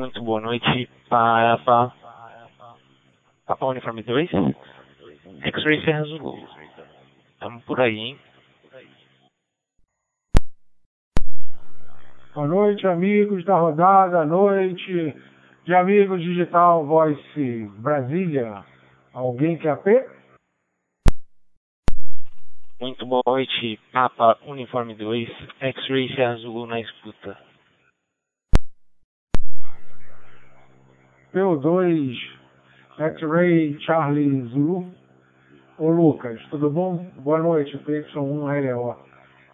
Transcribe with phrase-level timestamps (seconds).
[0.00, 1.94] Muito boa noite para Papa,
[3.44, 4.30] Papa Uniforme 2,
[5.42, 6.38] X-Ray Serra Zulu.
[7.38, 8.18] Tamo por aí, hein?
[12.34, 15.14] Boa noite, amigos da rodada, noite
[15.66, 18.64] de Amigos Digital Voice Brasília.
[19.12, 20.08] Alguém quer P?
[22.80, 25.28] Muito boa noite, Papa Uniforme 2,
[25.60, 27.49] X-Ray Serra Zulu na escuta.
[31.32, 32.16] P2,
[32.98, 34.92] X-Ray Charlie Zulu.
[35.78, 37.06] Ô Lucas, tudo bom?
[37.18, 38.96] Boa noite, PY1LO.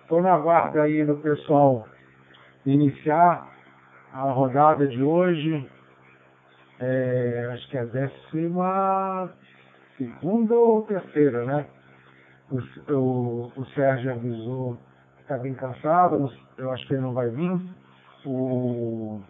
[0.01, 1.87] Estou na guarda aí do pessoal
[2.65, 3.47] iniciar
[4.11, 5.69] a rodada de hoje.
[6.81, 9.31] É, acho que é a décima
[9.99, 11.67] segunda ou terceira, né?
[12.51, 14.79] O, o, o Sérgio avisou
[15.17, 17.61] que está bem cansado, eu acho que ele não vai vir.
[18.25, 19.21] O,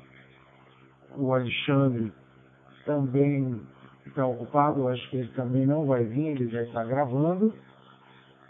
[1.17, 2.13] o Alexandre
[2.87, 3.61] também
[4.07, 7.53] está ocupado, acho que ele também não vai vir, ele já está gravando.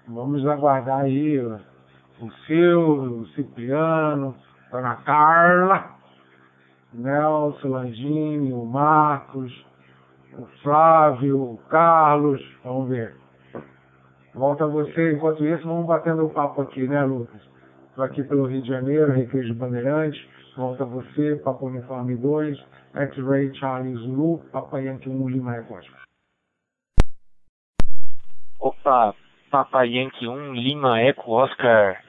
[0.06, 4.36] Vamos aguardar aí o Silvio, o Cipriano,
[4.68, 5.96] a Dona Carla,
[6.92, 9.66] Nelson, Landini, o Marcos,
[10.38, 13.16] o Flávio, o Carlos, vamos ver.
[14.34, 17.40] Volta você, enquanto isso, vamos batendo o papo aqui, né, Lucas?
[17.88, 22.58] Estou aqui pelo Rio de Janeiro, Recreio de Bandeirantes, volta você, Papo Uniforme 2,
[22.94, 25.86] X-Ray Charlie Zulu, Papa Yankee 1 Lima Record.
[28.58, 29.14] Opa,
[29.50, 32.02] Papa Yankee 1 Lima Eco Oscar,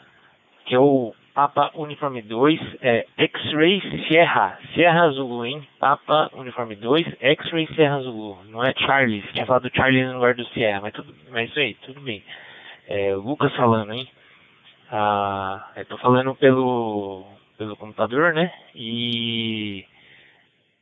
[0.65, 5.67] que é o Papa Uniforme 2, é X-Ray Sierra, Sierra Zulu, hein?
[5.77, 10.15] Papa Uniforme 2, X-Ray Sierra Zulu, não é Charlie, você tinha falado do Charlie no
[10.15, 12.23] lugar do Sierra, mas, tudo, mas isso aí, tudo bem.
[12.87, 14.09] É, Lucas falando, hein?
[14.89, 17.25] Ah, eu tô falando pelo,
[17.57, 18.51] pelo computador, né?
[18.75, 19.85] E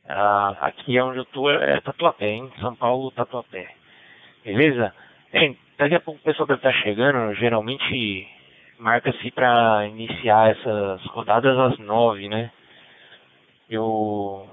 [0.08, 2.50] ah, aqui é onde eu tô é Tatuapé, hein?
[2.60, 3.68] São Paulo, Tatuapé.
[4.44, 4.94] Beleza?
[5.32, 8.28] Bem, daqui a pouco o pessoal deve estar chegando, geralmente
[8.78, 12.50] marca-se para iniciar essas rodadas às nove, né?
[13.68, 14.48] Eu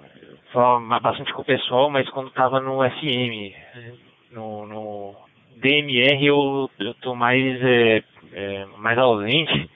[0.51, 3.53] falava bastante com o pessoal, mas quando tava no FM,
[4.31, 5.15] no, no
[5.57, 8.03] DMR eu, eu tô mais, é,
[8.33, 9.69] é, mais ausente.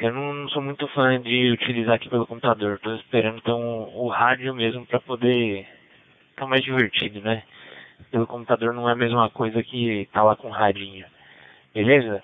[0.00, 2.78] Eu não, não, sou muito fã de utilizar aqui pelo computador.
[2.78, 3.60] Tô esperando então
[3.94, 5.68] o rádio mesmo para poder
[6.30, 7.42] ficar mais divertido, né?
[8.10, 11.04] Pelo computador não é a mesma coisa que tá lá com radinho.
[11.74, 12.22] Beleza?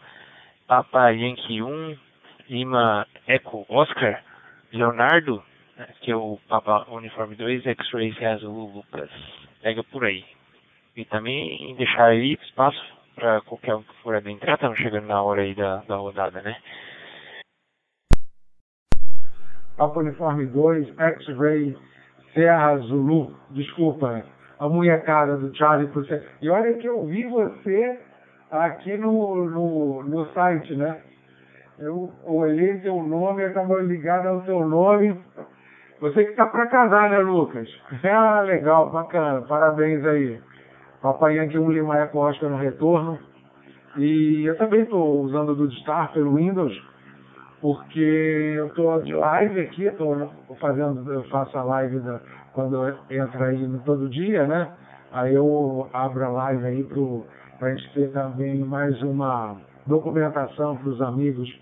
[0.67, 1.99] Papa Yankee 1,
[2.49, 4.23] Lima Eco Oscar,
[4.73, 5.45] Leonardo,
[6.01, 9.11] que é o Papa Uniforme 2, X-Ray Azul Lucas.
[9.61, 10.25] Pega por aí.
[10.97, 12.83] E também deixar aí espaço
[13.15, 16.57] para qualquer um que for adentrar, estamos chegando na hora aí da, da rodada, né?
[19.77, 21.77] Papa Uniforme 2, X-Ray
[22.33, 23.35] Serra Zulu.
[23.51, 24.23] Desculpa,
[24.59, 25.91] a munhecada do Charlie.
[26.41, 27.99] E olha que eu vi você
[28.51, 30.99] aqui no, no, no site, né?
[31.79, 35.21] Eu olhei seu nome, acabou ligado ao seu nome.
[36.01, 37.69] Você que está para casar, né, Lucas?
[38.05, 39.43] Ah, legal, bacana.
[39.43, 40.41] Parabéns aí.
[41.03, 43.19] Papai aqui um Lima Eco Oscar no retorno.
[43.97, 46.73] E eu também estou usando o Star pelo Windows,
[47.67, 52.21] porque eu estou de live aqui, estou fazendo, eu faço a live da,
[52.53, 52.77] quando
[53.11, 54.73] entra aí todo dia, né?
[55.11, 56.85] Aí eu abro a live aí
[57.59, 61.53] para a gente ter também mais uma documentação para os amigos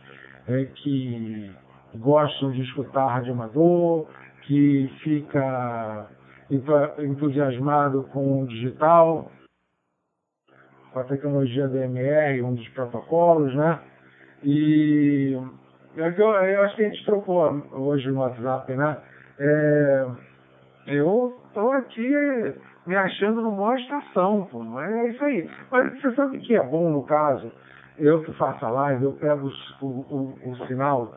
[0.46, 1.50] é, que
[1.94, 4.06] gostam de escutar rádio amador,
[4.42, 6.06] que fica
[6.98, 9.32] entusiasmado com o digital,
[10.92, 13.80] com a tecnologia DMR, um dos protocolos, né?
[14.42, 15.34] E
[15.96, 18.96] eu, eu acho que a gente trocou hoje no WhatsApp, né?
[19.38, 20.06] É,
[20.86, 22.12] eu estou aqui
[22.86, 24.80] me achando numa estação, pô.
[24.80, 25.50] É isso aí.
[25.70, 27.50] Mas você sabe o que é bom no caso?
[27.98, 29.50] Eu que faço a live, eu pego
[29.80, 31.14] o, o, o sinal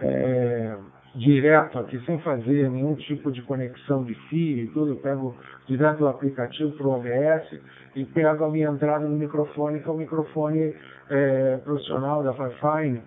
[0.00, 0.76] é,
[1.14, 5.34] direto aqui, sem fazer nenhum tipo de conexão de fio e tudo, eu pego
[5.66, 7.60] direto do aplicativo para o OBS
[7.94, 10.74] e pego a minha entrada no microfone, que é o microfone
[11.08, 13.00] é, profissional da Fifine,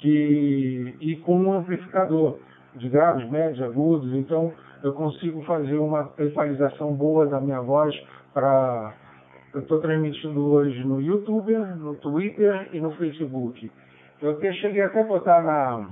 [0.00, 2.38] que, e com um amplificador
[2.74, 4.52] de graves, médios, agudos, então
[4.82, 7.94] eu consigo fazer uma equalização boa da minha voz
[8.32, 8.94] para.
[9.52, 13.70] Eu estou transmitindo hoje no YouTube, no Twitter e no Facebook.
[14.22, 15.90] Eu cheguei até a botar na.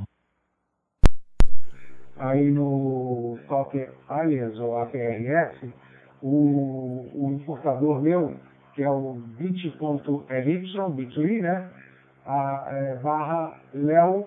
[2.16, 5.72] Aí no Top Alias ou APRS,
[6.22, 8.34] o, o importador meu,
[8.74, 11.70] que é o bit.ly, bit.ly, né?
[12.28, 14.26] A, é, barra Léo,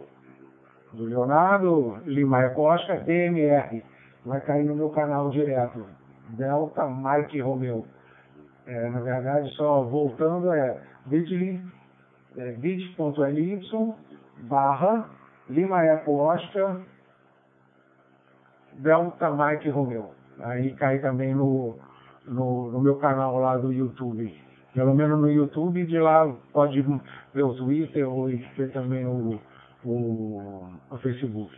[0.92, 3.84] do Leonardo Lima Costa, DMR
[4.26, 5.86] vai cair no meu canal direto.
[6.30, 7.86] Delta Mike Romeo.
[8.66, 11.62] É, na verdade, só voltando, é bit.ly
[12.38, 13.62] é, bit.ly
[14.44, 15.10] barra
[15.50, 16.82] Lima Eco Oscar
[18.74, 20.12] Delta Mike Romeo.
[20.40, 21.76] Aí cai também no,
[22.26, 24.34] no, no, meu canal lá do YouTube.
[24.74, 26.82] Pelo menos no YouTube, de lá pode
[27.34, 29.38] ver o Twitter ou ver também o,
[29.84, 31.54] o, o Facebook.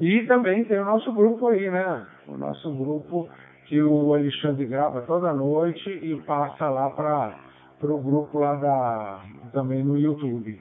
[0.00, 2.06] E também tem o nosso grupo aí, né?
[2.28, 3.28] O nosso grupo
[3.66, 7.34] que o Alexandre grava toda noite e passa lá para
[7.82, 9.20] o grupo lá da,
[9.52, 10.60] também no YouTube.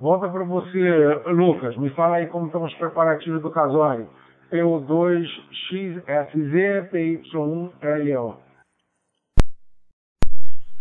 [0.00, 1.76] Volta para você, Lucas.
[1.76, 4.08] Me fala aí como estão os preparativos do casório.
[4.50, 8.49] PO2XSZ PY1LO.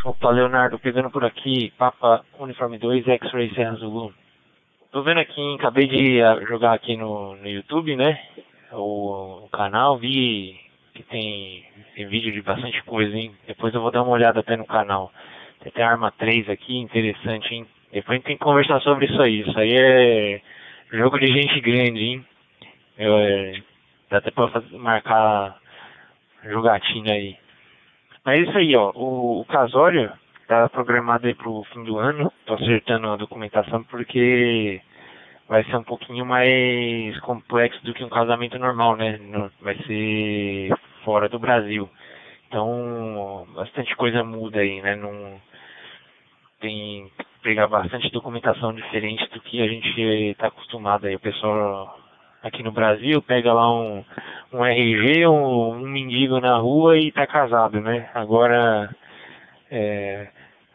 [0.01, 4.13] Opa, Leonardo, pegando por aqui, Papa Uniforme 2, X-Ray Serra Zulu.
[4.94, 8.18] Tô vendo aqui, acabei de ah, jogar aqui no, no YouTube, né?
[8.72, 10.57] O, o, canal, vi
[10.94, 11.66] que tem,
[11.96, 13.36] tem vídeo de bastante coisa, hein?
[13.46, 15.12] Depois eu vou dar uma olhada até no canal.
[15.60, 17.68] Tem até arma 3 aqui, interessante, hein?
[17.92, 19.42] Depois a gente tem que conversar sobre isso aí.
[19.42, 20.42] Isso aí é
[20.94, 22.25] jogo de gente grande, hein?
[22.98, 23.62] Eu, é,
[24.10, 25.60] dá até pra fazer, marcar
[26.46, 27.36] jogatina aí.
[28.29, 28.91] Mas é isso aí, ó.
[28.93, 30.11] O, o casório
[30.47, 32.31] tá programado aí pro fim do ano.
[32.45, 34.79] Tô acertando a documentação porque
[35.47, 39.19] vai ser um pouquinho mais complexo do que um casamento normal, né?
[39.59, 41.89] Vai ser fora do Brasil.
[42.47, 44.95] Então, bastante coisa muda aí, né?
[44.95, 45.41] Não
[46.59, 49.99] tem que pegar bastante documentação diferente do que a gente
[50.29, 51.15] está acostumado aí.
[51.15, 51.97] O pessoal
[52.44, 54.03] aqui no Brasil, pega lá um,
[54.53, 58.09] um RG, um, um mendigo na rua e tá casado, né?
[58.13, 58.89] Agora,
[59.69, 60.27] é,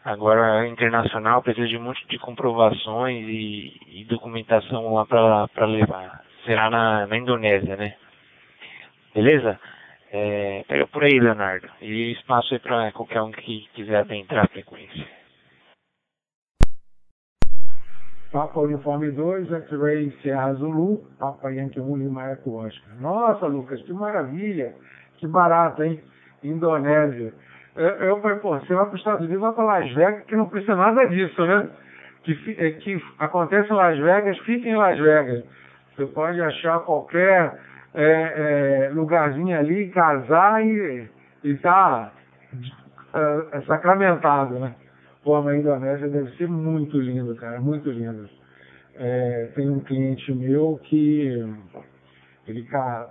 [0.03, 6.23] agora internacional precisa de um monte de comprovações e, e documentação lá para levar.
[6.45, 7.95] Será na, na Indonésia, né?
[9.13, 9.59] Beleza?
[10.11, 11.67] É, pega por aí, Leonardo.
[11.81, 15.05] E espaço aí para qualquer um que quiser adentrar a frequência.
[18.31, 22.95] Papa Uniforme 2, X-Ray Serra Zulu, Papa Yankee 1 Lima Eco Oscar.
[22.99, 24.73] Nossa, Lucas, que maravilha!
[25.17, 25.99] Que barato, hein?
[26.43, 27.33] Indonésia.
[27.75, 30.35] Eu, eu falei, pô, você vai para os Estados Unidos, vai para Las Vegas, que
[30.35, 31.69] não precisa nada disso, né?
[32.23, 35.43] Que, é, que acontece em Las Vegas, fica em Las Vegas.
[35.95, 37.59] Você pode achar qualquer
[37.93, 41.09] é, é, lugarzinho ali, casar e,
[41.43, 42.11] e tá
[43.13, 44.75] é, sacramentado, né?
[45.25, 48.29] Pô, a Indonésia deve ser muito lindo, cara, muito lindo.
[48.93, 51.43] É, tem um cliente meu que
[52.47, 52.67] ele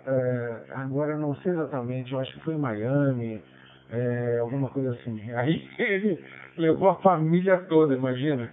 [0.07, 3.43] é, agora não sei exatamente, eu acho que foi em Miami,
[3.91, 5.29] é, alguma coisa assim.
[5.35, 6.25] Aí ele
[6.57, 8.49] levou a família toda, imagina.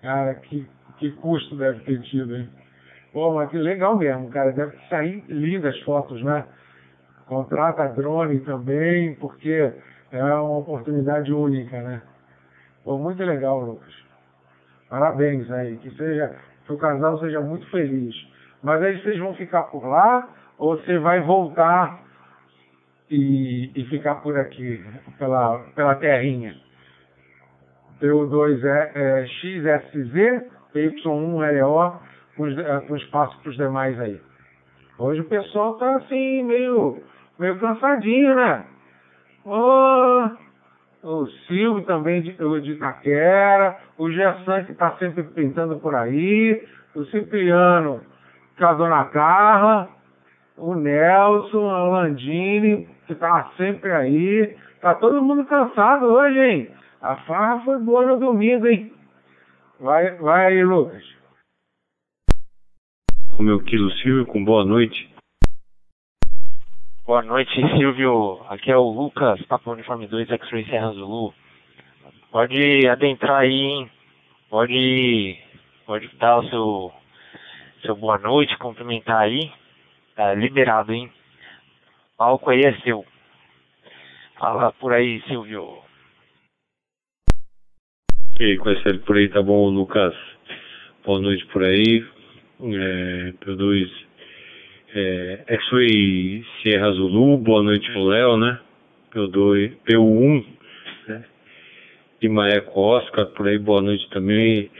[0.00, 0.64] Cara, que,
[0.98, 2.48] que custo deve ter tido, hein?
[3.12, 4.52] Pô, mas que legal mesmo, cara.
[4.52, 6.44] Deve sair lindas fotos, né?
[7.26, 9.72] Contrata drone também, porque
[10.12, 12.02] é uma oportunidade única, né?
[12.84, 13.94] Foi muito legal, Lucas.
[14.88, 15.76] Parabéns aí.
[15.78, 16.36] Que seja,
[16.66, 18.14] que o casal seja muito feliz.
[18.62, 22.00] Mas aí vocês vão ficar por lá ou você vai voltar
[23.10, 24.84] e, e ficar por aqui,
[25.18, 26.56] pela, pela terrinha?
[28.00, 32.00] PO2 é, é XSZ, PY1LO,
[32.36, 34.20] com, é, com espaço para os demais aí.
[34.98, 37.02] Hoje o pessoal tá assim, meio,
[37.38, 38.64] meio cansadinho, né?
[39.44, 40.28] Oh,
[41.02, 47.04] o Silvio também de, de Itaquera, o Gersan que está sempre pintando por aí, o
[47.06, 48.00] Cipriano
[48.56, 49.88] casou na Carla,
[50.56, 54.56] o Nelson, a Landini, que está sempre aí.
[54.80, 56.70] Tá todo mundo cansado hoje, hein?
[57.00, 58.92] A farra foi boa no domingo, hein?
[59.80, 61.02] Vai, vai aí, Lucas.
[63.38, 65.11] O meu querido Silvio, com boa noite.
[67.12, 68.40] Boa noite, Silvio.
[68.48, 71.34] Aqui é o Lucas, Papo Uniforme 2, X-Ray Serra Zulu.
[72.30, 73.90] Pode adentrar aí, hein?
[74.48, 75.38] Pode,
[75.84, 76.92] pode dar o seu,
[77.82, 79.52] seu boa noite, cumprimentar aí.
[80.16, 81.12] Tá liberado, hein?
[82.14, 83.04] O palco aí é seu.
[84.38, 85.82] Fala por aí, Silvio.
[88.40, 90.14] E aí, conhece por aí, tá bom, Lucas?
[91.04, 92.06] Boa noite por aí.
[92.62, 93.90] É, produz
[94.94, 98.58] é, X-Ray Sierra Zulu, boa noite pro Léo, né?
[99.14, 100.44] P2, P1,
[101.08, 101.24] né?
[102.20, 104.70] E Maeco Oscar, por aí, boa noite também.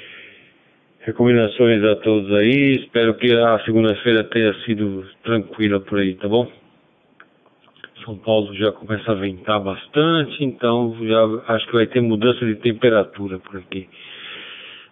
[1.01, 6.51] Recomendações a todos aí, espero que a segunda-feira tenha sido tranquila por aí, tá bom?
[8.05, 12.57] São Paulo já começa a ventar bastante, então já acho que vai ter mudança de
[12.57, 13.89] temperatura por aqui.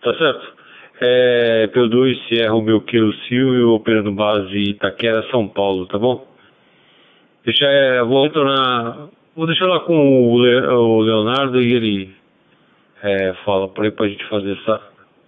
[0.02, 0.59] Tá certo?
[1.02, 6.26] É, P2 Sierra Romeu Quilo Silvio, operando base Itaquera, São Paulo, tá bom?
[7.44, 9.08] Deixa, é, vou retornar.
[9.34, 12.10] Vou deixar lá com o, Le, o Leonardo e ele
[13.02, 14.80] é, fala por aí pra gente fazer essa,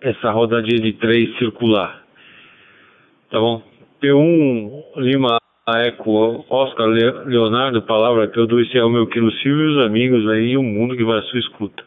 [0.03, 2.03] essa rodadinha de três circular.
[3.31, 3.63] Tá bom?
[4.03, 10.29] P1 Lima Eco Oscar Leonardo, palavra P2 é o meu quilo Silvio e os amigos
[10.29, 11.83] aí e o mundo que vai à sua escuta.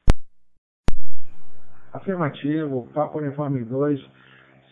[1.96, 4.06] Afirmativo, Papa Uniforme 2,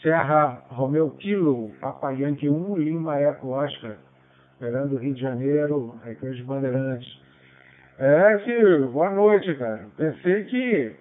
[0.02, 3.96] Serra Romeu Quilo, Papa Yankee 1, Lima Eco Oscar,
[4.60, 7.22] Fernando Rio de Janeiro, Recreio de Bandeirantes.
[7.98, 9.86] É, Silvio, boa noite, cara.
[9.96, 10.96] Pensei que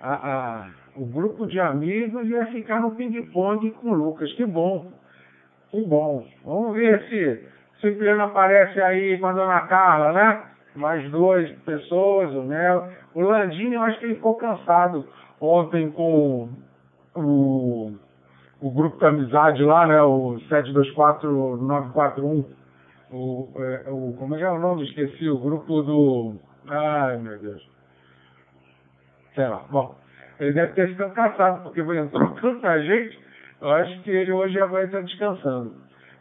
[0.00, 4.32] a, a, o grupo de amigos ia ficar no ping-pong com o Lucas.
[4.34, 4.92] Que bom.
[5.72, 6.24] Que bom.
[6.44, 7.44] Vamos ver se,
[7.80, 10.42] se o Piano aparece aí com a dona Carla, né?
[10.76, 12.86] Mais duas pessoas, o Nelo.
[13.14, 15.04] O Landini, eu acho que ele ficou cansado
[15.40, 16.48] ontem com
[17.14, 17.92] o,
[18.60, 20.02] o grupo da amizade lá, né?
[20.02, 22.44] O 724941.
[23.12, 24.84] O, é, o, como é que é o nome?
[24.84, 25.28] Esqueci.
[25.28, 26.34] O grupo do.
[26.68, 27.68] Ai, meu Deus.
[29.34, 29.64] Sei lá.
[29.70, 29.94] Bom,
[30.40, 33.26] ele deve ter ficado cansado, porque entrou tanta gente
[33.60, 35.74] eu acho que ele hoje já vai estar descansando.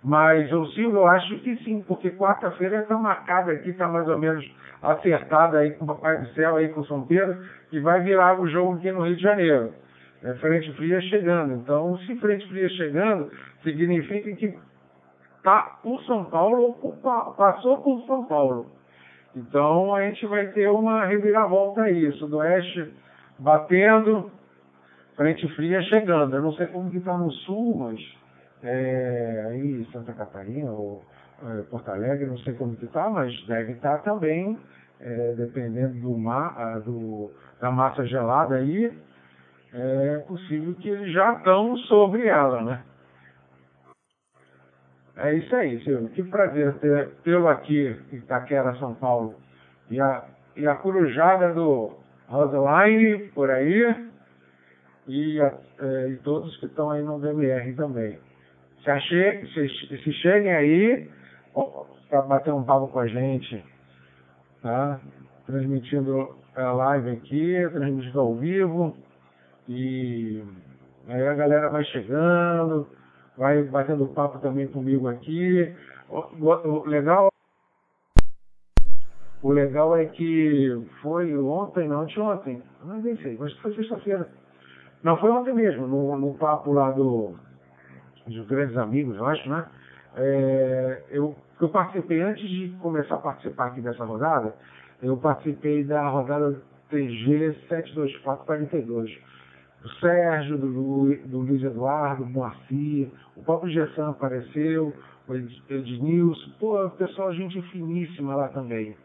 [0.06, 4.48] Mas Silvio, eu acho que sim, porque quarta-feira está marcada aqui, está mais ou menos
[4.80, 7.36] acertada aí com o Papai do Céu, aí com o São Pedro,
[7.72, 9.74] que vai virar o jogo aqui no Rio de Janeiro.
[10.22, 11.56] É frente fria chegando.
[11.56, 13.32] Então, se frente fria chegando,
[13.64, 14.56] significa que
[15.42, 16.76] tá o São Paulo
[17.36, 18.68] passou por São Paulo.
[19.36, 22.94] Então a gente vai ter uma reviravolta aí, Sudoeste
[23.40, 24.32] batendo,
[25.16, 26.36] frente fria chegando.
[26.36, 28.00] Eu não sei como que está no sul, mas
[28.64, 31.04] é, Santa Catarina ou
[31.44, 34.58] é, Porto Alegre, não sei como que está, mas deve estar tá também,
[35.00, 38.92] é, dependendo do mar, do, da massa gelada aí,
[39.74, 42.82] é possível que eles já estão sobre ela, né?
[45.18, 46.10] É isso aí, Silvio.
[46.10, 49.36] Que prazer ter, tê-lo aqui Itaquera, São Paulo.
[49.90, 51.94] E a, e a corujada do
[52.28, 54.10] Roseline por aí
[55.08, 58.18] e, é, e todos que estão aí no DMR também.
[58.86, 61.10] Se, se, se cheguem aí
[62.10, 63.64] para bater um papo com a gente,
[64.62, 65.00] tá?
[65.46, 68.96] transmitindo a live aqui, transmitindo ao vivo,
[69.68, 70.44] e
[71.08, 72.88] aí a galera vai chegando,
[73.38, 75.74] vai batendo papo também comigo aqui.
[76.10, 77.30] O, o, o legal
[79.42, 84.28] o legal é que foi ontem, não, ontem, não sei, mas foi sexta-feira
[85.06, 87.36] não, foi ontem mesmo, no, no papo lá do,
[88.28, 89.66] dos grandes amigos, eu acho, né?
[90.18, 94.56] É, eu, eu participei, antes de começar a participar aqui dessa rodada,
[95.02, 99.12] eu participei da rodada TG 72442.
[99.84, 104.94] O Sérgio, do, do Luiz Eduardo, do Moacir, o próprio Gessan apareceu,
[105.28, 108.96] o Ednilson, pô, pessoal, gente finíssima lá também.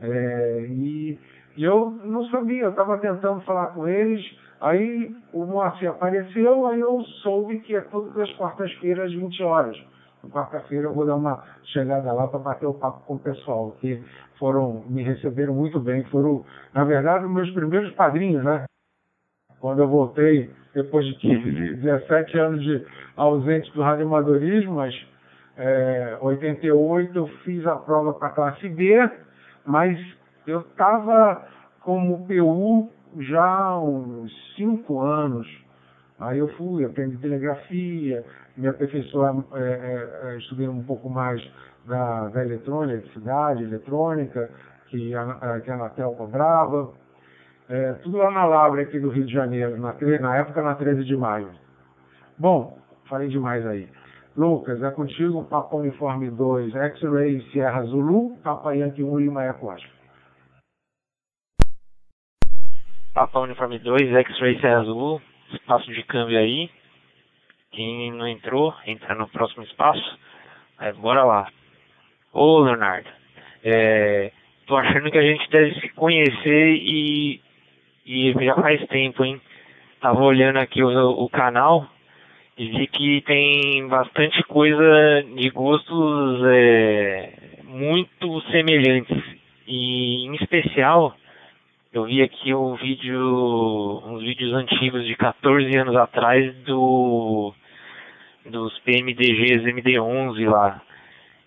[0.00, 1.18] É, e,
[1.56, 4.24] e eu não sabia, eu estava tentando falar com eles,
[4.64, 9.76] Aí o Moacir apareceu, aí eu soube que é todas as quartas-feiras, 20 horas.
[10.22, 13.76] Na quarta-feira eu vou dar uma chegada lá para bater o papo com o pessoal,
[13.78, 14.02] que
[14.38, 16.02] foram, me receberam muito bem.
[16.04, 18.64] Foram, na verdade, meus primeiros padrinhos, né?
[19.60, 22.86] Quando eu voltei, depois de 15, 17 anos de
[23.18, 24.94] ausente do radioamadorismo, mas
[25.58, 29.10] é, 88 eu fiz a prova para a classe B,
[29.66, 29.98] mas
[30.46, 31.46] eu estava
[31.82, 35.46] como PU já há uns cinco anos.
[36.18, 38.24] Aí eu fui, aprendi telegrafia,
[38.56, 41.42] me aperfeiçoar, é, é, é, estudei um pouco mais
[41.86, 44.50] da, da eletrônica, eletricidade, eletrônica,
[44.88, 46.92] que a, que a Anatel cobrava.
[47.68, 51.04] É, tudo lá na Labre aqui do Rio de Janeiro, na, na época na 13
[51.04, 51.50] de maio.
[52.38, 52.78] Bom,
[53.08, 53.88] falei demais aí.
[54.36, 59.93] Lucas, é contigo, Papa Uniforme 2, X-Ray Sierra Zulu, Papa Yankee 1 Lima Eco Oscar.
[63.14, 66.68] Papa Uniforme 2, X-Ray Serra Azul, espaço de câmbio aí.
[67.70, 70.18] Quem não entrou, entra no próximo espaço.
[70.76, 71.46] Aí, bora lá.
[72.32, 73.08] Ô Leonardo,
[73.62, 74.32] é,
[74.66, 77.40] tô achando que a gente deve se conhecer e,
[78.04, 79.40] e já faz tempo, hein?
[80.00, 81.86] Tava olhando aqui o, o canal
[82.58, 89.22] e vi que tem bastante coisa de gostos é, muito semelhantes.
[89.68, 91.14] E em especial
[91.94, 97.54] eu vi aqui um vídeo, uns vídeos antigos de 14 anos atrás do
[98.44, 100.82] dos PMDGs MD11 lá.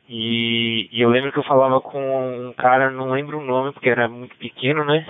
[0.08, 3.89] E, e, eu lembro que eu falava com um cara, não lembro o nome porque
[3.89, 5.06] era muito pequeno, né?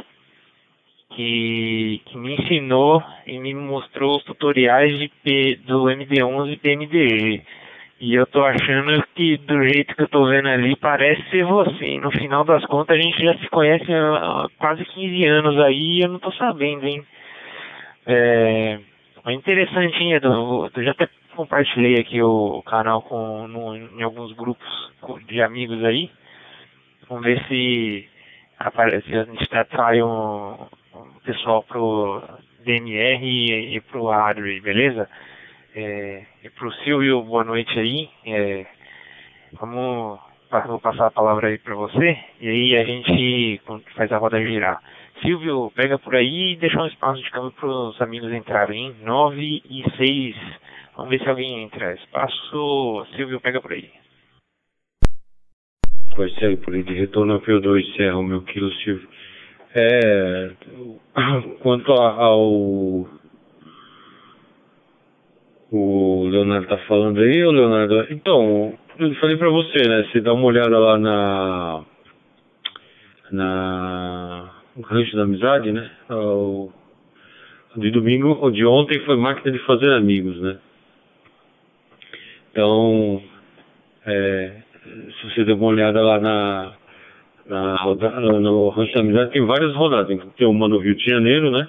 [1.12, 7.44] Que, que me ensinou e me mostrou os tutoriais de do MD11 e PMDG.
[8.00, 11.98] E eu tô achando que do jeito que eu tô vendo ali, parece ser você.
[12.00, 16.02] No final das contas, a gente já se conhece há quase 15 anos aí e
[16.02, 17.04] eu não tô sabendo, hein?
[18.06, 18.80] É,
[19.26, 20.70] é interessante, hein, Edu?
[20.76, 24.68] Eu já até compartilhei aqui o, canal com, no, em alguns grupos
[25.28, 26.12] de amigos aí.
[27.10, 28.08] Vamos ver se,
[28.60, 30.54] aparece, a gente atrai um,
[30.94, 32.22] um pessoal pro
[32.64, 35.10] DMR e, e pro Adri, beleza?
[35.76, 38.10] É, e pro Silvio, boa noite aí.
[38.26, 38.66] É,
[39.54, 40.20] vamos,
[40.68, 43.62] vou passar a palavra aí para você e aí a gente
[43.96, 44.82] faz a roda girar.
[45.22, 48.96] Silvio, pega por aí e deixa um espaço de câmbio para os amigos entrarem.
[49.02, 50.36] 9 e 6.
[50.96, 51.94] Vamos ver se alguém entra.
[51.94, 53.90] Espaço, Silvio, pega por aí.
[56.16, 59.08] Vai ser por aí de retorno ao P2, Serra, o meu quilo, Silvio.
[59.76, 60.52] É,
[61.62, 63.08] quanto ao
[65.72, 68.08] o Leonardo tá falando aí, o Leonardo.
[68.10, 70.04] Então, eu falei pra você, né?
[70.04, 71.84] Você dá uma olhada lá na.
[73.32, 74.54] Na.
[74.76, 75.90] No Rancho da Amizade, né?
[76.10, 76.72] O,
[77.76, 80.58] de domingo, o de ontem foi máquina de fazer amigos, né?
[82.52, 83.22] Então,
[84.06, 86.74] é, se você der uma olhada lá na,
[87.48, 90.18] na roda, no Rancho da Amizade, tem várias rodadas.
[90.38, 91.68] Tem uma no Rio de Janeiro, né?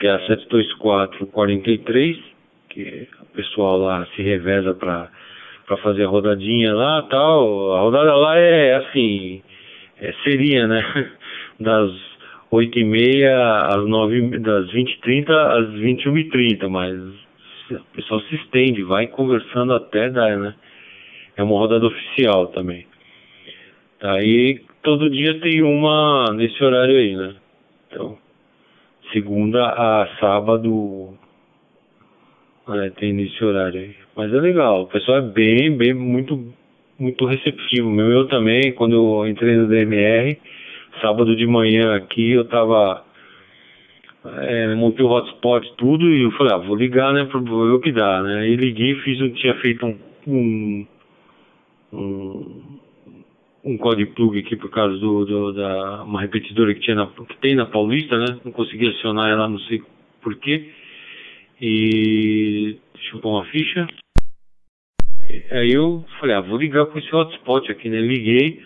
[0.00, 2.35] Que é a 72443
[2.76, 5.10] que o pessoal lá se reveza para
[5.66, 7.74] para fazer a rodadinha lá tal.
[7.74, 9.42] A rodada lá é assim,
[10.00, 11.12] é, seria, né?
[11.58, 11.90] Das
[12.50, 16.94] 8 e meia às 9 das 20 e 30 às 21 e 30, mas
[17.70, 20.54] o pessoal se estende, vai conversando até dar, né?
[21.34, 22.86] É uma rodada oficial também.
[24.02, 27.34] Aí todo dia tem uma nesse horário aí, né?
[27.88, 28.18] Então,
[29.12, 31.18] segunda a sábado
[32.68, 33.94] é, tem nesse horário aí.
[34.16, 36.52] Mas é legal, o pessoal é bem, bem, muito,
[36.98, 37.88] muito receptivo.
[37.90, 40.38] Meu, eu também, quando eu entrei no DMR,
[41.00, 43.04] sábado de manhã aqui, eu tava.
[44.24, 47.78] É, montei o hotspot tudo e eu falei, ah, vou ligar, né, pra ver o
[47.78, 48.40] que dá, né?
[48.40, 50.86] Aí liguei, fiz, eu tinha feito um, um,
[51.92, 52.62] um,
[53.64, 57.36] um código plug aqui por causa do, do, da uma repetidora que, tinha na, que
[57.40, 58.40] tem na Paulista, né?
[58.44, 59.80] Não consegui acionar ela, não sei
[60.20, 60.70] porquê.
[61.60, 62.78] E
[63.20, 63.88] pôr uma ficha.
[65.50, 68.00] Aí eu falei, ah, vou ligar com esse hotspot aqui, né?
[68.00, 68.60] Liguei.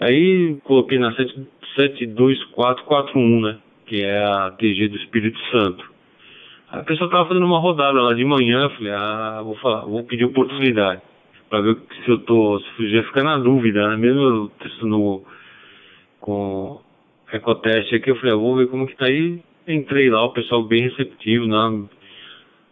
[0.00, 3.58] Aí coloquei na 72441, né?
[3.86, 5.94] Que é a TG do Espírito Santo.
[6.68, 10.02] A pessoa tava fazendo uma rodada lá de manhã, eu falei, ah, vou falar, vou
[10.04, 11.00] pedir oportunidade.
[11.48, 13.96] Pra ver se eu tô, se já ficar na dúvida, né?
[13.96, 15.22] Mesmo eu testando
[16.20, 16.80] com
[17.32, 19.40] ecoteste aqui, eu falei, ah, vou ver como que tá aí.
[19.66, 21.86] Entrei lá, o pessoal bem receptivo, né?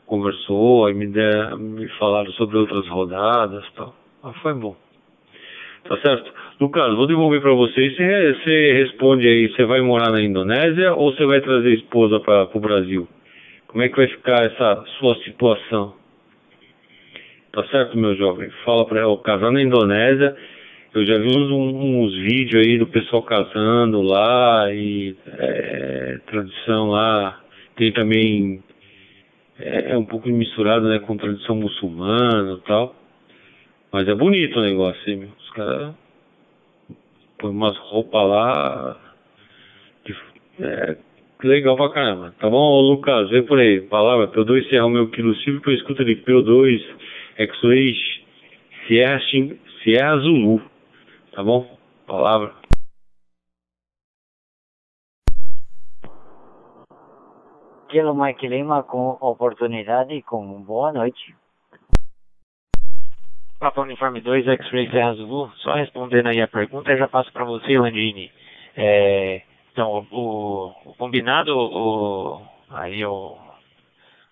[0.07, 3.95] Conversou, aí me, me falaram sobre outras rodadas e tal.
[4.23, 4.77] Mas foi bom.
[5.85, 6.33] Tá certo?
[6.61, 7.91] Lucas, vou devolver para você.
[7.91, 12.21] Você, você responde aí, você vai morar na Indonésia ou você vai trazer a esposa
[12.21, 13.07] para o Brasil?
[13.67, 15.95] Como é que vai ficar essa sua situação?
[17.53, 18.51] Tá certo, meu jovem?
[18.65, 20.35] Fala para ela, casar na Indonésia.
[20.95, 27.41] Eu já vi uns, uns vídeos aí do pessoal casando lá e é, tradição lá.
[27.77, 28.63] Tem também
[29.59, 32.95] é, é um pouco misturado né, com tradição muçulmana e tal.
[33.93, 35.29] Mas é bonito o negócio, hein, meu?
[35.39, 35.95] Os caras
[37.39, 39.01] põem umas roupas lá.
[40.61, 40.97] É,
[41.43, 42.35] legal pra caramba.
[42.39, 43.31] Tá bom, Lucas?
[43.31, 43.81] Vem por aí.
[43.83, 46.83] Palavra, P2 Serra meu quilo cívico, eu escuto de P2
[47.37, 47.95] X-Ray
[48.87, 49.21] Sierra,
[49.83, 50.63] Sierra Zulu.
[51.33, 51.79] Tá bom?
[52.07, 52.64] Palavra.
[57.95, 61.33] Kilo Mike Lima com oportunidade e com boa noite.
[63.61, 65.49] Papa Uniforme 2, X-Ray Serra Azul.
[65.59, 68.33] Só respondendo aí a pergunta, eu já passo para você, Landini.
[68.77, 73.39] É, então, o, o combinado, o, aí o,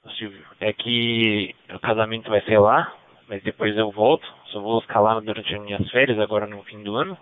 [0.07, 2.93] o Silvio, é que o casamento vai ser lá,
[3.29, 4.27] mas depois eu volto.
[4.47, 7.17] Só vou escalar durante as minhas férias, agora no fim do ano.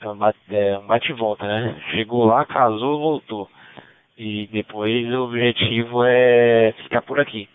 [0.00, 1.82] É um bate, é né?
[1.92, 3.48] Chegou lá, casou, voltou.
[4.18, 7.48] E depois o objetivo é ficar por aqui.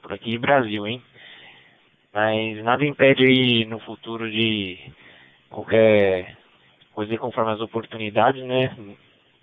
[0.00, 1.02] Por aqui Brasil, hein?
[2.12, 4.78] Mas nada impede aí no futuro de
[5.50, 6.34] qualquer
[6.94, 8.74] coisa conforme as oportunidades, né?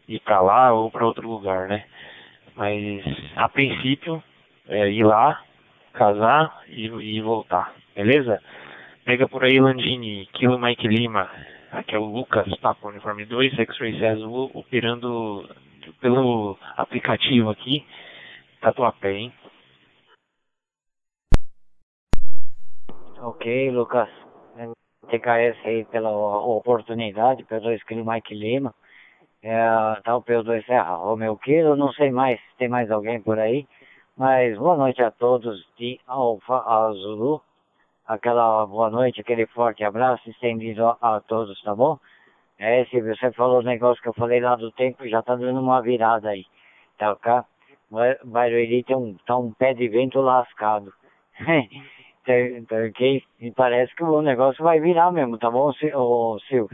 [0.08, 1.86] Ir para lá ou para outro lugar, né?
[2.56, 3.04] Mas
[3.36, 4.24] a princípio
[4.68, 5.44] é ir lá,
[5.94, 8.42] casar e, e voltar, beleza?
[9.06, 11.30] Pega por aí Landini, Kilo Mike Lima,
[11.72, 15.48] aqui é o Lucas, Papo Uniforme 2, X-Ray Azul, operando
[16.04, 17.88] pelo aplicativo aqui,
[18.60, 19.34] Tatuapé, hein?
[23.22, 24.10] Ok, Lucas.
[25.10, 28.74] TKS aí pela oportunidade, P2 Kilo Mike Lima.
[29.42, 29.56] É,
[30.04, 33.66] tá o P2 Serra Romeu Kilo, não sei mais se tem mais alguém por aí.
[34.18, 37.42] Mas boa noite a todos de Alfa Azul.
[38.06, 41.98] Aquela boa noite, aquele forte abraço estendido a todos, tá bom?
[42.66, 45.60] É, se você falou o negócio que eu falei lá do tempo, já tá dando
[45.60, 46.46] uma virada aí.
[46.98, 47.44] Tá, cá?
[48.24, 50.94] Barueri tem um, tá um pé de vento lascado.
[52.26, 56.70] tem, tem, que, e parece que o negócio vai virar mesmo, tá bom, Silvio?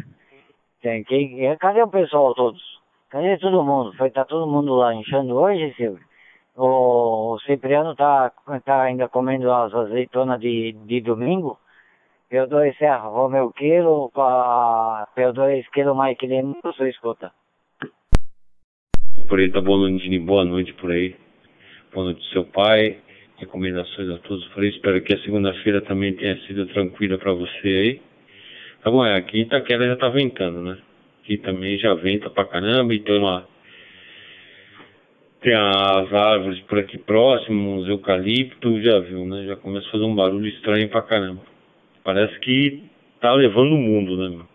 [0.80, 2.62] Tem que, cadê o pessoal todos?
[3.10, 3.92] Cadê todo mundo?
[3.98, 6.06] Foi, tá todo mundo lá enchendo hoje, Silvio?
[6.56, 8.32] O, o Cipriano tá,
[8.64, 11.58] tá ainda comendo as azeitonas de, de domingo?
[12.32, 17.32] P2 Serra, Romeu Quilo, P2 Quilo Mike Lima, você escuta.
[19.32, 21.16] Aí, tá Bolandini, boa noite por aí.
[21.92, 23.00] Boa noite seu pai,
[23.38, 24.70] recomendações a todos por aí.
[24.70, 28.02] Espero que a segunda-feira também tenha sido tranquila para você aí.
[28.84, 30.78] Tá bom, é, aqui em Itaquera já tá ventando, né?
[31.24, 33.48] Aqui também já venta pra caramba, então uma
[35.42, 39.46] tem as árvores por aqui próximo, os eucaliptos, já viu, né?
[39.48, 41.42] Já começa a fazer um barulho estranho pra caramba.
[42.04, 42.84] Parece que
[43.20, 44.46] tá levando o mundo, né, meu?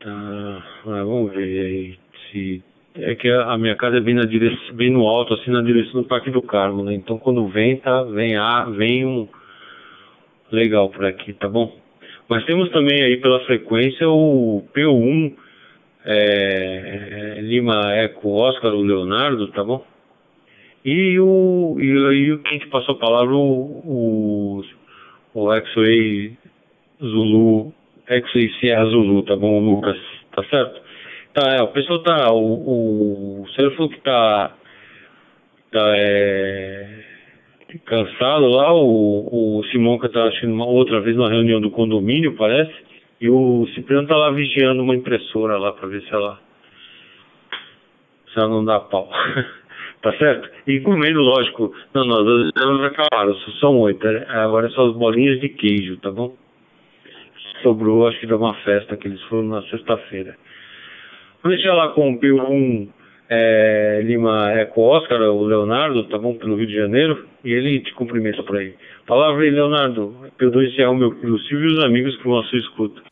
[0.00, 1.98] Tá, vamos ver aí
[2.30, 2.62] se...
[2.96, 6.02] É que a minha casa é bem, na direção, bem no alto, assim, na direção
[6.02, 6.92] do Parque do Carmo, né?
[6.92, 9.28] Então quando venta, vem, a, vem um...
[10.50, 11.72] Legal por aqui, tá bom?
[12.28, 15.34] Mas temos também aí pela frequência o P1
[16.04, 19.84] é, é, Lima Eco Oscar, o Leonardo, tá bom?
[20.84, 24.64] E o, e, e quem te passou a palavra, o, o,
[25.34, 26.38] o X-Way
[27.02, 27.72] Zulu,
[28.08, 29.98] X-Way Sierra Zulu, tá bom, Lucas?
[30.34, 30.80] Tá certo?
[31.34, 34.56] Tá, é, o pessoal tá, o, o senhor falou que tá,
[35.70, 37.04] tá, é,
[37.84, 42.74] cansado lá, o, o Simonca tá assistindo uma outra vez numa reunião do condomínio, parece,
[43.20, 46.40] e o Cipriano tá lá vigiando uma impressora lá para ver se ela
[48.32, 49.10] se ela não dá pau.
[50.02, 50.48] tá certo?
[50.66, 54.26] E comendo, lógico, não, não, elas acabaram, são oito, né?
[54.28, 56.34] agora são as bolinhas de queijo, tá bom?
[57.62, 60.36] Sobrou, acho que de uma festa que eles foram na sexta-feira.
[61.42, 62.88] Vou deixar lá com o P1
[63.28, 66.34] é, Lima Eco Oscar, o Leonardo, tá bom?
[66.34, 68.74] Pelo Rio de Janeiro, e ele te cumprimenta por aí.
[69.06, 70.16] Palavra aí, Leonardo.
[70.38, 73.02] P2 é o meu filho Silvio e os amigos que vão à sua escuta.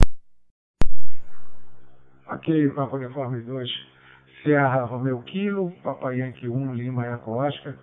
[2.31, 3.71] Ok, Papa Uniforme 2,
[4.43, 7.75] Serra Romeu Quilo, Papai Yankee 1, Lima Eco Oscar.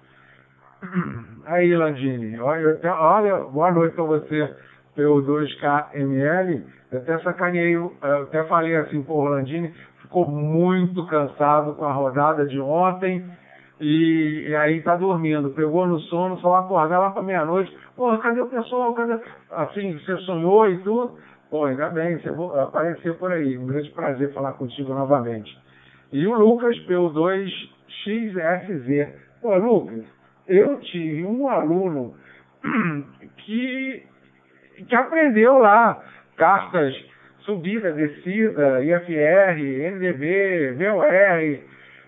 [1.46, 4.56] Aí, Landini, olha, olha, boa noite para você,
[4.98, 6.64] P2KML.
[6.92, 12.46] Eu até sacaneei, eu até falei assim, pô, Landini ficou muito cansado com a rodada
[12.46, 13.26] de ontem
[13.80, 18.40] e, e, aí tá dormindo, pegou no sono, só acordar lá para meia-noite, pô, cadê
[18.40, 18.94] o pessoal?
[18.94, 19.20] Cadê?
[19.52, 21.18] Assim, você sonhou e tudo?
[21.50, 23.58] Pô, ainda bem, você apareceu por aí.
[23.58, 25.65] Um grande prazer falar contigo novamente.
[26.12, 29.10] E o Lucas, P2XSZ.
[29.42, 30.06] Pô, Lucas,
[30.48, 32.14] eu tive um aluno
[33.38, 34.04] que,
[34.88, 36.04] que aprendeu lá
[36.38, 36.96] cartas
[37.46, 41.60] subida, descida, IFR, NDB, VOR.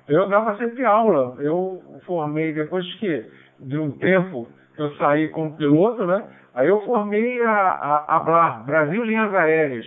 [0.07, 1.36] Eu dava sempre aula.
[1.39, 3.25] Eu formei depois que,
[3.60, 6.23] de um tempo, eu saí como piloto, né?
[6.55, 9.86] Aí eu formei a, a, a Brasil Linhas Aéreas,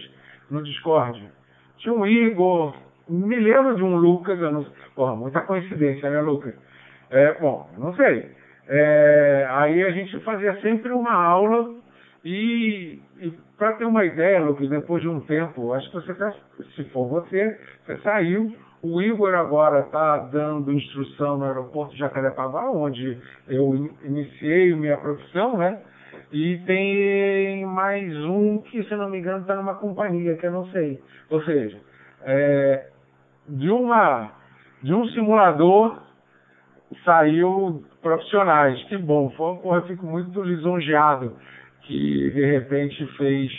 [0.51, 1.29] no Discord.
[1.79, 2.75] Tinha um Igor,
[3.11, 6.55] me lembro de um Lucas, eu não, porra, muita coincidência, né, Lucas?
[7.11, 8.31] É, bom, não sei.
[8.69, 11.75] É, aí a gente fazia sempre uma aula
[12.25, 16.33] e, e para ter uma ideia, Lucas, depois de um tempo, acho que você, tá,
[16.77, 18.55] se for você, você saiu.
[18.83, 25.59] O Igor agora está dando instrução no aeroporto de Jacarepaguá, onde eu iniciei minha profissão,
[25.59, 25.83] né?
[26.33, 30.67] E tem mais um que, se não me engano, está numa companhia, que eu não
[30.69, 31.03] sei.
[31.29, 31.79] Ou seja,
[32.23, 32.89] é,
[33.49, 34.31] de, uma,
[34.83, 35.99] de um simulador
[37.05, 38.83] saiu profissionais.
[38.85, 41.37] Que bom, foi, eu fico muito lisonjeado
[41.83, 43.51] que de repente fez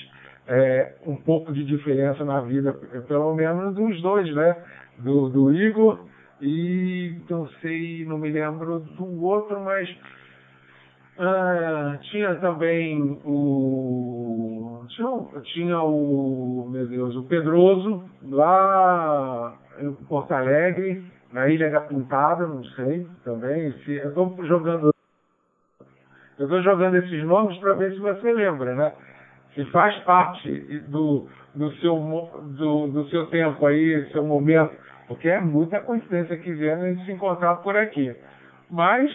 [0.47, 2.73] é, um pouco de diferença na vida,
[3.07, 4.55] pelo menos dos dois, né?
[4.99, 5.99] Do, do Igor
[6.41, 9.87] e não sei, não me lembro do outro, mas
[11.23, 14.83] ah, tinha também o.
[14.89, 16.67] Tinha, tinha o.
[16.71, 23.71] Meu Deus, o Pedroso, lá em Porto Alegre, na Ilha da Pintada, não sei também.
[23.83, 24.91] Se, eu estou jogando.
[26.39, 28.91] Eu estou jogando esses nomes para ver se você lembra, né?
[29.53, 30.49] Se faz parte
[30.87, 31.95] do, do, seu,
[32.57, 34.73] do, do seu tempo aí, seu momento,
[35.07, 38.15] porque é muita coincidência que gente se encontrar por aqui.
[38.71, 39.11] Mas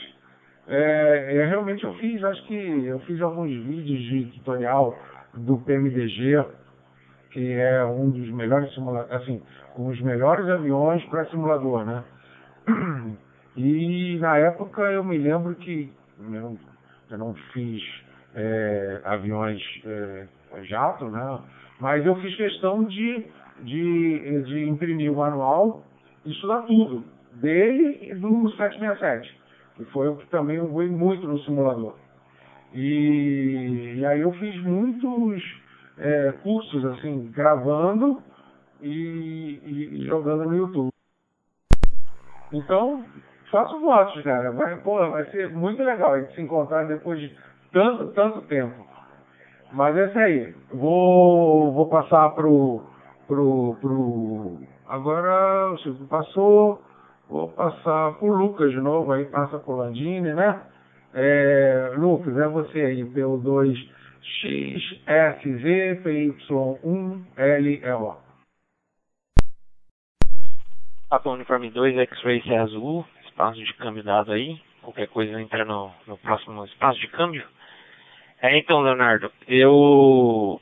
[0.69, 4.99] É, eu realmente eu fiz, acho que eu fiz alguns vídeos de tutorial
[5.35, 6.45] do PMDG,
[7.31, 9.43] que é um dos melhores simuladores, assim,
[9.79, 12.05] um dos melhores aviões para simulador, né?
[13.59, 15.91] E na época eu me lembro que
[16.31, 16.59] eu,
[17.11, 17.83] eu não fiz
[18.35, 20.27] é, aviões é,
[20.65, 21.41] jato, né?
[21.81, 23.25] Mas eu fiz questão de,
[23.63, 25.83] de, de imprimir o manual
[26.31, 29.46] estudar tudo, dele e do 767.
[29.79, 31.95] E foi o que também eu fui muito no simulador.
[32.73, 35.43] E, e aí eu fiz muitos
[35.99, 38.23] é, cursos, assim, gravando
[38.81, 40.91] e, e, jogando no YouTube.
[42.53, 43.05] Então,
[43.51, 44.53] faço votos, cara.
[44.53, 47.35] Vai, pô, vai ser muito legal a gente se encontrar depois de
[47.73, 48.87] tanto, tanto tempo.
[49.73, 50.55] Mas é isso aí.
[50.73, 52.83] Vou, vou passar pro,
[53.27, 54.59] pro, pro.
[54.89, 56.86] Agora o Chico passou.
[57.29, 60.63] Vou passar pro Lucas de novo, aí passa pro Landini, né?
[61.13, 63.75] É, Lucas, é você aí, PO2
[64.23, 68.17] XSZ PY1LO.
[71.09, 74.61] Papa Uniforme 2 X-Ray Azul, espaço de câmbio dado aí.
[74.83, 77.45] Qualquer coisa entra no, no próximo espaço de câmbio.
[78.41, 80.61] É, então, Leonardo, eu.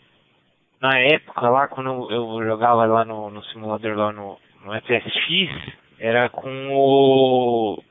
[0.80, 6.28] Na época lá, quando eu jogava lá no, no simulador lá no, no FSX, era
[6.28, 7.82] com o.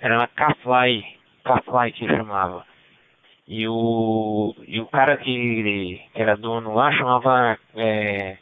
[0.00, 1.04] Era na K-Fly,
[1.44, 2.64] K-Fly que chamava.
[3.48, 8.36] E o, e o cara que, que era dono lá chamava é,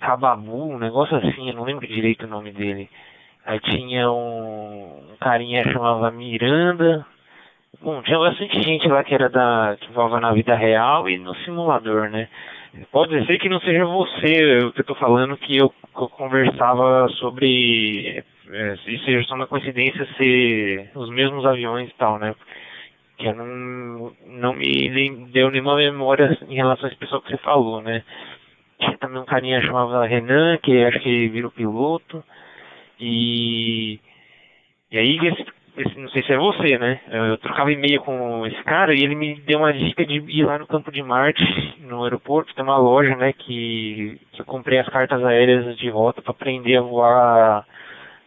[0.00, 2.88] Cababu, um negócio assim, eu não lembro direito o nome dele.
[3.44, 7.04] Aí tinha um, um carinha que chamava Miranda.
[7.80, 9.76] Bom, tinha bastante gente lá que era da.
[9.80, 12.28] que voava na vida real e no simulador, né?
[12.90, 16.08] Pode ser que não seja você o que eu tô falando que eu, que eu
[16.08, 18.24] conversava sobre.
[18.50, 22.34] É, seja só uma coincidência ser os mesmos aviões e tal, né?
[23.18, 27.36] Que eu não, não me deu nenhuma memória em relação a esse pessoal que você
[27.38, 28.02] falou, né?
[28.78, 32.24] Tinha também um carinha chamava Renan, que acho que virou piloto.
[32.98, 34.00] E,
[34.90, 35.44] e aí, esse,
[35.76, 37.00] esse, não sei se é você, né?
[37.08, 40.44] Eu, eu trocava e-mail com esse cara e ele me deu uma dica de ir
[40.44, 41.42] lá no Campo de Marte,
[41.80, 46.20] no aeroporto, tem uma loja, né, que, que eu comprei as cartas aéreas de rota
[46.20, 47.66] para aprender a voar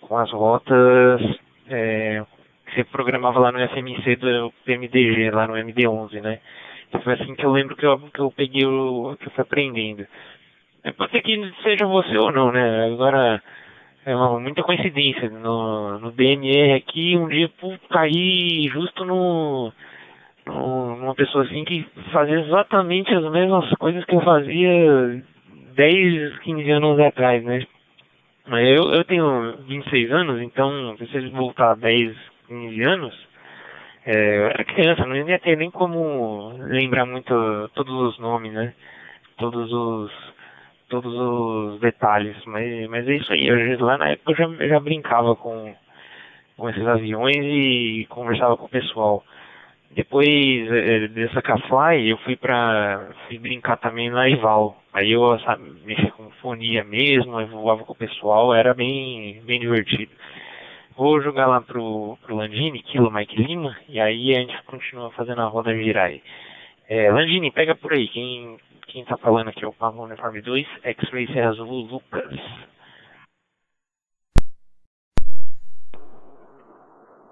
[0.02, 1.22] com as rotas
[1.70, 2.24] é,
[2.66, 6.40] que você programava lá no FMC do PMDG, lá no MD11, né?
[6.88, 9.42] Então foi assim que eu lembro que eu, que eu peguei o que eu fui
[9.42, 10.06] aprendendo.
[10.84, 12.86] É, pode ser que seja você ou não, né?
[12.86, 13.42] Agora,
[14.06, 15.30] é uma, muita coincidência.
[15.30, 19.74] No, no DMR aqui, um dia pô, caí justo no,
[20.46, 25.24] no, numa pessoa assim que fazia exatamente as mesmas coisas que eu fazia
[25.76, 27.66] 10, 15 anos atrás, né?
[28.48, 32.16] Eu, eu tenho 26 anos, então se você voltar 10,
[32.48, 33.28] 15 anos,
[34.06, 37.34] é, eu era criança, não ia ter nem como lembrar muito
[37.74, 38.72] todos os nomes, né?
[39.38, 40.12] Todos os
[40.90, 43.48] todos os detalhes, mas, mas é isso aí.
[43.48, 45.74] Eu, lá na época eu já, eu já brincava com,
[46.58, 49.24] com esses aviões e conversava com o pessoal.
[49.92, 50.28] Depois
[50.72, 54.78] é, dessa Cafly, eu fui pra fui brincar também na Ival.
[54.94, 59.60] Aí eu sabe, mexia com fonia mesmo, eu voava com o pessoal, era bem, bem
[59.60, 60.12] divertido.
[60.98, 65.42] Vou jogar lá pro, pro Landini, Kilo Mike Lima, e aí a gente continua fazendo
[65.42, 66.22] a roda girar aí.
[66.88, 70.68] É, Landini, pega por aí, quem quem está falando aqui é o Pablo Uniforme 2,
[70.84, 72.40] X-Ray Serra Azul Lucas.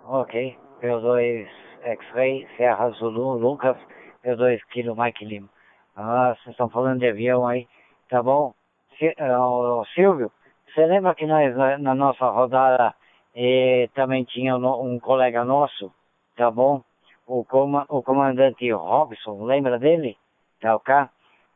[0.05, 1.47] Ok, P2
[1.83, 3.77] X-Ray Serra Zulu Lucas,
[4.25, 5.49] P2 Kilo Mike Lima.
[5.95, 7.67] Ah, vocês estão falando de avião aí,
[8.09, 8.53] tá bom?
[9.01, 10.31] uh, Silvio,
[10.73, 12.95] você lembra que nós na nossa rodada
[13.35, 15.93] eh, também tinha um colega nosso,
[16.35, 16.83] tá bom?
[17.25, 20.17] O, com, o comandante Robson, lembra dele?
[20.59, 21.07] Tá ok?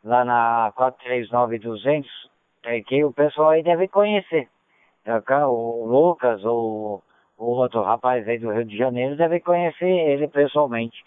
[0.07, 2.05] lá na 439-200,
[2.63, 4.47] é que o pessoal aí deve conhecer.
[5.03, 7.03] Tá, o Lucas, ou
[7.37, 10.97] o outro rapaz aí do Rio de Janeiro deve conhecer ele pessoalmente.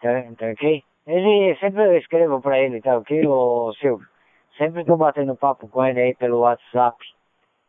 [0.00, 0.82] Tá, tá ok?
[1.06, 4.06] Ele, sempre eu escrevo pra ele, tá ok, o Silvio?
[4.56, 6.96] Sempre tô batendo papo com ele aí pelo WhatsApp.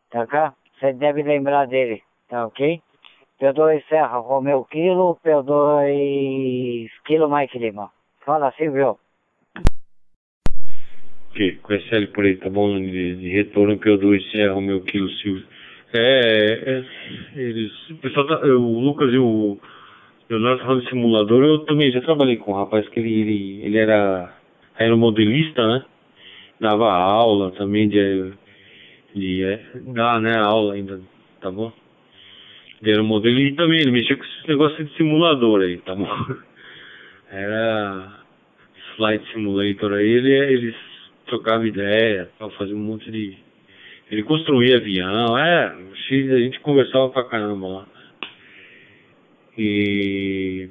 [0.10, 0.40] Tá ok?
[0.80, 2.82] Você deve lembrar dele, tá ok?
[3.42, 7.92] P2 Serra Romeu Kilo, P2 Kilo Mike Lima.
[8.26, 8.98] Fala, Silvio
[11.40, 12.78] que com SL por aí, tá bom?
[12.80, 15.46] De, de retorno P2 Serra, o meu Kilo Silvio.
[15.94, 16.86] É, é,
[17.40, 19.58] eles, o pessoal, tá, o Lucas e o
[20.30, 23.78] Leonardo falando de simulador, eu também já trabalhei com um rapaz que ele, ele, ele
[23.78, 24.34] era
[24.78, 25.86] aeromodelista, né?
[26.60, 28.34] Dava aula também de,
[29.16, 31.00] de é, dá, né, aula ainda,
[31.40, 31.72] tá bom?
[32.82, 36.08] Era modelo e também ele mexia com esse negócio de simulador aí, tá bom?
[37.30, 38.20] Era
[38.96, 40.76] Flight Simulator aí, ele, eles
[41.26, 43.38] trocavam ideia, fazia um monte de.
[44.10, 47.88] Ele construía avião, é, a gente conversava pra caramba lá.
[49.58, 50.70] E,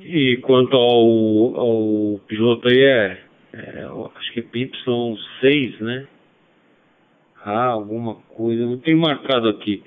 [0.00, 3.18] e quanto ao, ao piloto aí é,
[3.52, 3.84] é
[4.16, 6.06] acho que é PY6, né?
[7.44, 9.82] Ah, alguma coisa, não tem marcado aqui.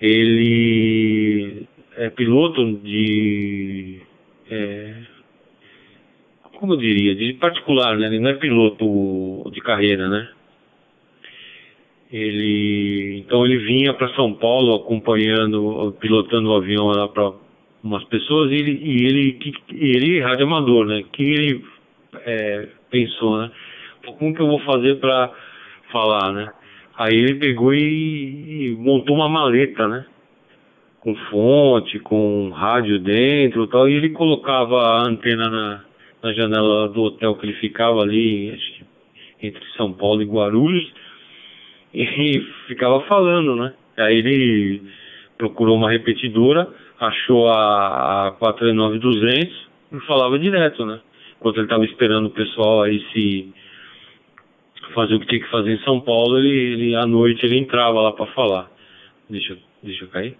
[0.00, 4.00] Ele é piloto de.
[4.50, 4.94] É,
[6.58, 8.06] como eu diria, de particular, né?
[8.06, 10.28] Ele não é piloto de carreira, né?
[12.12, 17.32] Ele então ele vinha para São Paulo acompanhando, pilotando o avião lá para
[17.82, 19.38] umas pessoas e ele e ele
[19.72, 21.02] ele rádio amador, né?
[21.12, 21.64] Que ele
[22.24, 23.50] é, pensou, né?
[24.18, 25.32] Como que eu vou fazer para
[25.90, 26.52] falar, né?
[26.96, 30.06] Aí ele pegou e, e, montou uma maleta, né?
[31.00, 35.84] Com fonte, com rádio dentro e tal, e ele colocava a antena na,
[36.22, 38.84] na janela do hotel que ele ficava ali, acho que
[39.46, 40.90] entre São Paulo e Guarulhos,
[41.92, 43.74] e ficava falando, né?
[43.96, 44.82] Aí ele
[45.36, 51.00] procurou uma repetidora, achou a, a 49200 e falava direto, né?
[51.38, 53.52] Enquanto ele estava esperando o pessoal aí se
[54.92, 58.00] fazer o que tinha que fazer em São Paulo, ele, ele à noite ele entrava
[58.00, 58.70] lá para falar.
[59.28, 60.36] Deixa, deixa eu cair.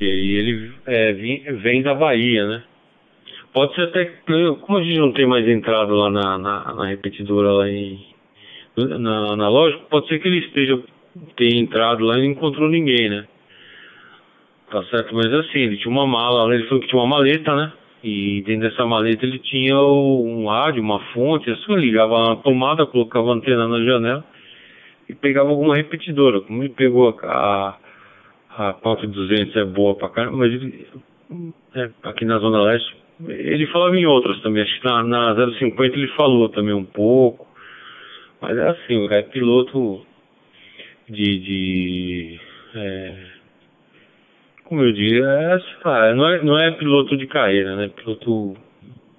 [0.00, 2.64] E aí ele é, vem, da Bahia, né?
[3.52, 6.86] Pode ser até que, como a gente não tem mais entrado lá na, na, na
[6.86, 8.04] repetidora lá em,
[8.76, 10.82] na, na loja, pode ser que ele esteja,
[11.36, 13.26] tenha entrado lá e não encontrou ninguém, né?
[14.70, 17.72] Tá certo, mas assim, ele tinha uma mala, ele falou que tinha uma maleta, né?
[18.04, 23.30] E dentro dessa maleta ele tinha um rádio, uma fonte, assim, ligava na tomada, colocava
[23.30, 24.24] a antena na janela
[25.08, 26.42] e pegava alguma repetidora.
[26.42, 27.78] Como ele pegou a,
[28.50, 30.86] a, a 4200 é boa pra caramba, mas ele,
[31.74, 35.96] é, aqui na Zona Leste ele falava em outras também, acho que na, na 050
[35.96, 37.46] ele falou também um pouco.
[38.40, 40.04] Mas é assim, o cara é piloto
[41.08, 41.38] de.
[41.38, 42.40] de
[42.74, 43.33] é,
[44.64, 47.88] como eu digo, é, não, é, não é piloto de carreira, né?
[47.88, 48.56] Piloto.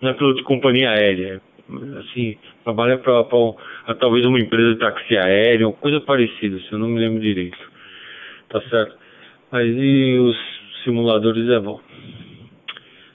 [0.01, 1.41] Não é piloto de companhia aérea.
[1.99, 3.23] Assim, trabalha para
[3.99, 7.57] talvez uma empresa de táxi aéreo, coisa parecida, se eu não me lembro direito.
[8.49, 8.95] Tá certo?
[9.51, 10.37] Mas e os
[10.83, 11.79] simuladores é bom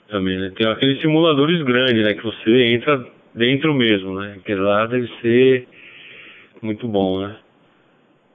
[0.09, 0.51] também, né?
[0.55, 2.13] Tem aqueles simuladores grandes, né?
[2.13, 4.37] Que você entra dentro mesmo, né?
[4.45, 5.67] Que lá deve ser
[6.61, 7.37] muito bom, né?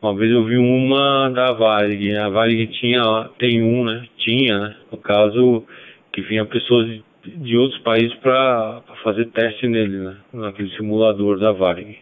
[0.07, 4.07] Uma vez eu vi uma da Varig, a Varig tinha, tem um, né?
[4.19, 4.77] Tinha, né?
[4.92, 5.64] No caso,
[6.12, 10.16] que vinha pessoas de, de outros países para fazer teste nele, né?
[10.33, 11.99] Naquele simulador da Varig.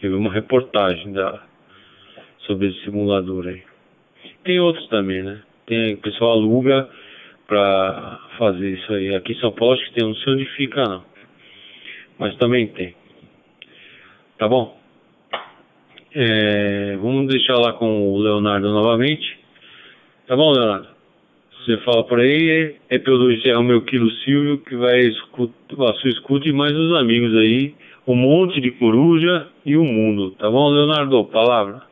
[0.00, 1.42] Eu vi uma reportagem da,
[2.46, 3.60] sobre esse simulador aí.
[4.44, 5.42] Tem outros também, né?
[5.66, 6.88] Tem, o pessoal aluga
[7.48, 9.16] para fazer isso aí.
[9.16, 11.02] Aqui em São Paulo acho que tem, não sei onde fica não.
[12.20, 12.94] Mas também tem.
[14.38, 14.77] Tá bom?
[16.14, 19.38] É, vamos deixar lá com o Leonardo novamente.
[20.26, 20.88] Tá bom, Leonardo?
[21.50, 25.94] Você fala por aí, é pelo é o meu quilo Silvio que vai escutar, a
[25.94, 27.74] sua escuta e mais os amigos aí,
[28.06, 30.30] o monte de coruja e o mundo.
[30.32, 31.24] Tá bom, Leonardo?
[31.26, 31.82] Palavra.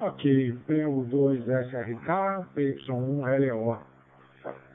[0.00, 3.78] Ok, PU2SRK, PY1LO.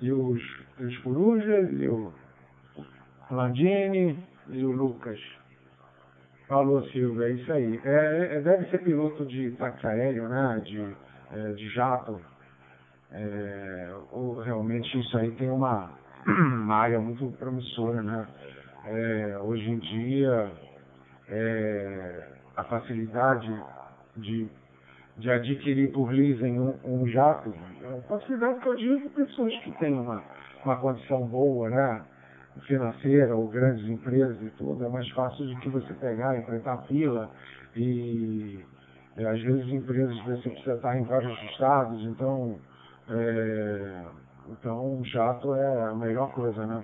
[0.01, 0.41] E os,
[0.79, 2.13] os Corujas, e o
[3.31, 4.17] Landini
[4.49, 5.19] e o Lucas.
[6.53, 7.81] Falou, Silvia, é isso aí.
[7.83, 10.61] É, é, deve ser piloto de táxi aéreo, né?
[10.63, 10.95] De,
[11.31, 12.21] é, de jato.
[13.11, 15.89] É, ou realmente isso aí tem uma,
[16.27, 18.27] uma área muito promissora, né?
[18.85, 20.51] É, hoje em dia,
[21.27, 23.51] é, a facilidade
[24.17, 24.47] de
[25.17, 29.93] de adquirir por leasing um, um jato, é facilidade que eu digo pessoas que têm
[29.93, 30.23] uma,
[30.65, 32.03] uma condição boa, né?
[32.61, 37.29] Financeira ou grandes empresas e tudo, é mais fácil do que você pegar, enfrentar fila
[37.75, 38.59] e,
[39.17, 42.59] e às vezes empresas você precisa estar em vários estados, então
[43.09, 44.03] é,
[44.49, 46.83] então o jato é a melhor coisa, né?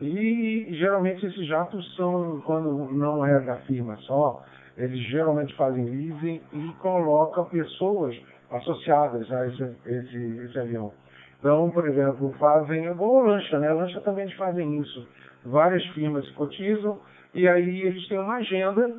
[0.00, 4.44] E geralmente esses jatos são, quando não é da firma só,
[4.76, 8.14] eles geralmente fazem leasing e colocam pessoas
[8.50, 10.92] associadas a esse, esse, esse avião.
[11.38, 13.72] Então, por exemplo, fazem, a Lancha, né?
[13.72, 15.06] Lancha também eles fazem isso.
[15.44, 16.98] Várias firmas cotizam
[17.34, 18.94] e aí eles têm uma agenda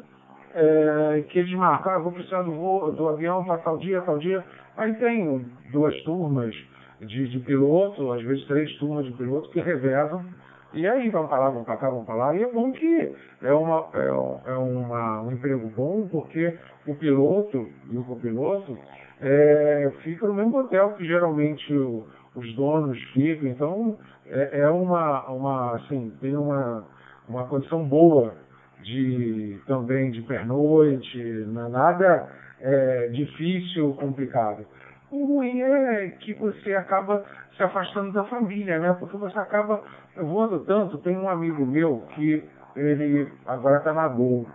[0.54, 4.18] é, que eles marcam, ah, vou precisar do, voo, do avião para tal dia, tal
[4.18, 4.44] dia.
[4.78, 6.56] Aí tem duas turmas
[7.02, 10.26] de, de piloto, às vezes três turmas de piloto que revezam
[10.74, 12.36] E aí vão para lá, vão para cá, vão para lá.
[12.36, 16.58] E é bom que é, uma, é, é uma, um emprego bom, porque
[16.88, 18.78] o piloto e o copiloto
[19.22, 22.08] é, ficam no mesmo hotel que geralmente o,
[22.38, 23.48] os donos ficam.
[23.48, 26.86] Então é, é, uma, uma, assim, tem uma,
[27.28, 28.36] uma condição boa
[28.84, 31.18] de também de pernoite,
[31.48, 32.30] não é nada
[32.60, 34.66] é, difícil, complicado.
[35.10, 37.24] O ruim é que você acaba
[37.56, 38.96] se afastando da família, né?
[39.00, 39.82] Porque você acaba
[40.16, 40.98] voando tanto.
[40.98, 42.44] Tem um amigo meu que
[42.76, 44.46] ele agora está na Gol.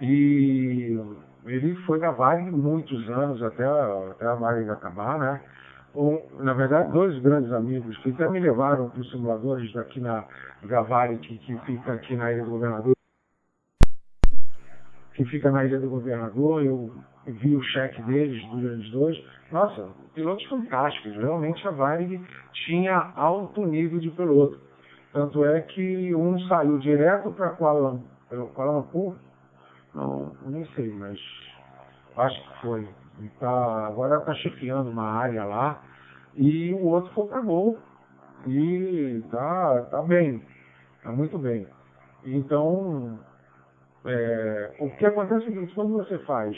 [0.00, 1.00] E
[1.46, 5.40] ele foi na Varig muitos anos, até, até a Varig acabar, né?
[5.96, 10.26] Um, na verdade, dois grandes amigos que até me levaram para os simuladores daqui na
[10.62, 12.94] Gavari, que, que fica aqui na Ilha do Governador.
[15.14, 16.92] Que fica na Ilha do Governador, eu
[17.26, 19.24] vi o cheque deles, dos dois.
[19.50, 21.16] Nossa, pilotos fantásticos.
[21.16, 22.20] Realmente a Varig
[22.66, 24.60] tinha alto nível de piloto.
[25.14, 27.98] Tanto é que um saiu direto para Kuala,
[28.54, 29.16] Kuala Lumpur,
[29.94, 31.18] não, nem sei, mas
[32.18, 32.86] acho que foi.
[33.40, 35.82] Tá, agora está chefiando uma área lá.
[36.34, 37.78] E o outro foi Gol.
[38.46, 40.42] E tá, tá bem.
[41.02, 41.66] Tá muito bem.
[42.24, 43.18] Então,
[44.04, 46.56] é, o que acontece é o seguinte, quando você faz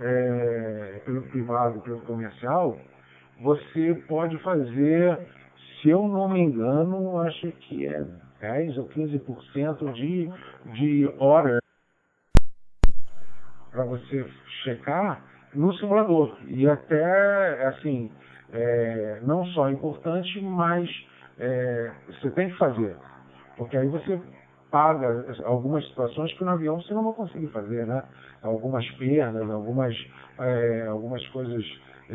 [0.00, 2.76] é, pelo privado, pelo comercial,
[3.40, 5.18] você pode fazer,
[5.80, 8.04] se eu não me engano, acho que é
[8.40, 10.30] 10 ou 15% de,
[10.72, 11.58] de hora
[13.70, 14.26] para você
[14.64, 16.36] checar no simulador.
[16.46, 18.10] E até, assim,
[18.52, 20.88] é, não só importante, mas
[21.38, 22.96] é, você tem que fazer.
[23.56, 24.20] Porque aí você
[24.70, 28.02] paga algumas situações que no avião você não vai conseguir fazer, né?
[28.42, 29.94] Algumas perdas, algumas,
[30.38, 31.64] é, algumas coisas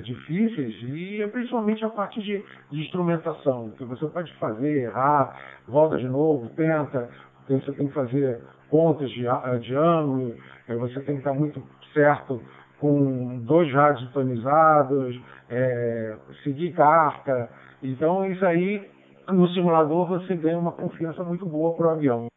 [0.01, 6.07] difíceis e principalmente a parte de, de, instrumentação, que você pode fazer, errar, volta de
[6.07, 7.09] novo, tenta,
[7.47, 9.25] você tem que fazer contas de,
[9.61, 10.35] de ângulo,
[10.67, 11.63] você tem que estar muito
[11.93, 12.41] certo
[12.79, 15.19] com dois rádios sintonizados,
[15.49, 17.49] é, seguir carta.
[17.81, 18.89] Então isso aí
[19.27, 22.27] no simulador você ganha uma confiança muito boa para o avião.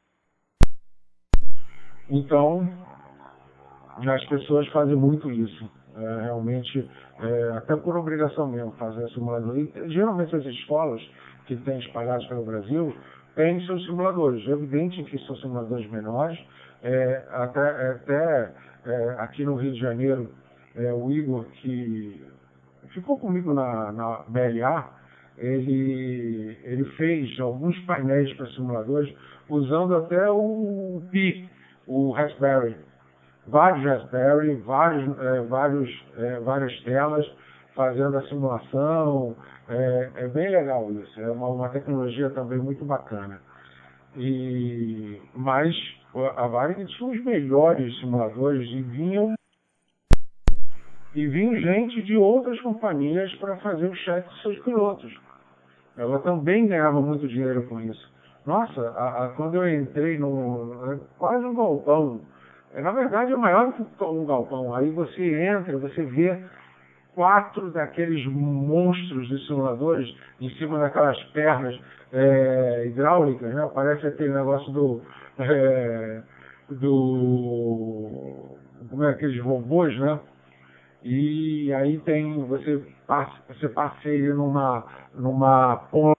[2.11, 2.67] Então,
[4.07, 5.71] as pessoas fazem muito isso.
[5.97, 6.89] É, realmente,
[7.21, 9.59] é, até por obrigação mesmo, fazer simulador.
[9.59, 11.03] E, geralmente as escolas
[11.47, 12.95] que têm espalhados pelo Brasil
[13.35, 14.47] têm seus simuladores.
[14.49, 16.39] É evidente que são simuladores menores.
[16.83, 18.55] É, até até
[18.89, 20.31] é, aqui no Rio de Janeiro,
[20.75, 22.25] é, o Igor, que
[22.95, 24.91] ficou comigo na, na BLA,
[25.37, 29.15] ele, ele fez alguns painéis para simuladores
[29.49, 31.49] usando até o Pi,
[31.87, 32.77] o Raspberry.
[33.47, 37.27] Vários Raspberry, vários, é, vários, é, várias telas
[37.75, 39.37] fazendo a simulação.
[39.69, 41.21] É, é, bem legal isso.
[41.21, 43.41] É uma, uma tecnologia também muito bacana.
[44.17, 45.75] E, mas
[46.37, 49.35] a Varig tinha os melhores simuladores e vinham
[51.15, 55.13] e vinham gente de outras companhias para fazer o chat dos seus pilotos.
[55.97, 58.13] Ela também ganhava muito dinheiro com isso.
[58.47, 60.93] Nossa, a, a, quando eu entrei no.
[60.93, 62.21] É quase um galpão.
[62.73, 64.75] É, na verdade é maior que um galpão.
[64.75, 66.39] Aí você entra, você vê
[67.15, 70.09] quatro daqueles monstros de simuladores
[70.41, 71.79] em cima daquelas pernas
[72.13, 73.69] é, hidráulicas, né?
[73.75, 75.03] Parece aquele negócio do.
[75.41, 76.23] É,
[76.69, 78.57] do.
[78.91, 80.19] Como é aqueles robôs, né?
[81.03, 82.45] E aí tem.
[82.47, 82.85] Você,
[83.49, 84.85] você passeia numa,
[85.15, 86.19] numa ponte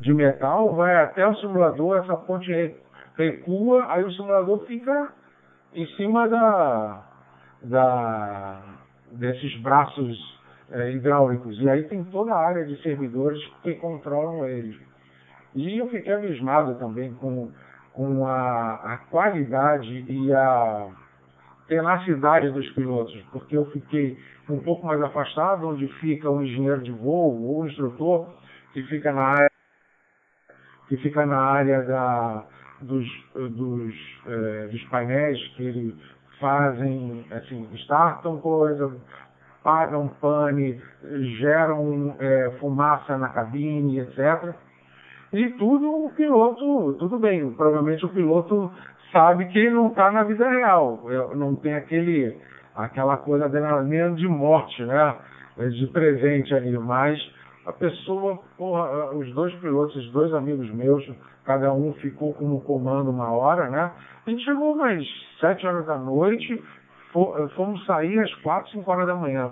[0.00, 2.50] de metal, vai até o simulador, essa ponte
[3.16, 5.12] recua, aí o simulador fica
[5.74, 7.04] em cima da,
[7.62, 8.62] da
[9.12, 11.58] desses braços é, hidráulicos.
[11.60, 14.89] E aí tem toda a área de servidores que controlam eles.
[15.54, 17.50] E eu fiquei abismado também com,
[17.92, 20.88] com a, a qualidade e a
[21.66, 26.90] tenacidade dos pilotos, porque eu fiquei um pouco mais afastado, onde fica o engenheiro de
[26.90, 28.28] voo ou o instrutor,
[28.72, 29.50] que fica na área
[30.88, 32.44] que fica na área da,
[32.82, 33.94] dos, dos,
[34.26, 35.94] é, dos painéis que eles
[36.40, 38.92] fazem, assim, startam coisa,
[39.62, 40.82] pagam pane,
[41.38, 44.52] geram é, fumaça na cabine, etc.
[45.32, 48.70] E tudo o piloto, tudo bem, provavelmente o piloto
[49.12, 51.04] sabe que ele não está na vida real,
[51.36, 52.36] não tem aquele,
[52.74, 55.16] aquela coisa adrenalina de morte, né?
[55.56, 57.18] De presente ali, mas
[57.66, 61.08] a pessoa, porra, os dois pilotos, os dois amigos meus,
[61.44, 63.92] cada um ficou com o comando uma hora, né?
[64.26, 65.04] A gente chegou umas
[65.38, 66.62] sete horas da noite,
[67.54, 69.50] fomos sair às quatro, cinco horas da manhã.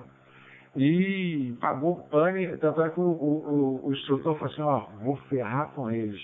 [0.76, 5.70] E pagou pane, tanto é que o, o, o instrutor falou assim, ó, vou ferrar
[5.74, 6.20] com eles.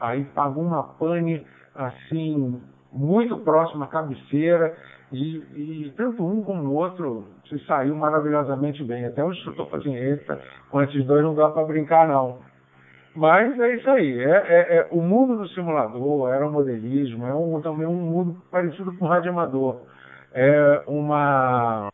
[0.00, 2.60] Aí pagou uma pane assim,
[2.92, 4.76] muito próxima à cabeceira,
[5.12, 9.04] e, e tanto um como o outro se saiu maravilhosamente bem.
[9.04, 10.40] Até o instrutor falou assim, eita,
[10.70, 12.38] com esses dois não dá para brincar não.
[13.14, 17.86] Mas é isso aí, é, é, é, o mundo do simulador, aeromodelismo, é um, também
[17.86, 19.82] um mundo parecido com o rádio amador.
[20.32, 21.90] É uma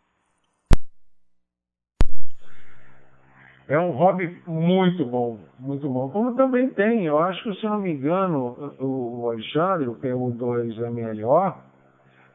[3.68, 6.08] É um hobby muito bom, muito bom.
[6.08, 11.54] Como também tem, eu acho que, se não me engano, o Alexandre, o PU2MLO,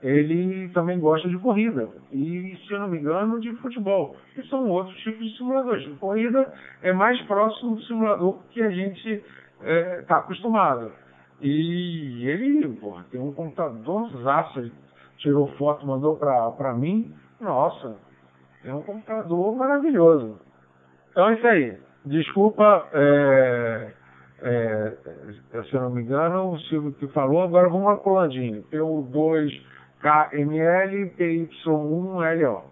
[0.04, 1.90] ele também gosta de corrida.
[2.12, 4.16] E, se eu não me engano, de futebol.
[4.36, 5.88] Que são outros tipos de simuladores.
[5.98, 6.54] Corrida
[6.84, 9.24] é mais próximo do simulador que a gente está
[9.64, 10.92] é, tá acostumado.
[11.42, 14.72] E ele, porra, tem um computador zaço,
[15.18, 17.12] tirou foto, mandou para mim.
[17.42, 17.98] Nossa,
[18.64, 20.38] é um computador maravilhoso.
[21.14, 21.78] Então é isso aí.
[22.06, 23.94] Desculpa, é,
[24.42, 24.98] é,
[25.64, 28.64] se eu não me engano, o Silvio que falou, agora vamos lá coladinho.
[28.64, 32.64] P2KML, PY1LO.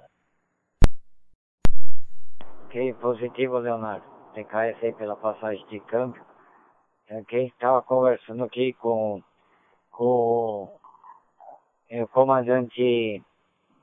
[2.65, 4.03] Ok, positivo, Leonardo.
[4.33, 6.25] TKS aí pela passagem de câmbio.
[7.11, 9.21] Ok, estava conversando aqui com,
[9.91, 10.67] com
[11.91, 13.21] o comandante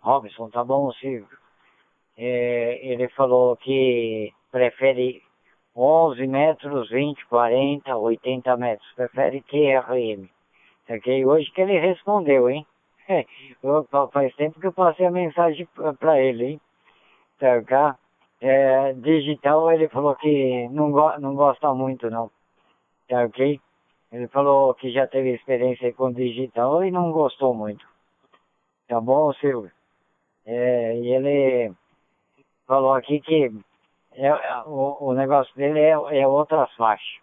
[0.00, 1.38] Robson, tá bom, Silvio?
[2.16, 5.22] É, ele falou que prefere
[5.76, 10.28] 11 metros, 20, 40, 80 metros, prefere TRM.
[10.90, 11.24] Ok?
[11.24, 12.66] Hoje que ele respondeu, hein?
[14.12, 15.68] Faz tempo que eu passei a mensagem
[15.98, 16.60] para ele, hein?
[17.38, 17.96] Tá,
[18.40, 22.30] é, digital ele falou que não, go não gosta muito não.
[23.08, 23.60] Tá ok?
[24.12, 27.86] Ele falou que já teve experiência com digital e não gostou muito.
[28.88, 29.70] Tá bom, Silvio?
[30.46, 31.72] É, e ele
[32.66, 33.50] falou aqui que
[34.18, 37.20] é, é, o, o negócio dele é, é outras faixas.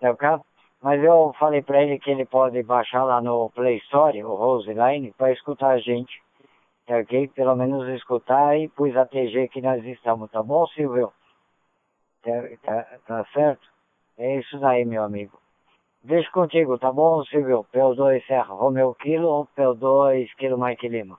[0.00, 0.40] Tá
[0.82, 5.12] Mas eu falei para ele que ele pode baixar lá no Play Store, o Roseline,
[5.12, 6.20] para escutar a gente.
[6.84, 7.28] Tá ok?
[7.28, 11.12] Pelo menos escutar e pus a TG que nós estamos, tá bom, Silvio?
[12.22, 13.66] Tá, tá, tá certo?
[14.18, 15.38] É isso daí, meu amigo.
[16.02, 17.66] Deixa contigo, tá bom, Silvio?
[17.72, 21.18] PO2 Serra Romeu Kilo ou PO2 Kilo Mike Lima?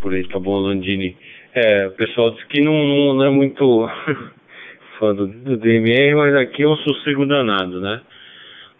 [0.00, 1.16] Por aí, tá bom, Landini.
[1.54, 3.88] É, o pessoal diz que não, não, não é muito
[4.98, 8.00] fã do, do, DMR, mas aqui é um sossego danado, né?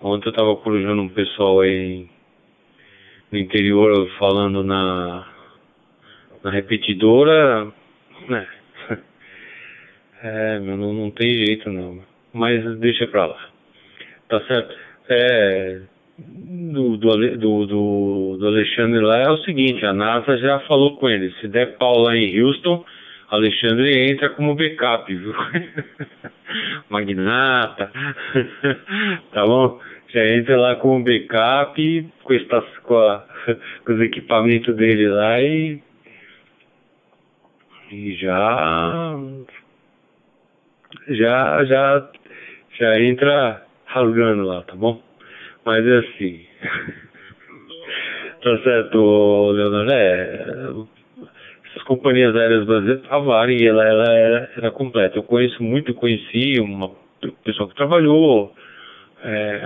[0.00, 2.08] Ontem eu tava corujando um pessoal aí
[3.30, 5.24] no interior falando na,
[6.42, 7.72] na repetidora,
[8.28, 8.48] né?
[10.20, 12.02] É, meu, não, não tem jeito não.
[12.32, 13.50] Mas deixa pra lá.
[14.28, 14.74] Tá certo?
[15.08, 15.80] É,
[16.18, 21.32] do, do, do, do, Alexandre lá é o seguinte, a NASA já falou com ele,
[21.40, 22.84] se der pau lá em Houston,
[23.30, 25.34] Alexandre entra como backup, viu?
[26.90, 27.92] Magnata,
[29.32, 29.80] tá bom?
[30.08, 33.24] Já entra lá como backup com, estas, com, a,
[33.84, 35.82] com os equipamentos dele lá e,
[37.92, 39.18] e já
[41.08, 42.10] já já
[42.78, 45.07] já entra rasgando lá, tá bom?
[45.68, 46.40] Mas é assim.
[48.42, 49.92] tá certo, Leonardo?
[49.92, 50.72] É.
[51.66, 55.18] Essas companhias aéreas brasileiras, a Varig, ela, ela era, era completa.
[55.18, 56.92] Eu conheço muito, conheci uma
[57.44, 58.54] pessoa que trabalhou
[59.22, 59.60] é,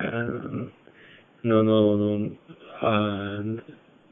[1.44, 2.38] no, no, no
[2.80, 3.40] a,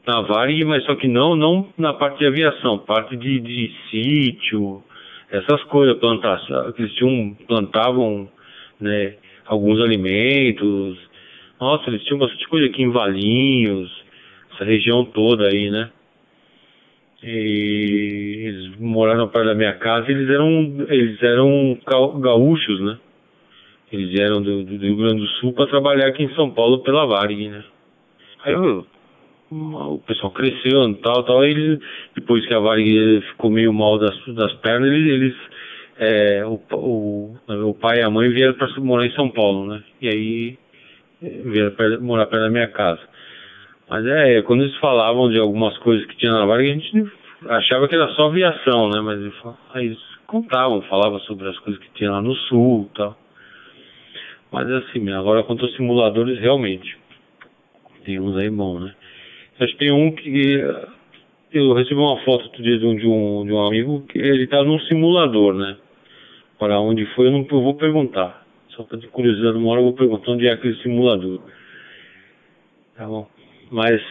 [0.07, 4.81] na Varig, mas só que não, não na parte de aviação, parte de, de sítio,
[5.29, 8.29] essas coisas, plantação, eles tinham, plantavam
[8.79, 9.15] né,
[9.45, 11.10] alguns alimentos,
[11.61, 13.91] nossa, eles tinham bastante coisa aqui em Valinhos,
[14.51, 15.91] essa região toda aí, né?
[17.23, 21.77] E eles moraram perto da minha casa e eles eram, eles eram
[22.19, 22.97] gaúchos, né?
[23.93, 27.05] Eles vieram do, do Rio Grande do Sul para trabalhar aqui em São Paulo pela
[27.05, 27.63] Varig, né?
[28.43, 28.87] Aí eu,
[29.51, 31.79] o pessoal cresceu e tal, tal, eles,
[32.15, 35.35] depois que a Varig ficou meio mal das, das pernas, eles, eles
[35.99, 37.37] é, o, o,
[37.67, 39.83] o pai e a mãe vieram para morar em São Paulo, né?
[40.01, 40.57] E aí
[41.21, 43.01] vir morar perto da minha casa.
[43.89, 47.11] Mas é, quando eles falavam de algumas coisas que tinha na Vargas, a gente
[47.47, 49.01] achava que era só aviação, né?
[49.01, 49.33] Mas eles,
[49.75, 53.17] eles contavam, falavam sobre as coisas que tinha lá no sul e tal.
[54.51, 56.97] Mas assim, agora quanto aos simuladores, realmente.
[58.05, 58.93] Tem uns aí bom, né?
[59.59, 60.65] Acho que tem um que.
[61.53, 64.47] Eu recebi uma foto outro dia de um, de um, de um amigo que ele
[64.47, 65.77] tá num simulador, né?
[66.57, 68.40] Para onde foi, eu não eu vou perguntar.
[68.89, 71.39] Só ter curiosidade, uma hora eu vou perguntar onde é aquele simulador.
[72.95, 73.27] Tá bom.
[73.69, 74.01] Mas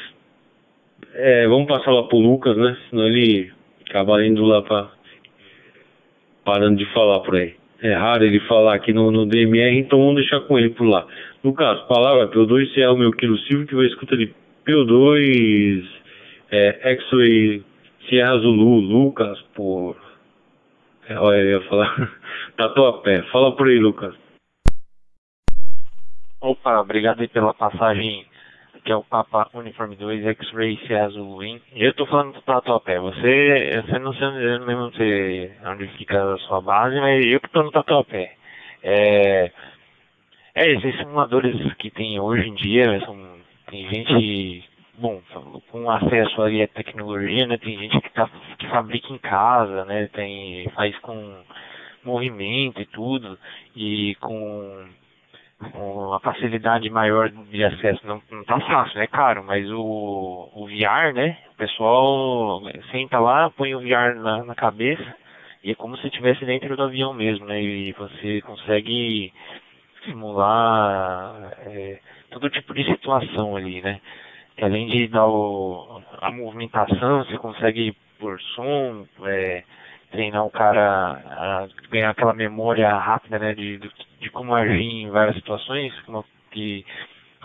[1.15, 2.77] é, vamos passar lá pro Lucas, né?
[2.89, 3.53] Senão ele
[3.89, 4.91] acaba indo lá para
[6.45, 7.55] parando de falar por aí.
[7.83, 11.07] É raro ele falar aqui no, no DMR, então vamos deixar com ele por lá.
[11.43, 14.33] No caso, palavra P2, se é meu quilo Silvio que vai escutar de
[14.67, 15.85] P2,
[16.51, 17.63] é, X-Ray,
[18.09, 19.97] Sierra Zulu, Lucas, por.
[21.09, 22.13] É, olha, eu ia falar.
[22.57, 23.23] Tatuapé.
[23.33, 24.15] Fala por aí, Lucas.
[26.43, 28.25] Opa, obrigado aí pela passagem
[28.83, 31.61] que é o Papa Uniforme 2 X-Ray Azul hein?
[31.77, 32.99] Eu tô falando do Tatuapé.
[32.99, 37.51] Você, você não sei, não lembro onde, onde fica a sua base, mas eu que
[37.51, 38.33] tô no Tatuapé.
[38.83, 39.53] É,
[40.55, 43.19] é, esses simuladores que tem hoje em dia, são,
[43.67, 44.65] tem gente,
[44.99, 45.21] bom,
[45.71, 47.59] com acesso aí à tecnologia, né?
[47.59, 50.09] Tem gente que, tá, que fabrica em casa, né?
[50.11, 51.43] Tem, faz com
[52.03, 53.39] movimento e tudo,
[53.77, 54.89] e com
[55.75, 61.13] uma facilidade maior de acesso não, não tá fácil, é caro, mas o, o VR,
[61.15, 61.37] né?
[61.53, 65.15] O pessoal senta lá, põe o VR na, na cabeça
[65.63, 67.63] e é como se estivesse dentro do avião mesmo, né?
[67.63, 69.33] E você consegue
[70.05, 71.99] simular é,
[72.31, 74.01] todo tipo de situação ali, né?
[74.57, 79.65] E além de dar o, a movimentação, você consegue por som, é,
[80.11, 83.91] treinar o cara a ganhar aquela memória rápida, né, de, de,
[84.21, 86.85] de como agir em várias situações, como que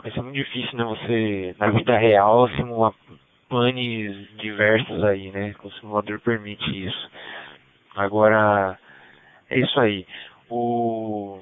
[0.02, 2.94] vai ser muito difícil, né, você, na vida real, simular
[3.48, 7.12] planes diversos aí, né, o simulador permite isso.
[7.96, 8.78] Agora,
[9.50, 10.06] é isso aí.
[10.50, 11.40] O,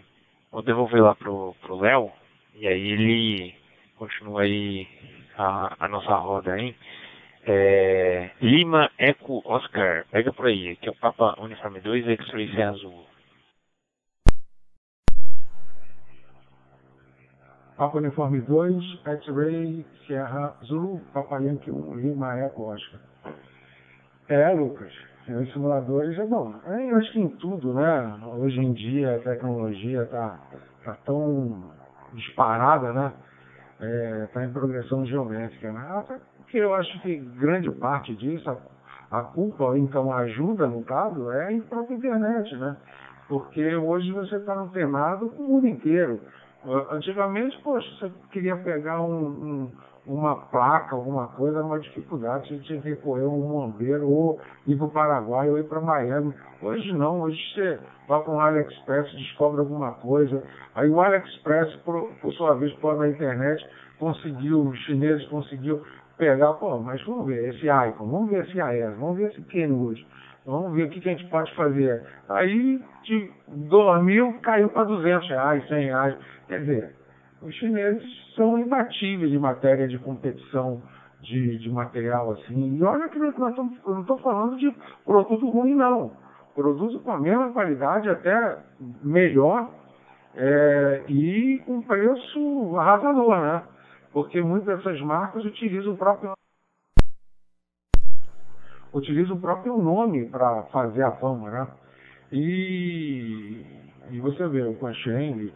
[0.52, 2.12] vou devolver lá pro, pro Léo,
[2.56, 3.56] e aí ele
[3.98, 4.88] continua aí
[5.38, 6.76] a, a nossa roda, hein.
[7.46, 13.06] É, Lima Eco Oscar, pega por aí, que é o Papa Uniforme 2 X-Ray Azul.
[17.76, 23.02] Papa Uniforme 2, X-Ray Sierra Zulu, Papa Yankee 1, Lima Eco Oscar.
[24.30, 24.94] É, Lucas,
[25.28, 26.54] os simuladores é bom.
[26.66, 28.20] É, eu acho que em tudo, né?
[28.38, 30.39] Hoje em dia a tecnologia tá,
[30.86, 31.72] tá tão
[32.14, 33.14] disparada, né?
[33.82, 36.22] É, tá em progressão geométrica, né?
[36.54, 41.32] Que eu acho que grande parte disso, a, a culpa, então a ajuda no caso,
[41.32, 42.78] é a própria internet, né?
[43.28, 46.20] Porque hoje você está antenado com o mundo inteiro.
[46.91, 49.72] Antigamente, poxa, você queria pegar um, um,
[50.06, 54.78] uma placa, alguma coisa, uma dificuldade, você tinha que recorrer a um bombeiro, ou ir
[54.78, 56.36] para o Paraguai, ou ir para Miami.
[56.62, 60.43] Hoje não, hoje você vai para um AliExpress, descobre alguma coisa.
[60.76, 63.66] Aí o AliExpress, por, por sua vez, por na internet,
[63.97, 65.82] conseguiu, os chineses conseguiu
[66.24, 70.08] pegar, pô, mas vamos ver esse iPhone, vamos ver esse iOS, vamos ver esse Kenwood,
[70.46, 72.02] vamos ver o que, que a gente pode fazer.
[72.30, 76.18] Aí de 2 mil caiu para 200 reais, 100 reais.
[76.48, 76.96] Quer dizer,
[77.42, 78.04] os chineses
[78.36, 80.82] são imbatíveis em matéria de competição
[81.22, 82.78] de, de material assim.
[82.78, 84.74] E olha que nós estamos, eu não estou falando de
[85.06, 86.12] produto ruim, não.
[86.56, 88.60] Produto com a mesma qualidade, até
[89.04, 89.70] melhor,
[90.36, 93.64] é, e com preço arrasador, né?
[94.14, 96.34] Porque muitas dessas marcas utilizam o próprio
[98.93, 101.68] utilizam o próprio nome para fazer a fama, né?
[102.32, 103.66] E,
[104.11, 105.51] e você vê o Quancheng,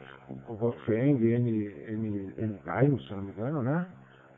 [0.47, 3.87] o Wolfgang, N, N, N Gaio, se não me engano, né?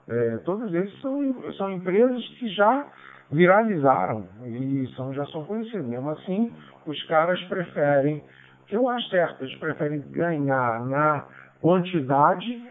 [0.07, 2.88] É, todos eles são, são empresas que já
[3.32, 5.86] viralizaram e são, já são conhecidos.
[5.86, 6.51] Mesmo assim,
[6.86, 8.22] os caras preferem,
[8.67, 11.26] que eu acho certo, eles preferem ganhar na
[11.61, 12.70] quantidade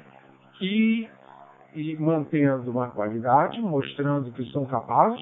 [0.58, 1.08] que
[1.78, 5.20] e mantendo uma qualidade, mostrando que são capazes,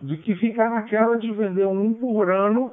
[0.00, 2.70] do que ficar naquela de vender um por ano.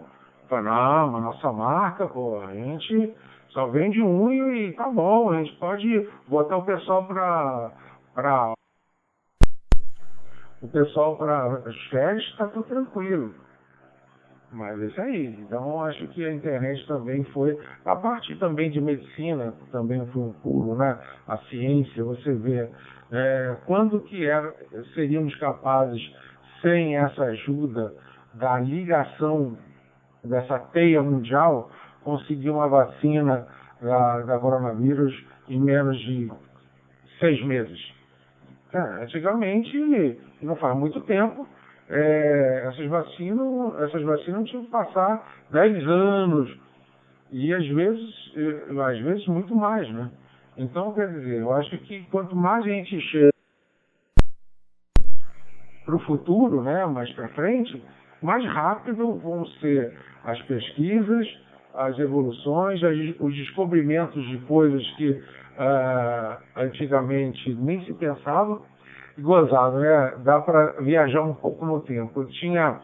[0.51, 3.15] Não, a nossa marca, pô, a gente
[3.49, 7.71] só vende um e tá bom, a gente pode botar o pessoal para
[8.13, 8.53] para
[10.61, 13.33] o pessoal para as férias, está tudo tranquilo.
[14.51, 15.25] Mas é isso aí.
[15.41, 17.59] Então acho que a internet também foi.
[17.83, 20.97] A parte também de medicina também foi um pulo, né?
[21.27, 22.69] A ciência, você vê
[23.11, 24.53] é, quando que era,
[24.93, 26.01] seríamos capazes,
[26.61, 27.93] sem essa ajuda
[28.33, 29.57] da ligação
[30.23, 31.69] dessa teia mundial,
[32.03, 33.47] conseguir uma vacina
[33.81, 35.13] da, da coronavírus
[35.47, 36.31] em menos de
[37.19, 37.93] seis meses?
[38.73, 41.47] É, antigamente, não faz muito tempo,
[41.89, 46.57] é, essas vacinas, essas vacinas tinham que passar 10 anos
[47.31, 48.33] e às vezes,
[48.85, 50.09] às vezes muito mais, né?
[50.57, 53.31] Então, quer dizer, eu acho que quanto mais a gente chega
[55.85, 57.83] para o futuro, né, mais para frente,
[58.21, 59.93] mais rápido vão ser
[60.23, 61.27] as pesquisas,
[61.73, 62.81] as evoluções,
[63.19, 68.61] os descobrimentos de coisas que uh, antigamente nem se pensava.
[69.17, 70.15] Gozado, né?
[70.23, 72.21] Dá para viajar um pouco no tempo.
[72.21, 72.81] Eu tinha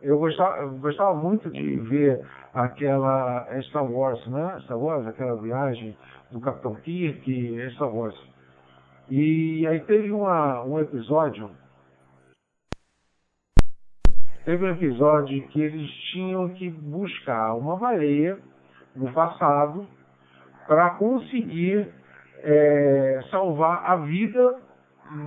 [0.00, 2.20] eu gostava, eu gostava muito de ver
[2.52, 4.58] aquela Star Wars, né?
[4.64, 5.96] Star Wars, aquela viagem
[6.32, 8.18] do Capitão Kirk e Star Wars.
[9.10, 11.50] E aí teve uma, um episódio,
[14.44, 18.38] teve um episódio que eles tinham que buscar uma baleia
[18.96, 19.86] no passado
[20.66, 21.88] para conseguir
[22.38, 24.58] é, salvar a vida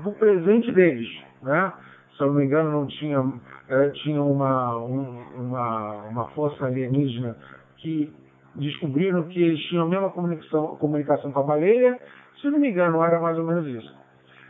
[0.03, 1.07] do presente deles,
[1.43, 1.71] né?
[2.15, 3.21] Se eu não me engano, não tinha,
[3.67, 7.37] é, tinha uma, um, uma, uma força alienígena
[7.77, 8.11] que
[8.55, 11.99] descobriram que eles tinham a mesma comunicação, comunicação com a baleia.
[12.41, 13.95] Se não me engano, era mais ou menos isso.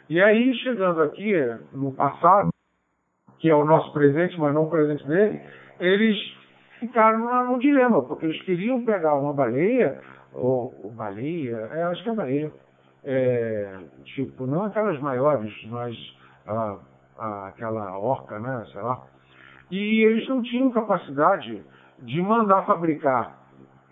[0.10, 1.34] E aí, chegando aqui,
[1.74, 2.49] no passado,
[3.39, 5.41] que é o nosso presente, mas não o presente dele,
[5.80, 6.18] eles
[6.80, 9.99] ficaram num dilema, porque eles queriam pegar uma baleia,
[10.34, 12.51] ou, baleia, é, acho que é baleia,
[13.03, 15.95] é, tipo, não aquelas maiores, mas
[17.18, 19.03] aquela orca, né, sei lá.
[19.72, 21.64] E eles não tinham capacidade
[21.99, 23.44] de mandar fabricar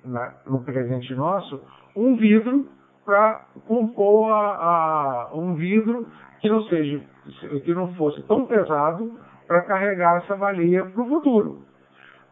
[0.05, 1.61] na, no presente nosso
[1.95, 2.67] um vidro
[3.05, 6.07] para compor a, a, um vidro
[6.39, 7.01] que não seja
[7.63, 11.61] que não fosse tão pesado para carregar essa baleia para o futuro.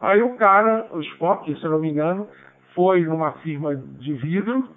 [0.00, 2.26] Aí o cara, o Spock, se não me engano,
[2.74, 4.68] foi numa firma de vidro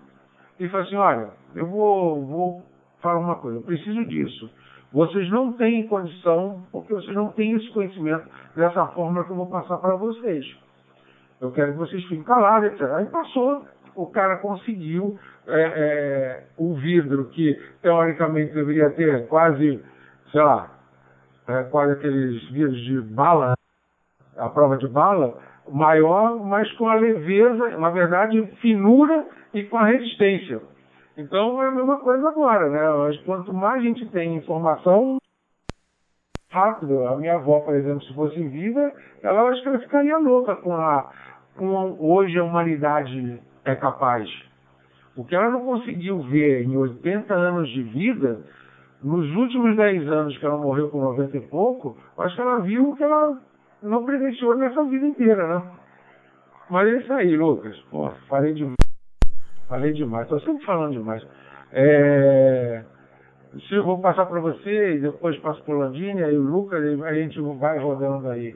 [0.60, 2.64] e falou assim, olha, eu vou, vou
[3.02, 4.50] falar uma coisa, eu preciso disso.
[4.94, 9.48] Vocês não têm condição, porque vocês não têm esse conhecimento dessa forma que eu vou
[9.48, 10.46] passar para vocês.
[11.42, 12.82] Eu quero que vocês fiquem calados, etc.
[12.94, 13.66] Aí passou,
[13.96, 15.18] o cara conseguiu
[15.48, 19.84] é, é, o vidro que teoricamente deveria ter quase,
[20.32, 20.72] sei lá,
[21.48, 23.56] é, quase aqueles vidros de bala,
[24.38, 25.38] a prova de bala,
[25.72, 30.62] maior, mas com a leveza, na verdade, finura e com a resistência.
[31.18, 32.82] Então é a mesma coisa agora, né?
[32.98, 35.18] Mas quanto mais a gente tem informação,
[36.56, 37.06] rápido.
[37.08, 38.92] A minha avó, por exemplo, se fosse viva,
[39.22, 41.12] ela acho que ela ficaria louca com a
[41.58, 44.30] com hoje a humanidade é capaz.
[45.16, 48.42] O que ela não conseguiu ver em 80 anos de vida,
[49.02, 52.90] nos últimos 10 anos que ela morreu com 90 e pouco, acho que ela viu
[52.90, 53.40] o que ela
[53.82, 55.72] não presenciou nessa vida inteira, né?
[56.70, 57.78] Mas é isso aí, Lucas.
[57.90, 58.76] Pô, falei demais.
[59.70, 60.24] Falei demais.
[60.24, 61.26] Estou sempre falando demais.
[61.72, 62.84] É...
[63.72, 67.14] Eu vou passar para você e depois passo para o Landini, aí o Lucas, a
[67.14, 68.56] gente vai rodando aí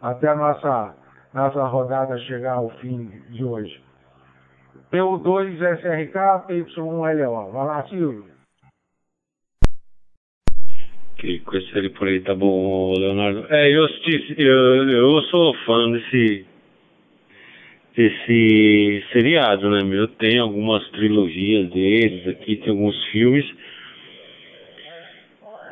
[0.00, 0.94] até a nossa,
[1.34, 3.80] nossa rodada chegar ao fim de hoje.
[4.92, 7.50] PU2 SRK, PY1LO.
[7.50, 8.36] Vai lá, Silvio.
[11.18, 13.46] Que coisa ali por aí, tá bom, Leonardo?
[13.48, 13.86] É, eu
[14.38, 16.46] eu, eu sou fã desse
[17.96, 20.06] desse seriado, né, meu?
[20.06, 23.46] Tem algumas trilogias deles aqui, tem alguns filmes,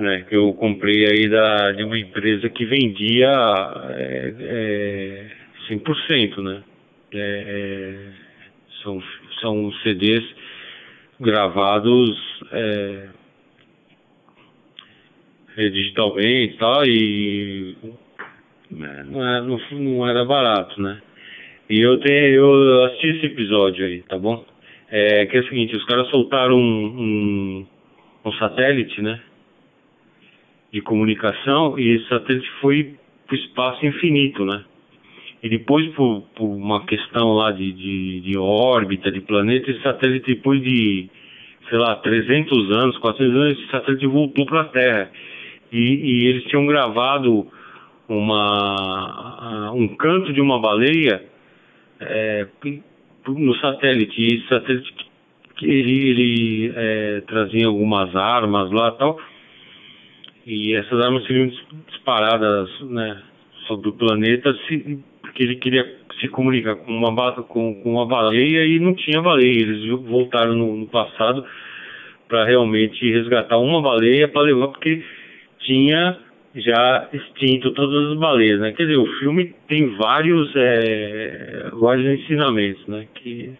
[0.01, 3.30] né, que eu comprei aí da, de uma empresa que vendia
[3.90, 5.30] é, é,
[5.68, 6.62] 100%, né?
[7.12, 8.12] É, é,
[8.82, 9.03] são,
[9.40, 10.24] são CDs
[11.20, 13.09] gravados é,
[15.57, 17.76] é, digitalmente e tal, e
[18.70, 21.01] né, não, era, não, não era barato, né?
[21.70, 24.45] E eu tenho, eu assisti esse episódio aí, tá bom?
[24.90, 27.66] É que é o seguinte, os caras soltaram um, um,
[28.24, 29.20] um satélite, né?
[30.75, 32.97] De comunicação e esse satélite foi
[33.29, 34.64] pro espaço infinito, né?
[35.41, 40.35] E depois, por, por uma questão lá de, de, de, órbita, de planeta, esse satélite,
[40.35, 41.09] depois de,
[41.68, 45.11] sei lá, 300 anos, 400 anos, esse satélite voltou para a Terra.
[45.70, 47.47] E, e, eles tinham gravado
[48.09, 51.22] uma, um canto de uma baleia
[52.01, 52.49] é,
[53.29, 54.20] no satélite.
[54.20, 54.93] E esse satélite
[55.62, 59.20] ele, ele é, trazia algumas armas lá e tal.
[60.47, 61.51] E essas armas seriam
[61.88, 63.22] disparadas né,
[63.66, 65.84] sobre o planeta se, porque ele queria
[66.20, 69.62] se comunicar com uma, com, com uma baleia e não tinha baleia.
[69.62, 71.45] Eles voltaram no, no passado
[72.28, 75.03] para realmente resgatar uma baleia para levar, porque
[75.61, 76.18] tinha
[76.55, 78.72] já extinto todas as baleias, né?
[78.72, 83.07] Quer dizer, o filme tem vários, é, vários ensinamentos, né?
[83.14, 83.53] Que...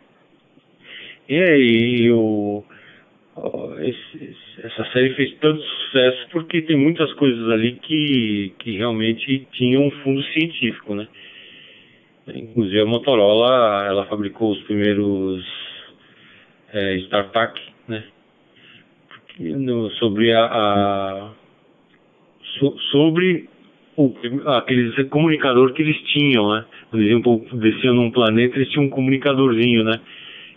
[1.29, 2.63] E aí, o,
[3.81, 9.87] esse, essa série fez tanto sucesso porque tem muitas coisas ali que, que realmente tinham
[9.87, 11.09] um fundo científico, né?
[12.29, 15.45] Inclusive a Motorola, ela fabricou os primeiros
[16.73, 18.05] é, StarTAC, né?
[19.39, 21.31] No, sobre a, a
[22.59, 23.49] so, sobre
[23.97, 24.15] o,
[24.47, 26.65] aqueles comunicador que eles tinham, né?
[26.91, 30.01] Por exemplo, desciam num planeta, eles tinham um comunicadorzinho, né?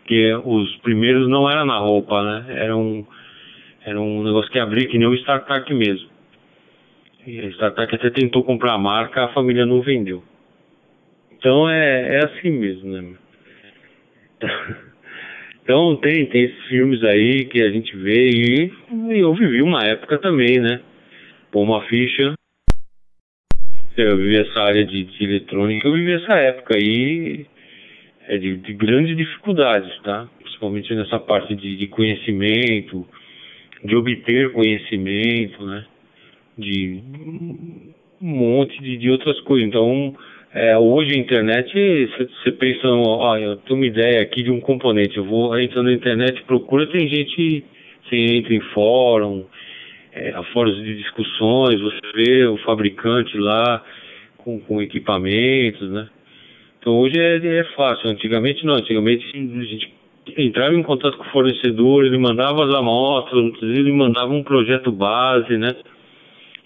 [0.05, 2.45] Que os primeiros não era na roupa, né?
[2.49, 3.05] Era um,
[3.87, 6.09] era um negócio que abria que nem o Star Trek mesmo.
[7.25, 10.21] E a Star Trek até tentou comprar a marca, a família não vendeu.
[11.31, 13.15] Então é, é assim mesmo, né?
[15.63, 18.71] Então tem, tem esses filmes aí que a gente vê e,
[19.13, 20.79] e eu vivi uma época também, né?
[21.51, 22.35] Pô, uma ficha.
[23.97, 27.45] Eu vivi essa área de, de eletrônica, eu vivi essa época aí
[28.29, 30.29] é de, de grandes dificuldades, tá?
[30.39, 33.05] Principalmente nessa parte de, de conhecimento,
[33.83, 35.85] de obter conhecimento, né?
[36.57, 37.01] De
[38.21, 39.67] um monte de, de outras coisas.
[39.67, 40.15] Então,
[40.53, 42.09] é, hoje a internet,
[42.41, 45.93] você pensa, ó, eu tenho uma ideia aqui de um componente, eu vou entrar na
[45.93, 47.63] internet, procura, tem gente,
[48.03, 49.45] você entra em fórum,
[50.13, 53.83] é, fóruns de discussões, você vê o fabricante lá
[54.37, 56.09] com, com equipamentos, né?
[56.79, 59.93] Então hoje é, é fácil, antigamente não, antigamente a gente
[60.37, 65.57] entrava em contato com o fornecedor, ele mandava as amostras, ele mandava um projeto base,
[65.57, 65.75] né?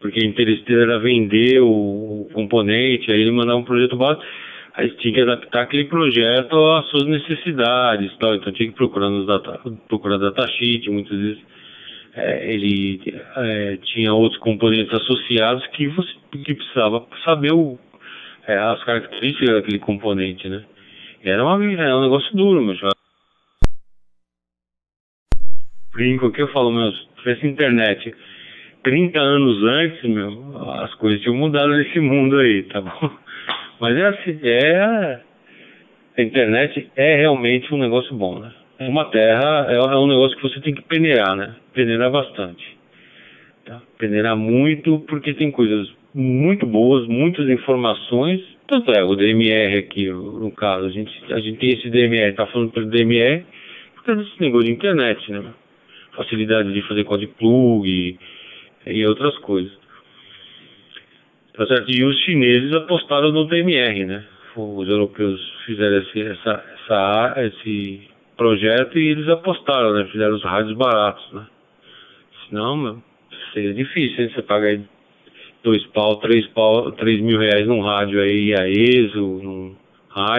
[0.01, 4.25] porque o interesse dele era vender o, componente, aí ele mandava um projeto básico,
[4.73, 9.27] aí tinha que adaptar aquele projeto às suas necessidades, tal, então tinha que procurar nos
[9.27, 11.43] data, procurar datasheet, muitas vezes
[12.15, 12.99] é, ele
[13.37, 17.77] é, tinha outros componentes associados que você que precisava saber o,
[18.47, 20.63] é, as características daquele componente, né?
[21.23, 22.75] Era, uma, era um negócio duro, meu.
[25.93, 28.13] Brinco aqui, eu falo, meu, se tivesse internet
[28.83, 33.11] 30 anos antes, meu, as coisas tinham mudado nesse mundo aí, tá bom?
[33.79, 35.19] Mas é assim, é.
[36.17, 38.51] A internet é realmente um negócio bom, né?
[38.79, 41.55] É uma terra, é, é um negócio que você tem que peneirar, né?
[41.73, 42.77] Peneirar bastante.
[43.65, 43.81] Tá?
[43.97, 48.41] Peneirar muito, porque tem coisas muito boas, muitas informações.
[48.67, 52.47] Tanto é, o DMR aqui, no caso, a gente, a gente tem esse DMR, tá
[52.47, 53.43] falando pelo DMR,
[53.95, 55.43] porque desse negócio de internet, né?
[56.23, 58.17] Facilidade de fazer código plug,
[58.85, 59.71] e outras coisas.
[61.53, 61.91] Tá certo?
[61.91, 64.23] E os chineses apostaram no DMR, né?
[64.55, 68.07] Os europeus fizeram esse, essa, essa, esse
[68.37, 70.05] projeto e eles apostaram, né?
[70.11, 71.45] Fizeram os rádios baratos, né?
[72.47, 73.03] Senão, meu,
[73.53, 74.31] seria difícil, hein?
[74.33, 74.81] Você paga
[75.63, 79.75] dois pau, três pau, três mil reais num rádio aí, a ESO, num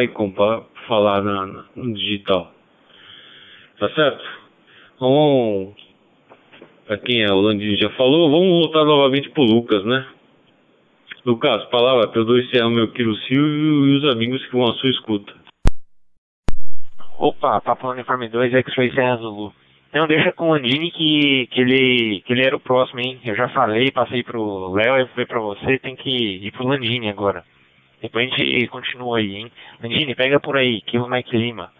[0.03, 2.53] Icon, pra falar na, na, no digital.
[3.79, 4.42] Tá certo?
[5.03, 5.75] Vamos
[6.87, 10.07] para quem é o Landinho já falou, vamos voltar novamente pro Lucas, né?
[11.25, 14.75] Lucas, palavra, perdoe se é o meu querido Silvio e os amigos que vão à
[14.75, 15.35] sua escuta.
[17.19, 19.53] Opa, Papo Uniforme 2, X-Ray Serra Zulu.
[19.93, 23.19] Não, deixa com o Landini que, que, ele, que ele era o próximo, hein?
[23.25, 26.11] Eu já falei, passei pro Léo, eu falei pra você, tem que
[26.47, 27.43] ir pro Landini agora.
[28.01, 29.53] Depois a gente continua aí, hein?
[29.83, 31.73] Landini, pega por aí, que o Mike Lima.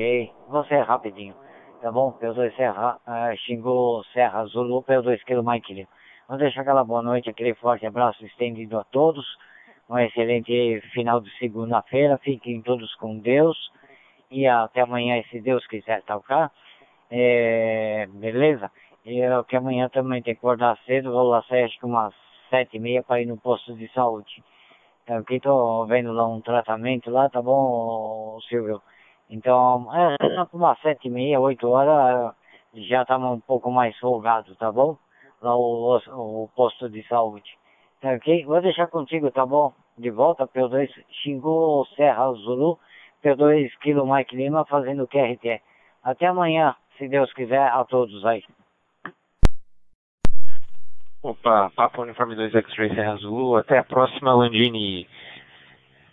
[0.00, 1.34] Ok, você é rapidinho
[1.82, 2.10] tá bom?
[2.12, 5.88] P2 Serra, uh, xingou Serra Zulu, P2 Kilo Mike Lima.
[6.26, 9.26] Vamos deixar aquela boa noite, aquele forte abraço estendido a todos.
[9.90, 12.16] Um excelente final de segunda-feira.
[12.16, 13.70] Fiquem todos com Deus.
[14.30, 16.34] E até amanhã, se Deus quiser, tá ok?
[17.10, 18.70] É, beleza?
[19.04, 21.12] E eu que amanhã também tem que acordar cedo.
[21.12, 22.14] Vou lá sair acho que umas
[22.48, 24.42] sete e meia para ir no posto de saúde.
[25.06, 28.80] Aqui tô vendo lá um tratamento lá, tá bom, Silvio?
[29.30, 30.16] Então, é,
[30.52, 32.34] umas sete e meia, oito horas,
[32.74, 34.98] já estamos um pouco mais folgados, tá bom?
[35.40, 37.48] Lá o, o, o posto de saúde.
[38.00, 38.44] Tá ok?
[38.44, 39.72] Vou deixar contigo, tá bom?
[39.96, 40.90] De volta, P2
[41.22, 42.76] Xingu Serra Zulu,
[43.22, 45.60] P2 Kilo Mike Lima fazendo QRT.
[46.02, 48.42] Até amanhã, se Deus quiser, a todos aí.
[51.22, 55.06] Opa, Papo Uniforme 2 X-Ray Serra Zulu, até a próxima, Landini.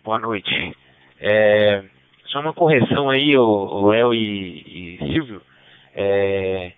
[0.03, 0.78] Boa noite.
[1.20, 1.96] É...
[2.38, 5.41] Só uma correção aí, o Léo e, e, Silvio.
[5.95, 6.71] É,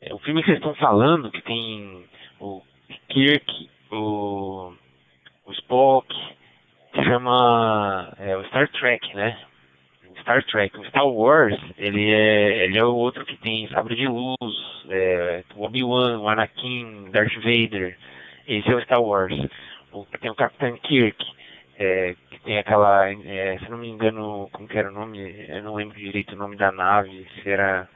[0.00, 2.04] é, o filme que vocês estão falando, que tem
[2.38, 2.62] o
[3.08, 4.72] Kirk, o,
[5.44, 6.06] o Spock,
[6.94, 9.36] se chama é, o Star Trek, né?
[10.20, 10.78] Star Trek.
[10.78, 15.42] O Star Wars, ele é, ele é o outro que tem Sabre de Luz, é,
[15.56, 17.98] Obi-Wan, Anakin, Darth Vader.
[18.46, 19.34] Esse é o Star Wars.
[19.90, 21.26] O, tem o Capitão Kirk,
[21.80, 22.14] é,
[22.44, 25.98] tem aquela, é, se não me engano, como que era o nome, eu não lembro
[25.98, 27.88] direito o nome da nave, se era,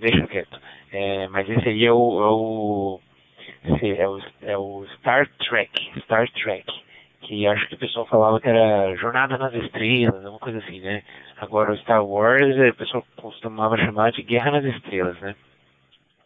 [0.00, 0.58] deixa quieto,
[0.92, 3.00] é, mas esse aí é o, é o,
[3.82, 6.64] é o, é o Star Trek, Star Trek,
[7.20, 11.02] que acho que o pessoal falava que era Jornada nas Estrelas, uma coisa assim, né?
[11.36, 15.36] Agora o Star Wars, o pessoal costumava chamar de Guerra nas Estrelas, né?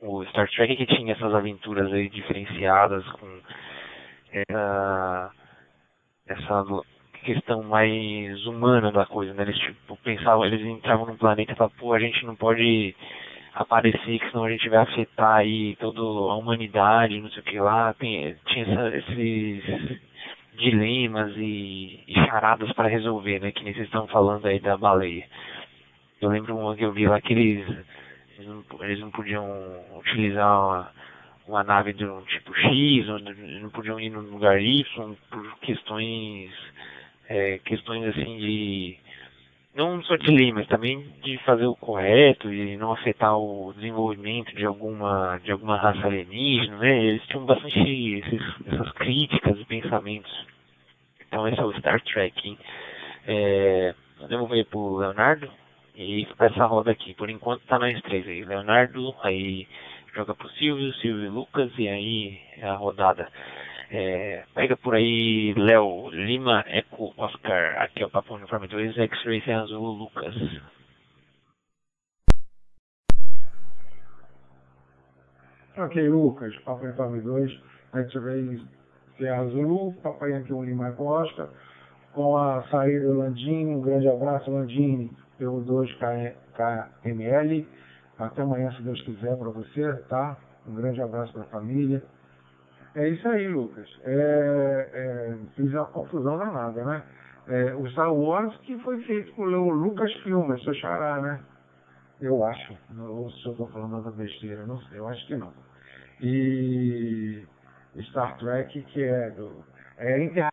[0.00, 3.26] O Star Trek que tinha essas aventuras aí diferenciadas com...
[4.32, 4.44] É,
[6.26, 6.64] essa
[7.24, 9.42] questão mais humana da coisa, né?
[9.42, 12.94] Eles tipo pensavam, eles entravam no planeta e falavam, pô, a gente não pode
[13.54, 17.58] aparecer, que senão a gente vai afetar aí toda a humanidade, não sei o que
[17.58, 17.94] lá.
[17.94, 20.00] Tem, tinha essa, esses
[20.56, 23.52] dilemas e, e charadas para resolver, né?
[23.52, 25.26] Que nem vocês estão falando aí da baleia.
[26.20, 27.66] Eu lembro uma que eu vi lá que eles,
[28.38, 29.44] eles, não, eles não podiam
[29.98, 30.90] utilizar uma,
[31.48, 33.06] uma nave do tipo X,
[33.60, 34.84] não podiam ir no lugar Y
[35.30, 36.50] por questões,
[37.28, 38.98] é, questões assim de
[39.76, 44.54] não só de lei, mas também de fazer o correto e não afetar o desenvolvimento
[44.56, 47.04] de alguma de alguma raça alienígena, né?
[47.04, 50.46] Eles tinham bastante esses, essas críticas e pensamentos.
[51.28, 52.48] Então esse é o Star Trek.
[52.48, 52.58] Hein?
[53.26, 53.94] É,
[54.30, 55.50] eu ir pro Leonardo
[55.94, 57.12] e essa roda aqui.
[57.14, 58.44] Por enquanto tá nós três aí.
[58.44, 59.68] Leonardo, aí
[60.16, 63.28] joga pro Silvio, Silvio e Lucas e aí a rodada.
[63.90, 69.42] É, pega por aí, Léo, Lima, Eco, Oscar, aqui é o Papo Uniforme 2, X-Ray,
[69.52, 70.34] Azul, Lucas.
[75.76, 77.60] Ok, Lucas, Papo Uniforme 2,
[77.94, 78.62] X-Ray,
[79.38, 81.50] Azul, Papai aqui um Lima, Eco, Oscar,
[82.14, 87.66] com a saída do Landini, um grande abraço, Landini, pelo 2KML,
[88.18, 90.36] até amanhã, se Deus quiser, para você, tá?
[90.66, 92.02] Um grande abraço para a família.
[92.94, 93.88] É isso aí, Lucas.
[94.04, 97.02] É, é, fiz uma confusão danada, né?
[97.46, 101.40] É, o Star Wars que foi feito por o Lucas Filmes, seu xará, né?
[102.20, 102.76] Eu acho.
[102.98, 105.52] Ou se eu estou falando outra besteira, não sei, eu acho que não.
[106.20, 107.46] E
[108.10, 109.62] Star Trek, que é do.
[109.98, 110.48] É, Inter,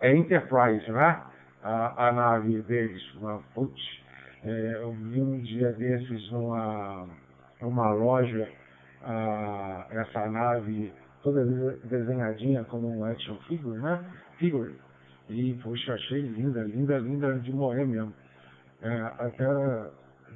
[0.00, 1.22] é Enterprise, né?
[1.62, 3.14] A, a nave deles.
[3.16, 4.05] Uma, putz,
[4.46, 7.08] é, eu vi um dia desses numa,
[7.60, 8.48] numa loja
[9.02, 10.92] a, essa nave
[11.22, 11.44] toda
[11.84, 14.04] desenhadinha como um action figure, né?
[14.38, 14.74] Figure.
[15.28, 18.12] E, poxa, achei linda, linda, linda de morrer mesmo.
[18.80, 19.46] É, até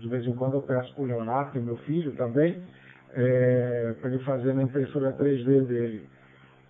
[0.00, 2.60] de vez em quando eu peço pro Leonardo, meu filho também,
[3.12, 6.08] é, para ele fazer na impressora 3D dele.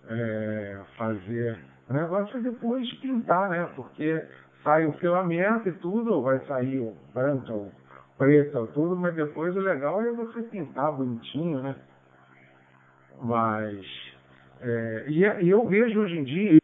[0.07, 1.57] É, fazer
[1.89, 3.69] o negócio é depois pintar, né?
[3.75, 4.23] Porque
[4.63, 7.71] sai o filamento e tudo, vai sair branco,
[8.17, 11.75] preto, tudo, mas depois o legal é você pintar bonitinho, né?
[13.21, 13.85] Mas
[14.61, 16.59] é, e, e eu vejo hoje em dia,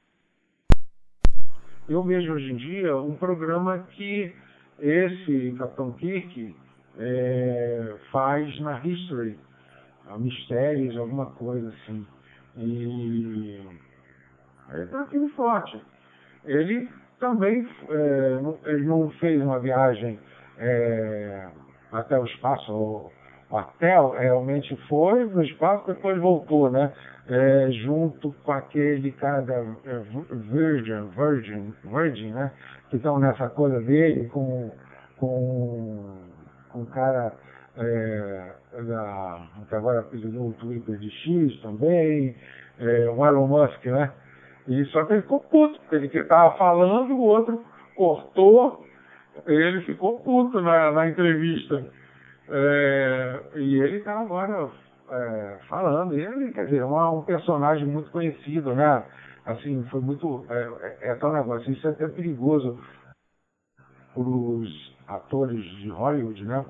[1.90, 4.36] eu vejo hoje em dia um programa que
[4.80, 6.56] esse Capitão Kirk
[7.00, 9.40] é, faz na History,
[10.20, 12.06] Mistérios, alguma coisa assim.
[12.56, 13.62] E
[14.74, 15.82] ele está aqui forte.
[16.46, 16.90] Ele
[17.20, 20.20] também é, ele não fez uma viagem
[20.58, 21.48] é,
[21.92, 23.12] até o espaço, o
[23.50, 26.92] hotel realmente foi no espaço, depois voltou, né?
[27.30, 30.00] É, junto com aquele cara da é,
[30.32, 32.52] Virgin, Virgin, Virgin, né?
[32.90, 34.72] Que estão nessa coisa dele com,
[35.18, 36.16] com,
[36.74, 37.34] o cara
[37.78, 38.52] é,
[38.88, 42.36] da, que agora pediu o Twitter de X também,
[42.80, 44.12] é, o Elon Musk, né?
[44.68, 47.64] E só que ele ficou puto, ele que estava falando, o outro
[47.96, 48.86] cortou,
[49.46, 51.86] ele ficou puto na, na entrevista.
[52.50, 54.70] É, e ele está agora
[55.10, 59.04] é, falando, ele, quer dizer, é um personagem muito conhecido, né?
[59.46, 60.46] Assim, foi muito.
[60.50, 62.78] É, é, é tal negócio, isso é até perigoso
[64.14, 66.66] para os atores de Hollywood, né?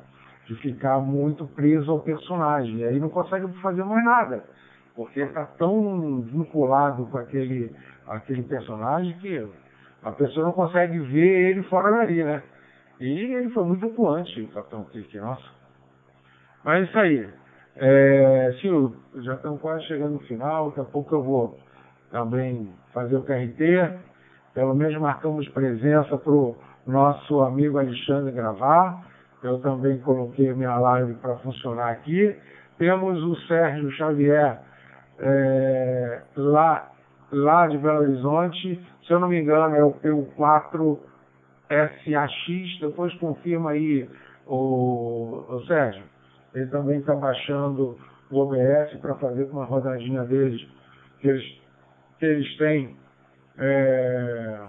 [0.45, 2.77] De ficar muito preso ao personagem.
[2.77, 4.56] E aí não consegue fazer mais nada
[4.97, 7.71] porque está tão vinculado com aquele,
[8.07, 9.47] aquele personagem que
[10.01, 12.41] a pessoa não consegue ver ele fora dali, né?
[12.99, 15.45] E ele foi muito atuante, o Capitão Kirk, nossa.
[16.63, 17.29] Mas é isso aí.
[17.75, 21.59] É, Silvio, já estamos quase chegando no final, daqui a pouco eu vou
[22.09, 23.99] também fazer o KRT.
[24.55, 29.05] Pelo menos marcamos presença para o nosso amigo Alexandre gravar.
[29.43, 32.35] Eu também coloquei minha live para funcionar aqui.
[32.79, 34.65] Temos o Sérgio Xavier
[35.19, 36.91] é, lá,
[37.31, 40.99] lá de Belo Horizonte, se eu não me engano é o P4
[41.69, 44.09] SAX, depois confirma aí
[44.45, 46.03] o, o Sérgio.
[46.53, 47.97] Ele também está baixando
[48.31, 50.61] o OBS para fazer uma rodadinha deles,
[51.19, 51.61] que eles,
[52.19, 52.97] que eles têm.
[53.59, 54.67] É,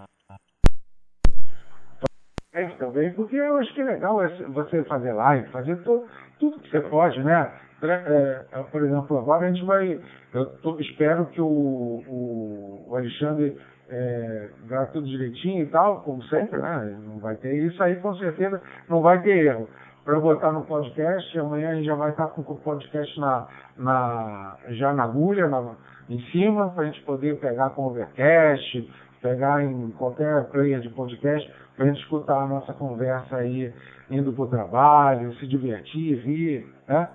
[2.53, 4.17] é, também, porque eu acho que é legal
[4.49, 7.51] você fazer live, fazer tudo que você pode, né?
[7.81, 9.99] É, é, por exemplo, agora a gente vai.
[10.33, 13.57] Eu tô, espero que o, o, Alexandre
[13.89, 16.97] é, grave tudo direitinho e tal, como sempre, né?
[17.05, 19.69] Não vai ter isso aí, com certeza não vai ter erro.
[20.03, 24.57] Para botar no podcast, amanhã a gente já vai estar com o podcast na, na,
[24.69, 25.75] já na agulha, na,
[26.09, 28.89] em cima, para a gente poder pegar com overcast,
[29.21, 33.73] pegar em qualquer player de podcast para a gente escutar a nossa conversa aí,
[34.09, 37.07] indo para o trabalho, se divertir, rir, né?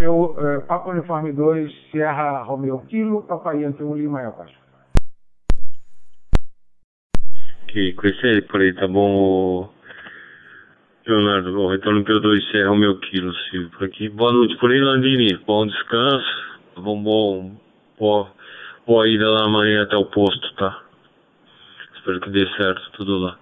[0.00, 4.48] Eu, é, Papa Uniforme 2, Sierra Romeo Kilo, Papai 1, Lima Epas.
[7.66, 9.68] Que com esse aí por aí, tá bom,
[11.04, 11.52] Leonardo?
[11.52, 14.08] Bom, retorno pelo 2, Sierra Romeo Kilo, Silvio, por aqui.
[14.08, 15.36] Boa noite por aí, Landini.
[15.44, 17.56] Bom descanso, bom, bom,
[17.98, 18.30] boa,
[18.86, 20.80] boa ida lá amanhã até o posto, tá?
[21.96, 23.36] Espero que dê certo tudo lá.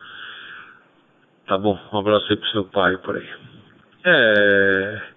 [1.46, 3.28] Tá bom, um abraço aí pro seu pai por aí.
[4.06, 5.15] É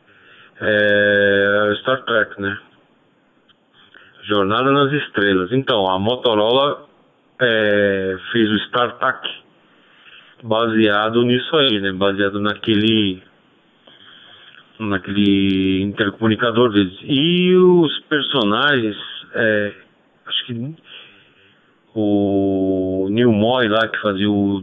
[0.61, 2.57] é Star Trek, né?
[4.23, 5.51] Jornada nas Estrelas.
[5.51, 6.87] Então, a Motorola
[7.41, 9.27] é, fez o StarTAC
[10.43, 11.91] baseado nisso aí, né?
[11.93, 13.23] Baseado naquele
[14.79, 16.97] naquele intercomunicador deles.
[17.03, 18.95] E os personagens,
[19.33, 19.73] é,
[20.25, 20.75] acho que
[21.95, 24.61] o Neil Moy lá que fazia o,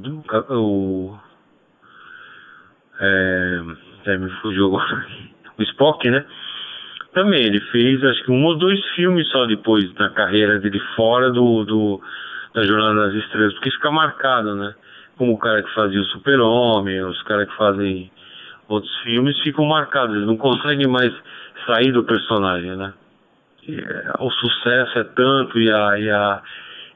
[0.51, 1.19] o
[2.99, 5.07] é, me fugiu agora
[5.59, 6.25] o Spock, né?
[7.13, 11.31] Também ele fez acho que um ou dois filmes só depois na carreira dele fora
[11.31, 12.01] do, do
[12.55, 14.75] da Jornada das Estrelas, porque fica marcado, né?
[15.17, 18.11] Como o cara que fazia o Super-Homem, os caras que fazem
[18.69, 21.13] outros filmes ficam marcados, eles não conseguem mais
[21.67, 22.93] sair do personagem, né?
[23.67, 26.43] E, é, o sucesso é tanto e a e, a,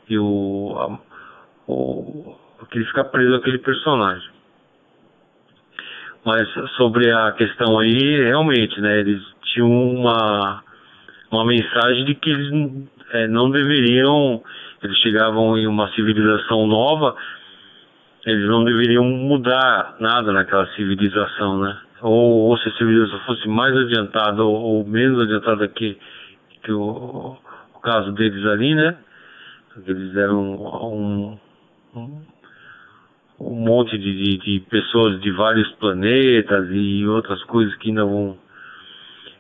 [0.08, 2.36] e o, a, o
[2.70, 4.29] que ele fica preso àquele personagem.
[6.24, 6.46] Mas
[6.76, 10.62] sobre a questão aí, realmente, né, eles tinham uma,
[11.30, 14.42] uma mensagem de que eles é, não deveriam,
[14.82, 17.16] eles chegavam em uma civilização nova,
[18.26, 21.78] eles não deveriam mudar nada naquela civilização, né?
[22.02, 25.98] Ou, ou se a civilização fosse mais adiantada ou, ou menos adiantada que,
[26.62, 27.36] que o,
[27.74, 28.96] o caso deles ali, né?
[29.86, 31.38] Eles eram um,
[31.94, 32.22] um
[33.40, 38.36] um monte de, de, de, pessoas de vários planetas e outras coisas que ainda vão.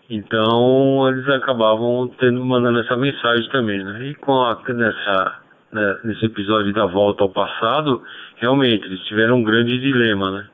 [0.08, 4.08] Então eles acabavam tendo mandando essa mensagem também, né?
[4.08, 5.40] E com a, nessa,
[5.70, 8.02] né, nesse episódio da volta ao passado,
[8.36, 10.48] realmente eles tiveram um grande dilema, né?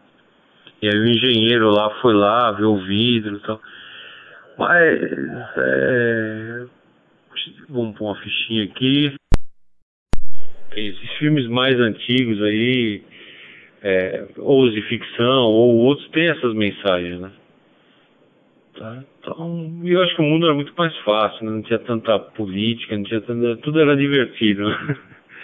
[0.83, 3.61] E aí o engenheiro lá foi lá ver o vidro e tal.
[4.59, 5.01] Mas
[5.57, 6.67] é,
[7.69, 9.15] vamos pôr uma fichinha aqui.
[10.75, 13.03] Esses filmes mais antigos aí,
[13.83, 17.31] é, ou de ficção, ou outros têm essas mensagens, né?
[18.77, 19.03] Tá?
[19.19, 21.53] Então, eu acho que o mundo era muito mais fácil, né?
[21.53, 24.97] não tinha tanta política, não tinha tanta, tudo era divertido, né?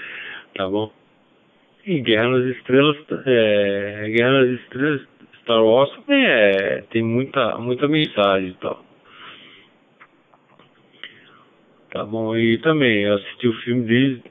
[0.54, 0.92] tá bom?
[1.86, 5.00] E Guerra nas Estrelas, é, Guerra nas Estrelas,
[5.42, 8.84] Star Wars é, tem muita, muita mensagem e tal.
[11.92, 14.22] Tá bom, e também eu assisti o filme dele,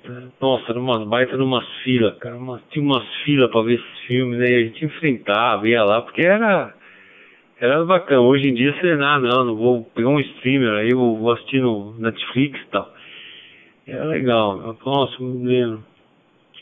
[0.42, 4.50] nossa, numa baita numa fila, cara, uma, tinha umas filas pra ver esses filmes, né?
[4.50, 6.74] E a gente enfrentava, ia lá, porque era,
[7.60, 8.22] era bacana.
[8.22, 11.62] Hoje em dia você, não, não, não vou pegar um streamer aí, vou, vou assistir
[11.62, 12.92] no Netflix e tal.
[13.86, 15.84] Era legal, nossa, me lembro.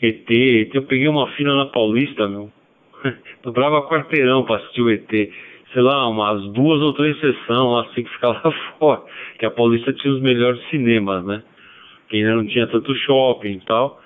[0.02, 2.50] ET, ET, eu peguei uma fila na Paulista, meu.
[3.42, 5.10] Dobrava quarteirão pra assistir o ET
[5.72, 9.02] sei lá, umas duas ou três sessões assim que ficava fora.
[9.38, 11.42] Que a Paulista tinha os melhores cinemas, né?
[12.08, 14.00] Que ainda não tinha tanto shopping e tal.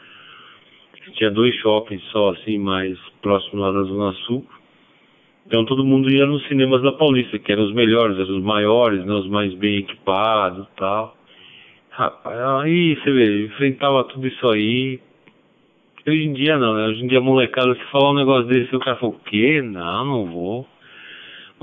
[1.14, 4.44] Tinha dois shoppings só, assim, mais próximo lá da Zona Sul.
[5.46, 9.04] Então todo mundo ia nos cinemas da Paulista, que eram os melhores, eram os maiores,
[9.04, 11.16] né, os mais bem equipados e tal.
[11.90, 14.98] Rapaz, aí você vê, enfrentava tudo isso aí.
[16.06, 16.86] Hoje em dia não, né?
[16.86, 19.62] Hoje em dia molecada, se falar um negócio desse, o cara fala, o quê?
[19.62, 20.66] Não, não vou.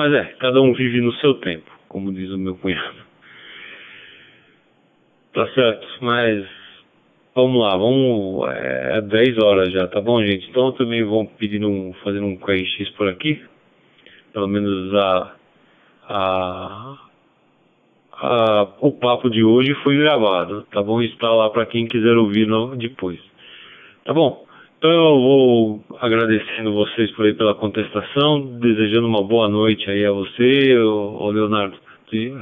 [0.01, 2.97] Mas é, cada um vive no seu tempo, como diz o meu cunhado.
[5.31, 6.43] Tá certo, mas
[7.35, 8.49] vamos lá, vamos.
[8.49, 10.49] É, é 10 horas já, tá bom, gente?
[10.49, 13.45] Então também vou pedir um, fazer um QRX por aqui.
[14.33, 15.35] Pelo menos a,
[16.09, 16.97] a,
[18.13, 20.99] a, o papo de hoje foi gravado, tá bom?
[20.99, 23.19] Está lá para quem quiser ouvir depois.
[24.03, 24.47] Tá bom?
[24.81, 30.11] Então eu vou agradecendo vocês por aí pela contestação, desejando uma boa noite aí a
[30.11, 31.77] você, o Leonardo,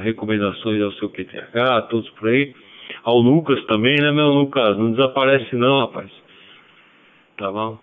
[0.01, 2.55] recomendações ao seu QTH, a todos por aí.
[3.03, 4.77] Ao Lucas também, né, meu Lucas?
[4.77, 6.09] Não desaparece não, rapaz.
[7.37, 7.77] Tá bom?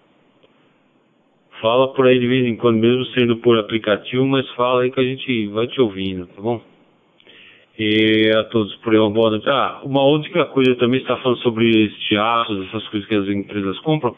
[1.60, 5.00] Fala por aí de vez em quando, mesmo sendo por aplicativo, mas fala aí que
[5.00, 6.62] a gente vai te ouvindo, tá bom?
[7.78, 9.46] E a todos por aí uma boa noite.
[9.50, 13.78] Ah, uma outra coisa também está falando sobre esses teatros, essas coisas que as empresas
[13.80, 14.16] compram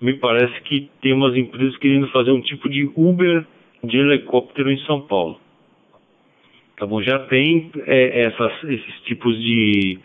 [0.00, 3.44] me parece que tem umas empresas querendo fazer um tipo de Uber
[3.84, 5.38] de helicóptero em São Paulo.
[6.76, 7.02] Tá bom?
[7.02, 9.98] Já tem é, essas, esses tipos de,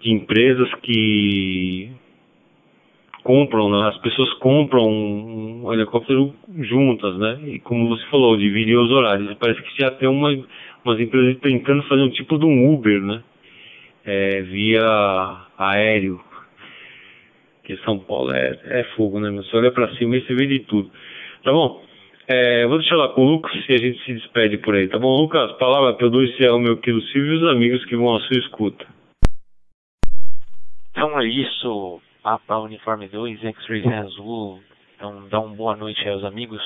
[0.00, 1.90] de empresas que
[3.24, 3.88] compram, né?
[3.88, 7.40] as pessoas compram um helicóptero juntas, né?
[7.46, 9.34] E como você falou, dividir os horários.
[9.34, 10.30] Parece que já tem uma,
[10.84, 13.22] umas empresas tentando fazer um tipo de um Uber, né?
[14.04, 14.84] É, via
[15.58, 16.20] aéreo.
[17.66, 19.28] Que São Paulo é, é fogo, né?
[19.32, 20.88] Você olha pra cima e você vê de tudo.
[21.42, 21.82] Tá bom?
[22.28, 25.00] É, vou deixar lá com o Lucas e a gente se despede por aí, tá
[25.00, 25.16] bom?
[25.16, 28.20] Lucas, palavra para dois é o meu querido Silvio e os amigos que vão à
[28.20, 28.86] sua escuta.
[30.92, 34.60] Então é isso, Papa Uniforme 2, X-Ray Azul.
[34.94, 36.62] Então dá uma boa noite aos amigos.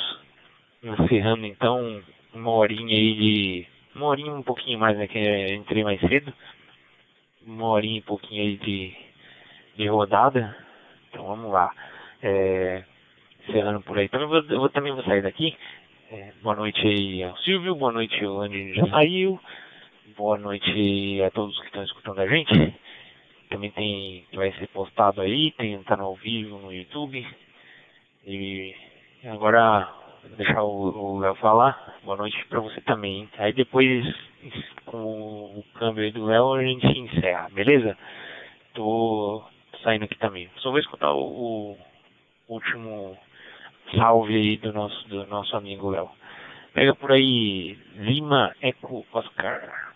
[0.82, 2.02] Encerrando então
[2.34, 3.66] uma horinha aí de.
[3.94, 5.06] Uma horinha um pouquinho mais, né?
[5.06, 6.30] Que eu entrei mais cedo.
[7.46, 8.94] Uma horinha e pouquinho aí de,
[9.76, 10.54] de rodada.
[11.10, 11.70] Então vamos lá.
[12.22, 12.84] É,
[13.48, 14.08] encerrando por aí.
[14.08, 15.56] Também vou, eu também vou sair daqui.
[16.12, 19.38] É, boa noite aí ao Silvio, boa noite ao Andy já saiu.
[20.16, 22.74] Boa noite a todos que estão escutando a gente.
[23.48, 27.26] Também tem vai ser postado aí, tem tá no ao vivo no YouTube.
[28.26, 28.74] E
[29.24, 29.88] agora
[30.22, 31.96] vou deixar o Léo falar.
[32.04, 33.28] Boa noite pra você também.
[33.38, 34.04] Aí depois
[34.86, 37.96] com o câmbio aí do Léo a gente encerra, beleza?
[38.74, 39.44] Tô
[39.82, 40.50] saindo aqui também.
[40.58, 41.76] Só vou escutar o,
[42.48, 43.16] o último
[43.94, 46.08] salve aí do nosso, do nosso amigo Léo.
[46.72, 49.90] Pega por aí, Lima Eco Oscar.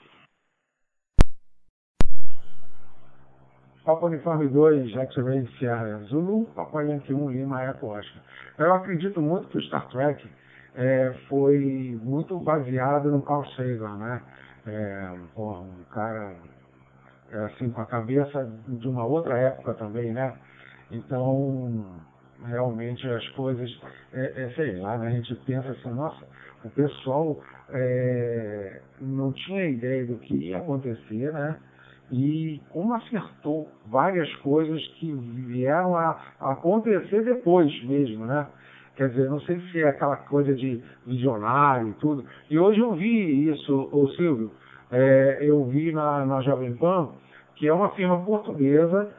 [3.85, 8.23] Papa Uniforme 2, X-Ray Sierra Zulu, Papa Yankee 1, Lima Eco Oscar.
[8.59, 10.27] Eu acredito muito que o Star Trek
[10.75, 14.23] é, foi muito baseado no Carl Sagan, né?
[14.67, 16.35] É, porra, um cara
[17.37, 20.35] assim com a cabeça de uma outra época também, né?
[20.91, 21.85] Então
[22.47, 23.71] realmente as coisas,
[24.13, 25.09] é, é, sei lá, né?
[25.09, 26.27] a gente pensa assim, nossa,
[26.65, 27.41] o pessoal
[27.71, 31.57] é, não tinha ideia do que ia acontecer, né?
[32.13, 38.47] E como acertou várias coisas que vieram a, acontecer depois mesmo, né?
[38.97, 42.25] Quer dizer, não sei se é aquela coisa de visionário e tudo.
[42.49, 44.53] E hoje eu vi isso, ô Silvio,
[44.93, 47.09] é, eu vi na, na Jovem Pan,
[47.57, 49.11] que é uma firma portuguesa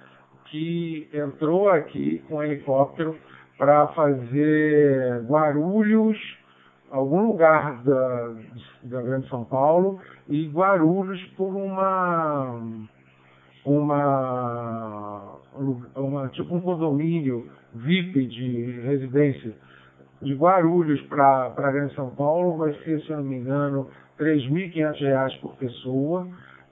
[0.45, 3.15] que entrou aqui com um helicóptero
[3.57, 6.17] para fazer Guarulhos,
[6.91, 8.33] algum lugar da,
[8.83, 12.61] da Grande São Paulo, e Guarulhos por uma
[13.65, 15.39] uma,
[15.95, 19.53] uma tipo um condomínio VIP de residência
[20.21, 25.39] de Guarulhos para Grande São Paulo vai ser, se eu não me engano, R$ 3.500
[25.41, 26.27] por pessoa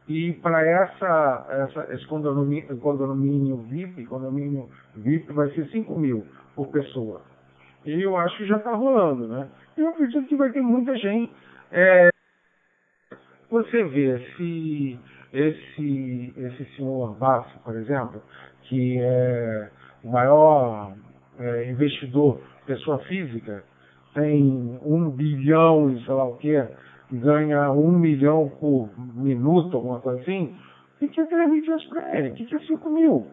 [0.08, 6.26] e para essa, essa, esse condomínio, condomínio VIP, condomínio VIP vai ser 5 mil
[6.56, 7.22] por pessoa.
[7.86, 9.48] E eu acho que já está rolando, né?
[9.78, 11.32] Eu acredito que vai ter muita gente.
[11.72, 12.10] É,
[13.50, 15.00] você vê se
[15.34, 18.22] esse, esse senhor Basso, por exemplo,
[18.64, 19.70] que é
[20.04, 20.94] o maior
[21.40, 23.64] é, investidor, pessoa física,
[24.14, 26.64] tem um bilhão e sei lá o quê,
[27.14, 30.56] ganha um milhão por minuto, alguma coisa assim,
[31.02, 32.32] o que é três dias para ele?
[32.32, 33.28] Que é cinco mil?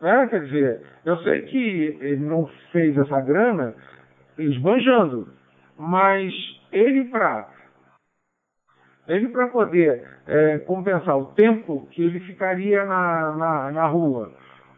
[0.00, 0.26] Né?
[0.28, 3.74] Quer dizer, eu sei que ele não fez essa grana
[4.36, 5.28] esbanjando,
[5.78, 6.32] mas
[6.72, 7.48] ele para
[9.06, 14.32] ele para poder é, compensar o tempo que ele ficaria na, na, na rua,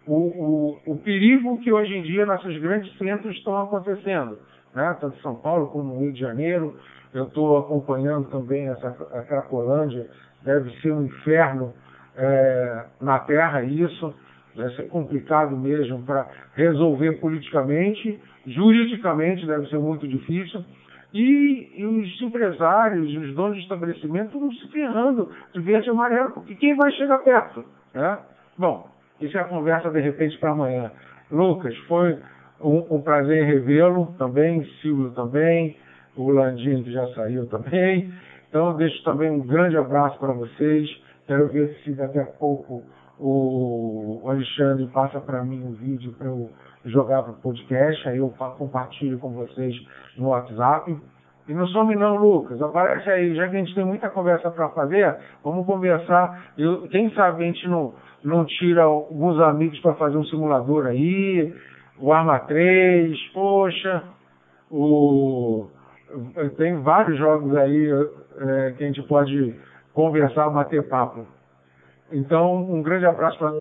[0.06, 4.38] o, o, o perigo que hoje em dia nossos grandes centros estão acontecendo,
[4.74, 4.96] né?
[5.00, 6.76] tanto São Paulo como Rio de Janeiro,
[7.18, 10.08] eu estou acompanhando também essa a Cracolândia,
[10.42, 11.72] deve ser um inferno
[12.16, 14.14] é, na Terra isso,
[14.54, 20.64] vai ser complicado mesmo para resolver politicamente, juridicamente deve ser muito difícil,
[21.12, 26.32] e, e, os empresários, os donos de estabelecimento, estão se ferrando de verde e amarelo,
[26.32, 27.64] porque quem vai chegar perto?
[27.94, 28.18] Né?
[28.58, 28.90] Bom,
[29.20, 30.90] isso é a conversa de repente para amanhã.
[31.30, 32.18] Lucas, foi
[32.60, 35.76] um, um prazer revê-lo também, Silvio também,
[36.16, 38.12] o Landinho que já saiu também.
[38.48, 40.88] Então, eu deixo também um grande abraço para vocês.
[41.26, 42.82] Quero ver se daqui a pouco
[43.18, 46.50] o Alexandre passa para mim um vídeo para eu
[46.84, 49.74] jogar para o podcast, aí eu compartilho com vocês
[50.16, 50.96] no WhatsApp.
[51.48, 54.68] E não some não, Lucas, aparece aí, já que a gente tem muita conversa para
[54.70, 56.52] fazer, vamos conversar.
[56.58, 57.94] Eu, quem sabe a gente não,
[58.24, 61.54] não tira alguns amigos para fazer um simulador aí,
[61.98, 64.02] o Arma 3, poxa,
[64.70, 65.68] o
[66.56, 69.54] tem vários jogos aí é, que a gente pode
[69.92, 71.26] conversar, bater papo.
[72.12, 73.58] Então, um grande abraço para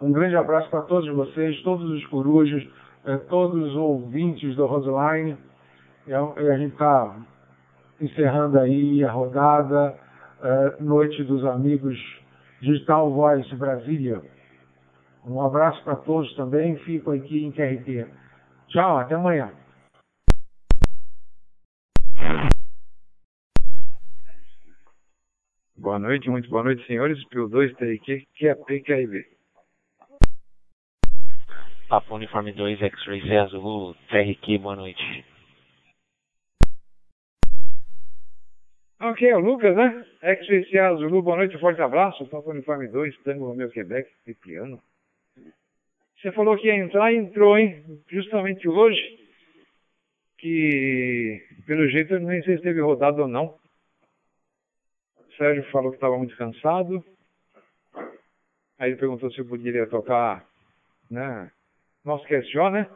[0.00, 2.62] um grande abraço para todos vocês, todos os corujas,
[3.06, 5.36] é, todos os ouvintes do Roseline.
[6.06, 7.16] E a, gente está
[7.98, 9.94] encerrando aí a rodada,
[10.42, 11.98] é, Noite dos Amigos
[12.60, 14.20] Digital Voice Brasília.
[15.24, 16.76] Um abraço para todos também.
[16.80, 18.06] Fico aqui em QRT.
[18.68, 19.63] Tchau, até amanhã.
[25.76, 27.22] Boa noite, muito boa noite, senhores.
[27.28, 29.26] Pio 2 TRQ, QAP, QRB.
[31.88, 35.24] Papo Uniforme 2, X-Ray Zé Azul, TRQ, boa noite.
[39.00, 40.06] Ok, é o Lucas, né?
[40.22, 42.26] X-Ray Zé Azul, boa noite, forte abraço.
[42.28, 44.80] Papo Uniforme 2, Tango Romeo Quebec, Cipriano.
[46.16, 47.84] Você falou que ia entrar e entrou, hein?
[48.08, 49.23] Justamente hoje,
[50.44, 53.58] que pelo jeito nem sei se teve rodado ou não.
[55.16, 57.02] O Sérgio falou que estava muito cansado.
[58.78, 60.46] Aí ele perguntou se eu poderia tocar,
[61.10, 61.50] né?
[62.04, 62.86] Nosso QSO, né?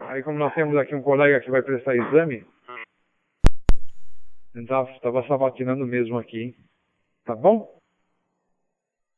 [0.00, 2.46] Aí como nós temos aqui um colega que vai prestar exame,
[4.54, 6.54] ele estava sabatinando mesmo aqui, hein?
[7.26, 7.78] Tá bom?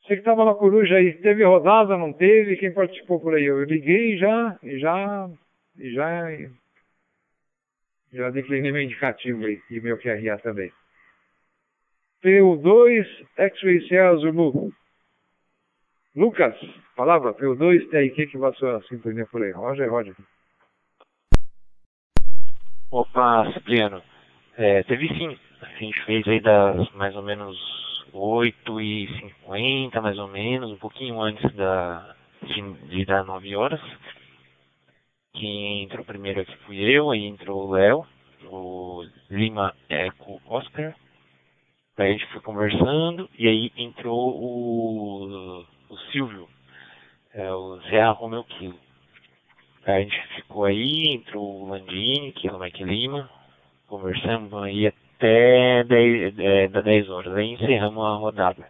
[0.03, 2.57] Você que estava na coruja aí, teve rodada, não teve?
[2.57, 3.45] Quem participou por aí?
[3.45, 5.31] Eu liguei já, e já,
[5.77, 6.31] e já,
[8.13, 10.73] já declinei meu indicativo aí, e meu QRA também.
[12.23, 13.07] PU2,
[13.37, 13.81] X-Ray
[14.19, 14.73] Zulu.
[16.15, 16.55] Lucas,
[16.97, 19.53] palavra, PU2, TRQ que passou a sintonia por aí.
[19.53, 20.15] Roger, Roger.
[22.91, 24.03] Opa, Cipriano.
[24.57, 25.39] É, teve sim.
[25.63, 27.57] A gente fez aí das mais ou menos
[28.13, 29.07] 8 e
[29.45, 33.81] 50 mais ou menos, um pouquinho antes da, de, de dar 9 horas.
[35.33, 38.07] Quem entrou primeiro aqui fui eu, aí entrou o Léo,
[38.45, 40.95] o Lima Eco Oscar.
[41.97, 46.49] Aí a gente foi conversando e aí entrou o, o Silvio,
[47.35, 48.47] é, o Zé Romeu.
[49.85, 53.29] Aí a gente ficou aí, entrou o Landini, que é o Mike Lima,
[53.87, 58.67] conversamos aí até 10, é, 10 horas, aí encerramos a rodada.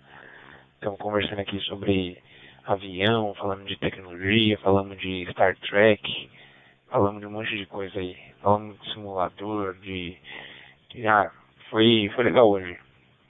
[0.74, 2.18] Estamos conversando aqui sobre
[2.64, 6.30] avião, falando de tecnologia, falando de Star Trek,
[6.90, 10.16] falamos de um monte de coisa aí, falamos de simulador, de.
[11.06, 11.30] ah,
[11.70, 12.78] foi, foi legal hoje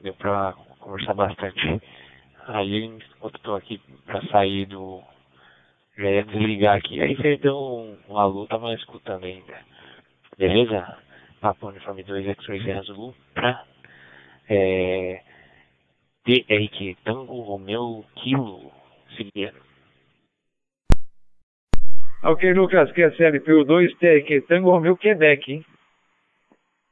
[0.00, 1.80] deu pra conversar bastante.
[2.46, 5.02] Aí, enquanto eu tô aqui pra sair do.
[5.96, 7.00] Já ia desligar aqui.
[7.00, 9.58] Aí você deu um, um alô, tava escutando ainda.
[10.38, 10.98] Beleza?
[11.40, 13.64] Papo Uniforme 2 X-Ray Azul pra.
[14.48, 15.22] É.
[16.24, 18.70] TRQ Tango Romeu Kilo
[19.16, 19.69] Siberiano.
[22.22, 25.64] Ok, Lucas, que é CLPU2 TRQ Tango Romeu Quebec, hein?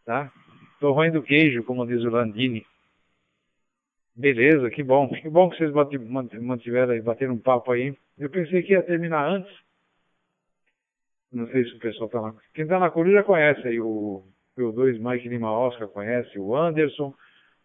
[0.02, 0.32] Tá?
[0.80, 2.64] Tô ruim do queijo, como diz o Landini.
[4.16, 5.06] Beleza, que bom.
[5.10, 5.70] Que bom que vocês
[6.40, 7.94] mantiveram aí, bateram um papo aí.
[8.16, 9.54] Eu pensei que ia terminar antes.
[11.30, 12.34] Não sei se o pessoal tá lá.
[12.54, 14.24] Quem tá na coruja conhece aí o
[14.56, 17.12] P2 Mike Lima Oscar, conhece o Anderson.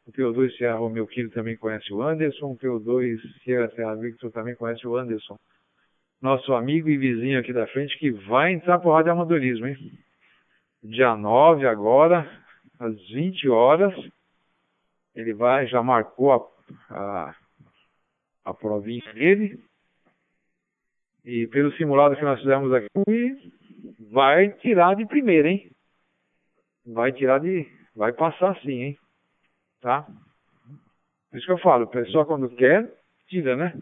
[0.06, 2.52] O P2 Sierra Romeu Kilo também conhece o Anderson.
[2.52, 5.40] O P2 Sierra Serra Victor também conhece o Anderson.
[6.24, 9.76] Nosso amigo e vizinho aqui da frente que vai entrar pro rádio amadorismo, hein?
[10.82, 12.26] Dia 9 agora,
[12.80, 13.94] às 20 horas.
[15.14, 16.40] Ele vai, já marcou a,
[16.90, 17.36] a,
[18.46, 18.54] a
[19.14, 19.60] dele.
[21.26, 23.52] E pelo simulado que nós fizemos aqui,
[24.10, 25.70] vai tirar de primeira, hein?
[26.86, 27.68] Vai tirar de.
[27.94, 28.98] Vai passar sim, hein?
[29.82, 30.04] Tá?
[31.30, 32.90] Por isso que eu falo, o pessoal quando quer,
[33.28, 33.78] tira, né?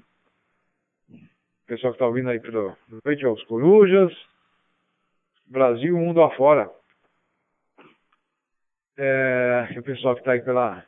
[1.67, 2.75] Pessoal que tá ouvindo aí pelo
[3.05, 4.11] Noite aos Corujas,
[5.45, 6.69] Brasil, mundo afora.
[8.97, 10.85] É, o pessoal que tá aí pela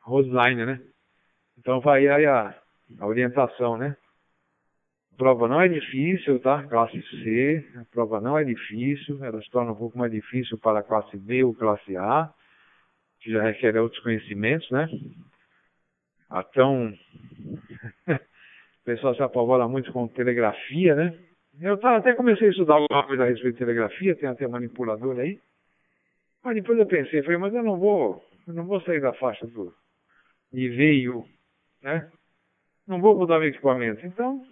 [0.00, 0.80] Roseline, né?
[1.58, 2.54] Então vai aí a,
[2.98, 3.96] a orientação, né?
[5.12, 6.64] A prova não é difícil, tá?
[6.64, 10.80] Classe C, a prova não é difícil, ela se torna um pouco mais difícil para
[10.80, 12.32] a classe B ou classe A,
[13.20, 14.88] que já requer outros conhecimentos, né?
[16.32, 16.92] Então,
[18.84, 21.18] o pessoal se apavora muito com telegrafia, né?
[21.58, 25.40] Eu até comecei a estudar alguma coisa a respeito de telegrafia, tem até manipulador aí.
[26.42, 29.46] Mas depois eu pensei, falei, mas eu não vou, eu não vou sair da faixa
[29.46, 29.74] do,
[30.52, 31.24] veio,
[31.82, 32.10] né?
[32.86, 34.04] Não vou mudar meu equipamento.
[34.04, 34.44] Então,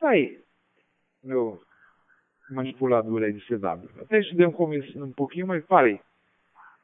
[0.00, 0.40] tá aí.
[1.22, 1.60] Meu
[2.50, 4.02] manipulador aí de CW.
[4.02, 6.00] Até estudei um começo um pouquinho, mas parei.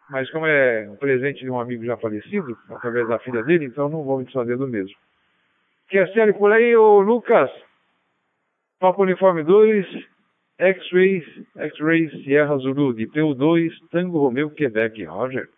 [0.08, 3.88] Mas como é um presente de um amigo já falecido, através da filha dele, então
[3.88, 4.94] não vou me desfazer do mesmo.
[5.92, 7.50] Série por aí, ô Lucas?
[8.80, 9.86] Papo Uniforme 2,
[10.58, 11.22] X-Ray,
[11.54, 15.50] X-Ray Sierra Zulu, de PU2, Tango Romeo, Quebec, Roger.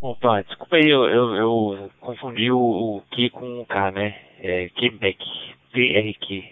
[0.00, 4.20] Opa, desculpa aí, eu, eu, eu confundi o, o Q com o K, né?
[4.40, 5.24] É Quebec,
[5.72, 6.44] TRQ,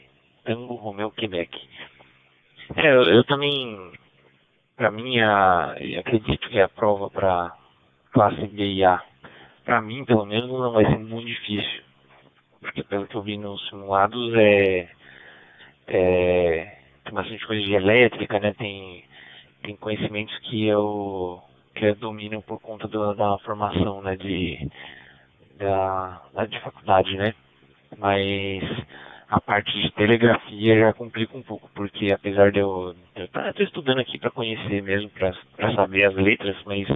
[0.45, 1.51] Tango Romeu Quebec.
[2.77, 3.91] É, eu, eu também,
[4.77, 7.57] pra mim, a, acredito que a prova para
[8.13, 9.03] classe B A
[9.69, 11.83] pra mim, pelo menos, não vai ser muito difícil.
[12.59, 14.89] Porque pelo que eu vi nos simulados, é,
[15.89, 18.55] é tem bastante coisa de elétrica, né?
[18.55, 19.05] Tem,
[19.63, 21.43] tem conhecimentos que eu,
[21.75, 24.17] que eu domino por conta do, da formação, né?
[24.17, 24.71] De,
[25.59, 27.35] da, da de faculdade, né?
[27.99, 28.65] Mas
[29.29, 34.19] a parte de telegrafia já complica um pouco, porque apesar de eu estar estudando aqui
[34.19, 36.89] para conhecer mesmo, para saber as letras, mas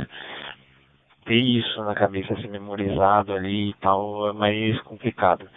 [1.24, 5.48] ter isso na cabeça, ser memorizado ali e tal, é mais complicado.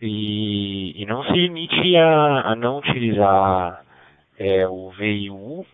[0.00, 3.84] E, e não se limite a, a não utilizar
[4.38, 5.64] é, o V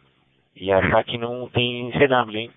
[0.56, 2.50] e achar que não tem CW, hein?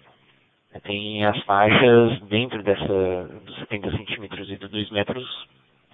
[0.83, 5.47] Tem as faixas dentro dessa dos 70 centímetros e dos 2 metros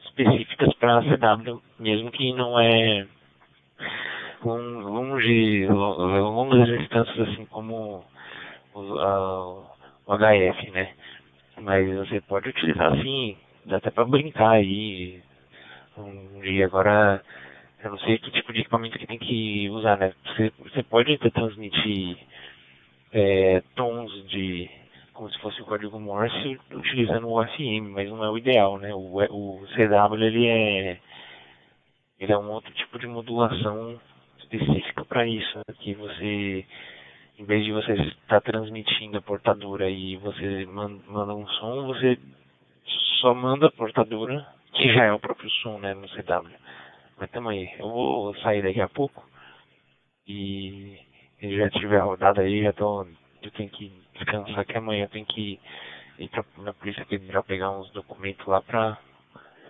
[0.06, 3.06] específicas para CW, mesmo que não é
[4.44, 8.04] longe, longas distâncias assim como
[8.76, 9.79] a,
[10.10, 10.94] o HF, né?
[11.62, 15.22] Mas você pode utilizar assim, dá até para brincar aí
[16.42, 16.66] dia.
[16.66, 17.22] Agora,
[17.84, 20.14] eu não sei que tipo de equipamento que tem que usar, né?
[20.26, 22.18] Você, você pode transmitir
[23.14, 24.70] é, tons de
[25.14, 28.94] como se fosse o código Morse utilizando o FM, mas não é o ideal, né?
[28.94, 31.00] O, o CW ele é
[32.20, 34.00] ele é um outro tipo de modulação
[34.40, 35.76] específica para isso, né?
[35.80, 36.66] que você
[37.40, 42.20] em vez de você estar transmitindo a portadora e você manda um som, você
[43.22, 46.52] só manda a portadora, que já é o próprio som, né, no CW.
[47.18, 49.24] Mas tamo aí, eu vou sair daqui a pouco
[50.28, 51.00] e
[51.42, 53.08] já tiver rodado aí, já tô
[53.42, 55.58] eu tenho que descansar que amanhã eu tenho que
[56.20, 58.98] ir pra, na polícia federal pegar uns documentos lá pra,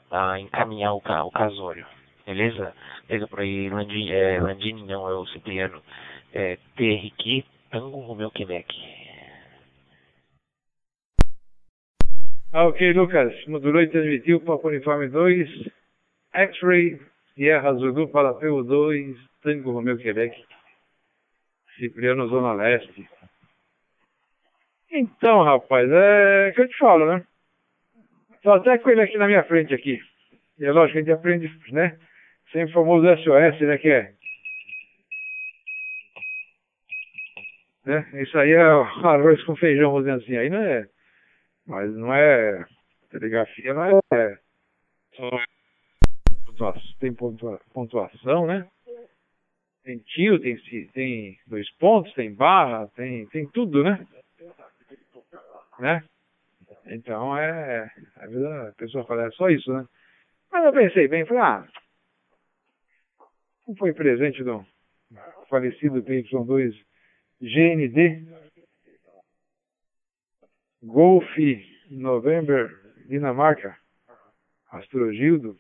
[0.10, 1.86] pra encaminhar o, o casório.
[2.26, 2.74] Beleza?
[3.08, 5.82] Pega por aí, Landini, é, Landini não, é o Cipriano.
[6.34, 8.68] É, TRQ, Tango Romeu Quebec.
[12.52, 13.32] Ah, ok, Lucas.
[13.48, 15.70] Modulou e transmitiu para Uniforme 2,
[16.34, 17.00] X-Ray,
[17.36, 20.36] Sierra Zulu para PU2, Tango Romeu Quebec.
[21.78, 23.08] Cipriano Zona Leste.
[24.91, 27.24] Então, rapaz, é que eu te falo, né?
[28.41, 30.02] Tô até com ele aqui na minha frente aqui.
[30.58, 31.98] E é lógico a gente aprende, né?
[32.52, 33.78] Sempre o famoso SOS, né?
[33.78, 34.14] Que é.
[37.90, 38.22] Né?
[38.22, 40.38] Isso aí é arroz com feijão, dizer assim.
[40.38, 40.88] Aí não é.
[41.66, 42.64] Mas não é.
[43.10, 43.99] Telegrafia não é.
[44.14, 44.38] é
[46.99, 47.16] tem
[47.74, 48.68] pontuação, né?
[49.84, 50.56] Tem tio, tem,
[50.94, 54.06] tem dois pontos, tem barra, tem, tem tudo, né?
[55.80, 56.03] né?
[56.86, 57.90] Então é.
[58.18, 59.88] A pessoa fala, é só isso, né?
[60.52, 61.68] Mas eu pensei bem, falei, ah,
[63.68, 64.64] não foi presente do
[65.49, 66.89] falecido PY2
[67.41, 68.28] GND
[70.84, 71.26] Golf
[71.90, 72.70] November
[73.07, 73.78] Dinamarca
[74.72, 75.57] Astrogildo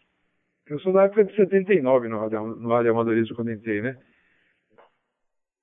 [0.69, 3.97] eu sou da época de 79 no rádio, no amadorismo quando entrei, né?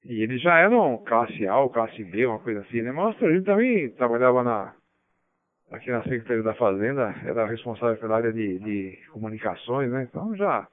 [0.04, 2.90] E eles já eram classe A ou classe B, uma coisa assim, né?
[2.90, 4.74] Mas o Astrogildo também trabalhava na,
[5.70, 10.08] aqui na Secretaria da Fazenda, era responsável pela área de, de comunicações, né?
[10.10, 10.66] Então já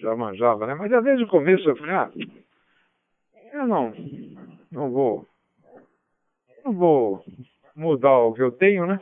[0.00, 0.74] já manjava, né?
[0.74, 2.10] Mas já desde o começo eu falei, ah,
[3.52, 3.92] eu não,
[4.70, 5.26] não vou,
[6.64, 7.24] não vou
[7.74, 9.00] mudar o que eu tenho, né?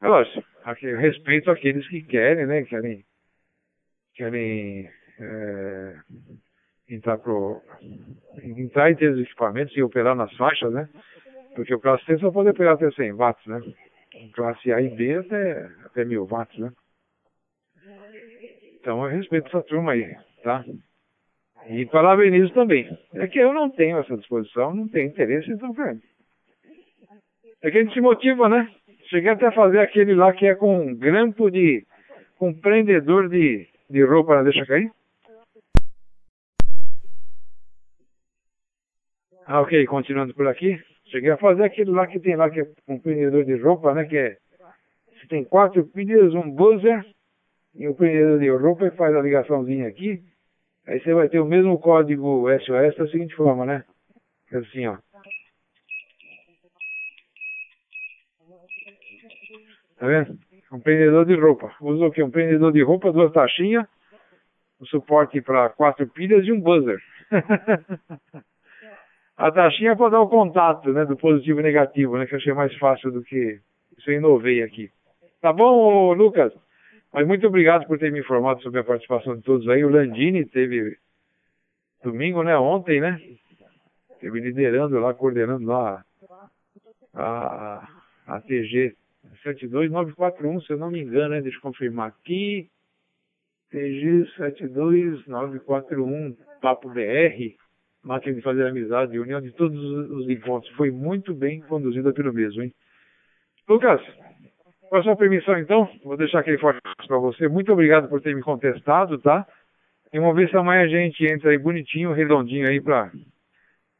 [0.00, 0.44] É lógico,
[0.82, 2.62] eu respeito aqueles que querem, né?
[2.64, 3.04] Querem,
[4.14, 4.90] querem
[5.20, 5.96] é,
[6.88, 7.62] entrar pro,
[8.42, 10.88] entrar e ter os equipamentos e operar nas faixas, né?
[11.54, 13.60] Porque o classe C só pode operar até 100 watts, né?
[14.34, 16.72] Classe A e B até, até 1000 watts, né?
[18.80, 20.64] Então eu respeito essa turma aí, tá?
[21.68, 22.88] E parabenizo também.
[23.14, 25.96] É que eu não tenho essa disposição, não tenho interesse, então, cara.
[27.62, 28.68] É que a gente se motiva, né?
[29.08, 31.86] Cheguei até a fazer aquele lá que é com um grampo de.
[32.38, 34.44] com prendedor de, de roupa, né?
[34.44, 34.90] deixa cair.
[39.46, 40.80] Ah, ok, continuando por aqui.
[41.06, 44.04] Cheguei a fazer aquele lá que tem lá, que é um prendedor de roupa, né?
[44.04, 44.36] Que é.
[45.14, 47.04] Você tem quatro pilhas, um buzzer
[47.74, 50.22] e o prendedor de roupa e faz a ligaçãozinha aqui.
[50.86, 53.84] Aí você vai ter o mesmo código SOS da seguinte forma, né?
[54.50, 54.96] É assim, ó.
[59.96, 60.36] Tá vendo?
[60.72, 61.72] Um prendedor de roupa.
[61.80, 62.22] Usa o quê?
[62.22, 63.86] Um prendedor de roupa, duas taxinhas,
[64.80, 67.00] um suporte para quatro pilhas e um buzzer.
[69.36, 71.04] a taxinha é para dar o contato, né?
[71.04, 72.26] Do positivo e negativo, né?
[72.26, 73.60] Que eu achei mais fácil do que
[73.96, 74.90] isso eu inovei aqui.
[75.40, 76.52] Tá bom, Lucas?
[77.12, 79.84] Mas muito obrigado por ter me informado sobre a participação de todos aí.
[79.84, 80.96] O Landini teve
[82.02, 82.56] domingo, né?
[82.56, 83.20] Ontem, né?
[84.20, 86.02] Teve liderando lá, coordenando lá
[87.12, 87.86] a,
[88.26, 88.96] a ATG
[89.42, 91.42] 72941, se eu não me engano, né?
[91.42, 92.70] Deixa eu confirmar aqui.
[93.70, 97.56] TG 72941, Papo BR,
[98.02, 99.80] máquina de fazer amizade, união de todos
[100.10, 100.70] os encontros.
[100.76, 102.72] Foi muito bem conduzida pelo mesmo, hein?
[103.66, 104.02] Lucas,
[104.92, 106.78] com a sua permissão, então, vou deixar aquele forte
[107.08, 107.48] para você.
[107.48, 109.46] Muito obrigado por ter me contestado, tá?
[110.12, 113.10] E ver se amanhã a gente entra aí bonitinho, redondinho aí para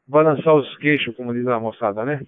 [0.07, 2.21] balançar os queixos, como diz a moçada, né?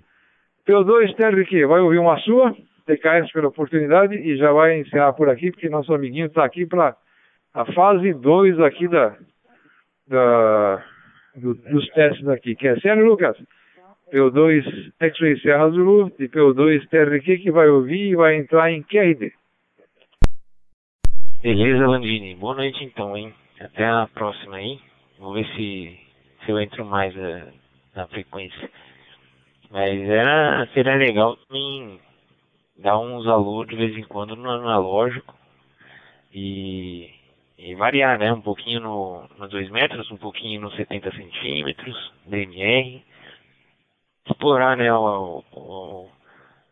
[0.68, 2.56] P2 Tervic, vai ouvir uma sua,
[2.88, 6.98] TKS pela oportunidade e já vai encerrar por aqui, porque nosso amiguinho está aqui para
[7.54, 9.16] a fase 2 aqui da,
[10.08, 10.84] da
[11.36, 12.56] do, dos testes aqui.
[12.56, 13.38] Quer sério, Lucas?
[14.12, 19.34] PO2 X-Ray Serra Zulu e PO2 TRQ que vai ouvir e vai entrar em QRD.
[21.42, 22.36] Beleza, Landini.
[22.36, 23.34] Boa noite então, hein?
[23.60, 24.80] Até a próxima aí.
[25.18, 26.00] Vou ver se,
[26.44, 27.52] se eu entro mais uh,
[27.96, 28.70] na frequência.
[29.72, 32.00] Mas era, seria legal também
[32.78, 35.36] dar uns alô de vez em quando no analógico
[36.34, 37.10] e,
[37.58, 38.32] e variar, né?
[38.32, 43.02] Um pouquinho no, no 2 metros, um pouquinho no 70 centímetros, DMR
[44.28, 46.10] explorar né, o, o,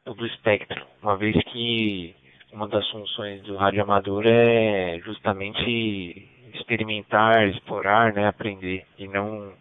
[0.06, 2.16] o espectro, uma vez que
[2.52, 9.54] uma das funções do rádio amador é justamente experimentar, explorar, né, aprender e não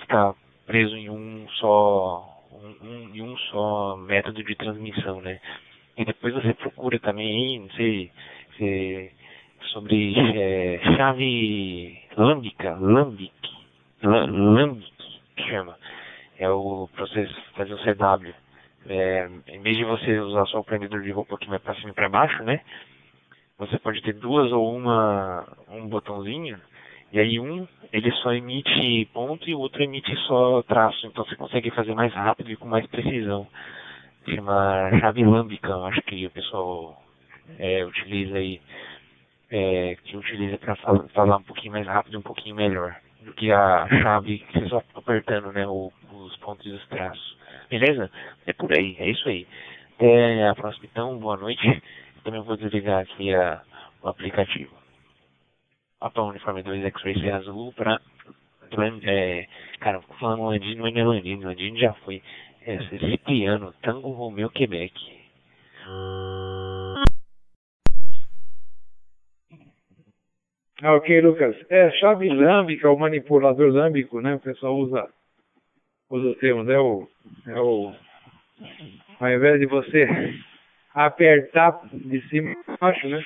[0.00, 0.34] ficar
[0.66, 5.40] preso em um só um, um, em um só método de transmissão, né?
[5.96, 8.10] E depois você procura também, não sei,
[8.56, 9.10] se,
[9.72, 13.32] sobre é, chave lâmbica, lambic,
[14.02, 14.92] lambic,
[15.48, 15.76] chama
[16.42, 18.34] é o processo fazer o CW.
[18.88, 21.90] É, em vez de você usar só o prendedor de roupa que vai para cima
[21.90, 22.60] e para baixo, né?
[23.58, 26.58] Você pode ter duas ou uma um botãozinho
[27.12, 31.36] e aí um ele só emite ponto e o outro emite só traço, então você
[31.36, 33.46] consegue fazer mais rápido e com mais precisão.
[34.34, 37.00] Chama chave lâmbica, acho que o pessoal
[37.58, 38.60] é, utiliza aí,
[39.50, 43.86] é, que utiliza para falar um pouquinho mais rápido, um pouquinho melhor do que a
[44.02, 47.36] chave que você só fica apertando, né, o, os pontos e os traços.
[47.70, 48.10] Beleza?
[48.46, 49.46] É por aí, é isso aí.
[49.96, 51.82] Até a próxima então, boa noite.
[52.24, 53.62] Também vou desligar aqui a,
[54.02, 54.74] o aplicativo.
[55.98, 58.00] Papa Uniforme 2 X-Ray Azul para
[59.04, 59.46] é,
[59.80, 62.22] cara, falando Landino, não é Landino, Landino já foi
[62.64, 64.94] é, Cipriano, Tango Romeu, Quebec.
[70.90, 71.56] Ok, Lucas.
[71.68, 74.34] É, chave lâmbica, o manipulador lâmbico, né?
[74.34, 75.08] O pessoal usa,
[76.10, 76.78] usa o termo, né?
[76.78, 77.08] O,
[77.46, 77.92] é o,
[79.20, 80.08] ao invés de você
[80.92, 83.24] apertar de cima para baixo, né?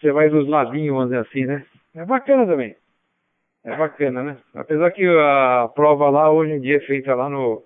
[0.00, 1.66] Você vai dos ladinhos, vamos dizer assim, né?
[1.94, 2.76] É bacana também.
[3.64, 4.38] É bacana, né?
[4.54, 7.62] Apesar que a prova lá, hoje em dia, é feita lá no,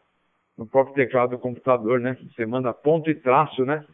[0.57, 2.16] no próprio teclado do computador, né?
[2.35, 3.85] Você manda ponto e traço, né?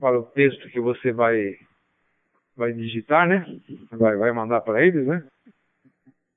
[0.00, 1.56] Para o texto que você vai
[2.58, 3.46] vai digitar, né?
[3.92, 5.24] Vai, vai mandar para eles, né?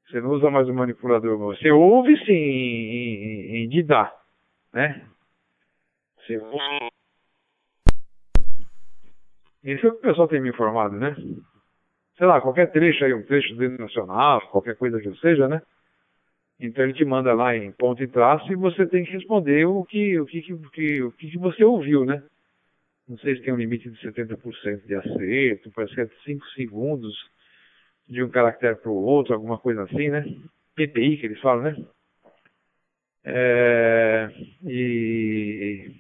[0.08, 3.86] Você não usa mais o manipulador, você ouve sim em, em, em
[4.74, 5.06] né?
[6.18, 6.38] Você
[9.64, 11.16] Isso é o que o pessoal tem me informado, né?
[12.18, 15.62] Sei lá, qualquer trecho aí, um trecho do nacional, qualquer coisa que seja, né?
[16.60, 19.84] Então ele te manda lá em ponto e traço e você tem que responder o
[19.84, 22.22] que, o que, o que, o que você ouviu, né?
[23.12, 27.14] Não sei se tem um limite de 70% de acerto, parece que é 5 segundos
[28.08, 30.24] de um caractere para o outro, alguma coisa assim, né?
[30.76, 31.76] PPI que eles falam, né?
[33.26, 34.30] É,
[34.64, 35.92] e,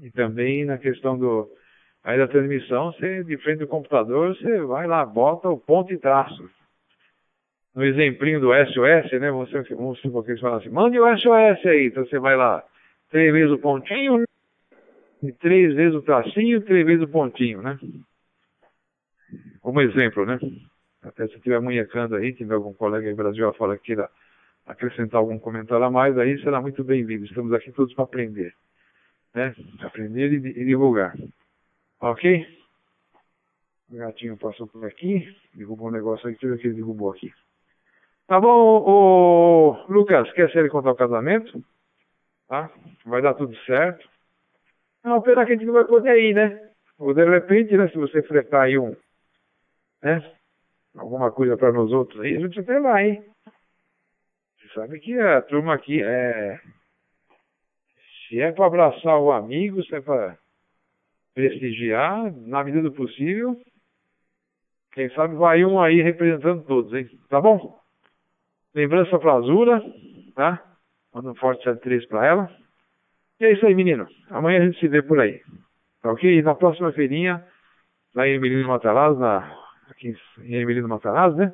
[0.00, 1.46] e também na questão do
[2.02, 5.98] aí da transmissão, você de frente do computador, você vai lá, bota o ponto e
[5.98, 6.48] traço.
[7.74, 9.30] No exemplinho do SOS, né?
[9.30, 12.64] Você, vamos supor que eles falam assim, mande o SOS aí, então você vai lá,
[13.10, 14.25] três vezes o pontinho,
[15.28, 17.78] e três vezes o tracinho, três vezes o pontinho, né?
[19.60, 20.38] Como exemplo, né?
[21.02, 24.10] Até se estiver munhecando aí, tiver algum colega aí Brasil fala que queira
[24.66, 27.24] acrescentar algum comentário a mais, aí será muito bem-vindo.
[27.24, 28.54] Estamos aqui todos para aprender,
[29.34, 29.54] né?
[29.80, 31.16] Aprender e, e divulgar.
[32.00, 32.46] Ok?
[33.90, 37.32] O gatinho passou por aqui, derrubou um negócio aqui, tudo que ele derrubou aqui.
[38.26, 41.64] Tá bom, o Lucas, quer ser ele contar o casamento?
[42.48, 42.70] Tá?
[43.04, 44.15] Vai dar tudo certo.
[45.06, 46.68] Não, pena que a gente não vai poder ir, né?
[46.98, 48.96] Ou de repente, né, se você fretar aí um,
[50.02, 50.20] né?
[50.96, 53.24] Alguma coisa para nós outros aí, a gente até vai, hein?
[54.58, 56.58] Você sabe que a turma aqui é.
[58.26, 60.36] Se é para abraçar o amigo, se é para
[61.32, 63.56] prestigiar, na medida do possível,
[64.90, 67.08] quem sabe vai um aí representando todos, hein?
[67.28, 67.78] Tá bom?
[68.74, 69.80] Lembrança pra Azura,
[70.34, 70.60] tá?
[71.14, 72.65] Manda um forte 73 para ela.
[73.38, 74.06] E é isso aí, menino.
[74.30, 75.42] Amanhã a gente se vê por aí.
[76.02, 76.38] Tá ok?
[76.38, 77.44] E na próxima feirinha,
[78.14, 79.38] lá em Emilino Matarazzo, na,
[79.90, 81.52] aqui em Emilino Matarazzo, né?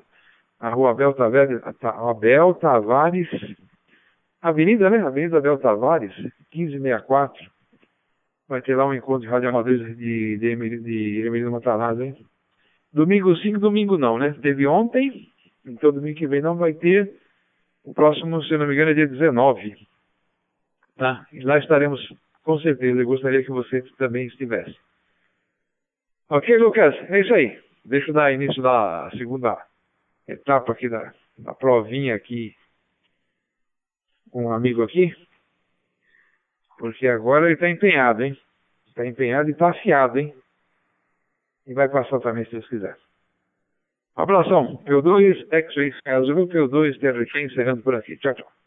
[0.61, 3.29] A rua Abel Tavares, Abel Tavares,
[4.41, 5.05] Avenida, né?
[5.05, 6.15] Avenida Abel Tavares,
[6.55, 7.51] 1564.
[8.49, 12.17] Vai ter lá um encontro de radioamadores de, de, de, de Emilino Matarazzo, hein?
[12.93, 14.37] Domingo sim, domingo não, né?
[14.41, 15.27] Teve ontem,
[15.67, 17.11] então domingo que vem não vai ter.
[17.83, 19.75] O próximo, se não me engano, é dia 19.
[21.03, 21.27] Tá?
[21.33, 22.01] E lá estaremos
[22.45, 23.01] com certeza.
[23.01, 24.79] Eu gostaria que você também estivesse.
[26.29, 26.95] Ok, Lucas?
[27.11, 27.61] É isso aí.
[27.85, 29.67] Deixa eu dar início da segunda
[30.29, 32.55] etapa aqui da, da provinha aqui
[34.31, 35.13] com um amigo aqui.
[36.79, 38.39] Porque agora ele está empenhado, hein?
[38.87, 40.33] Está empenhado e está afiado, hein?
[41.67, 42.97] E vai passar também se Deus quiser.
[44.15, 44.81] Abração.
[44.85, 48.17] P2, X-Ray Azul, P2, TRQ, encerrando por aqui.
[48.19, 48.62] Tchau, tchau.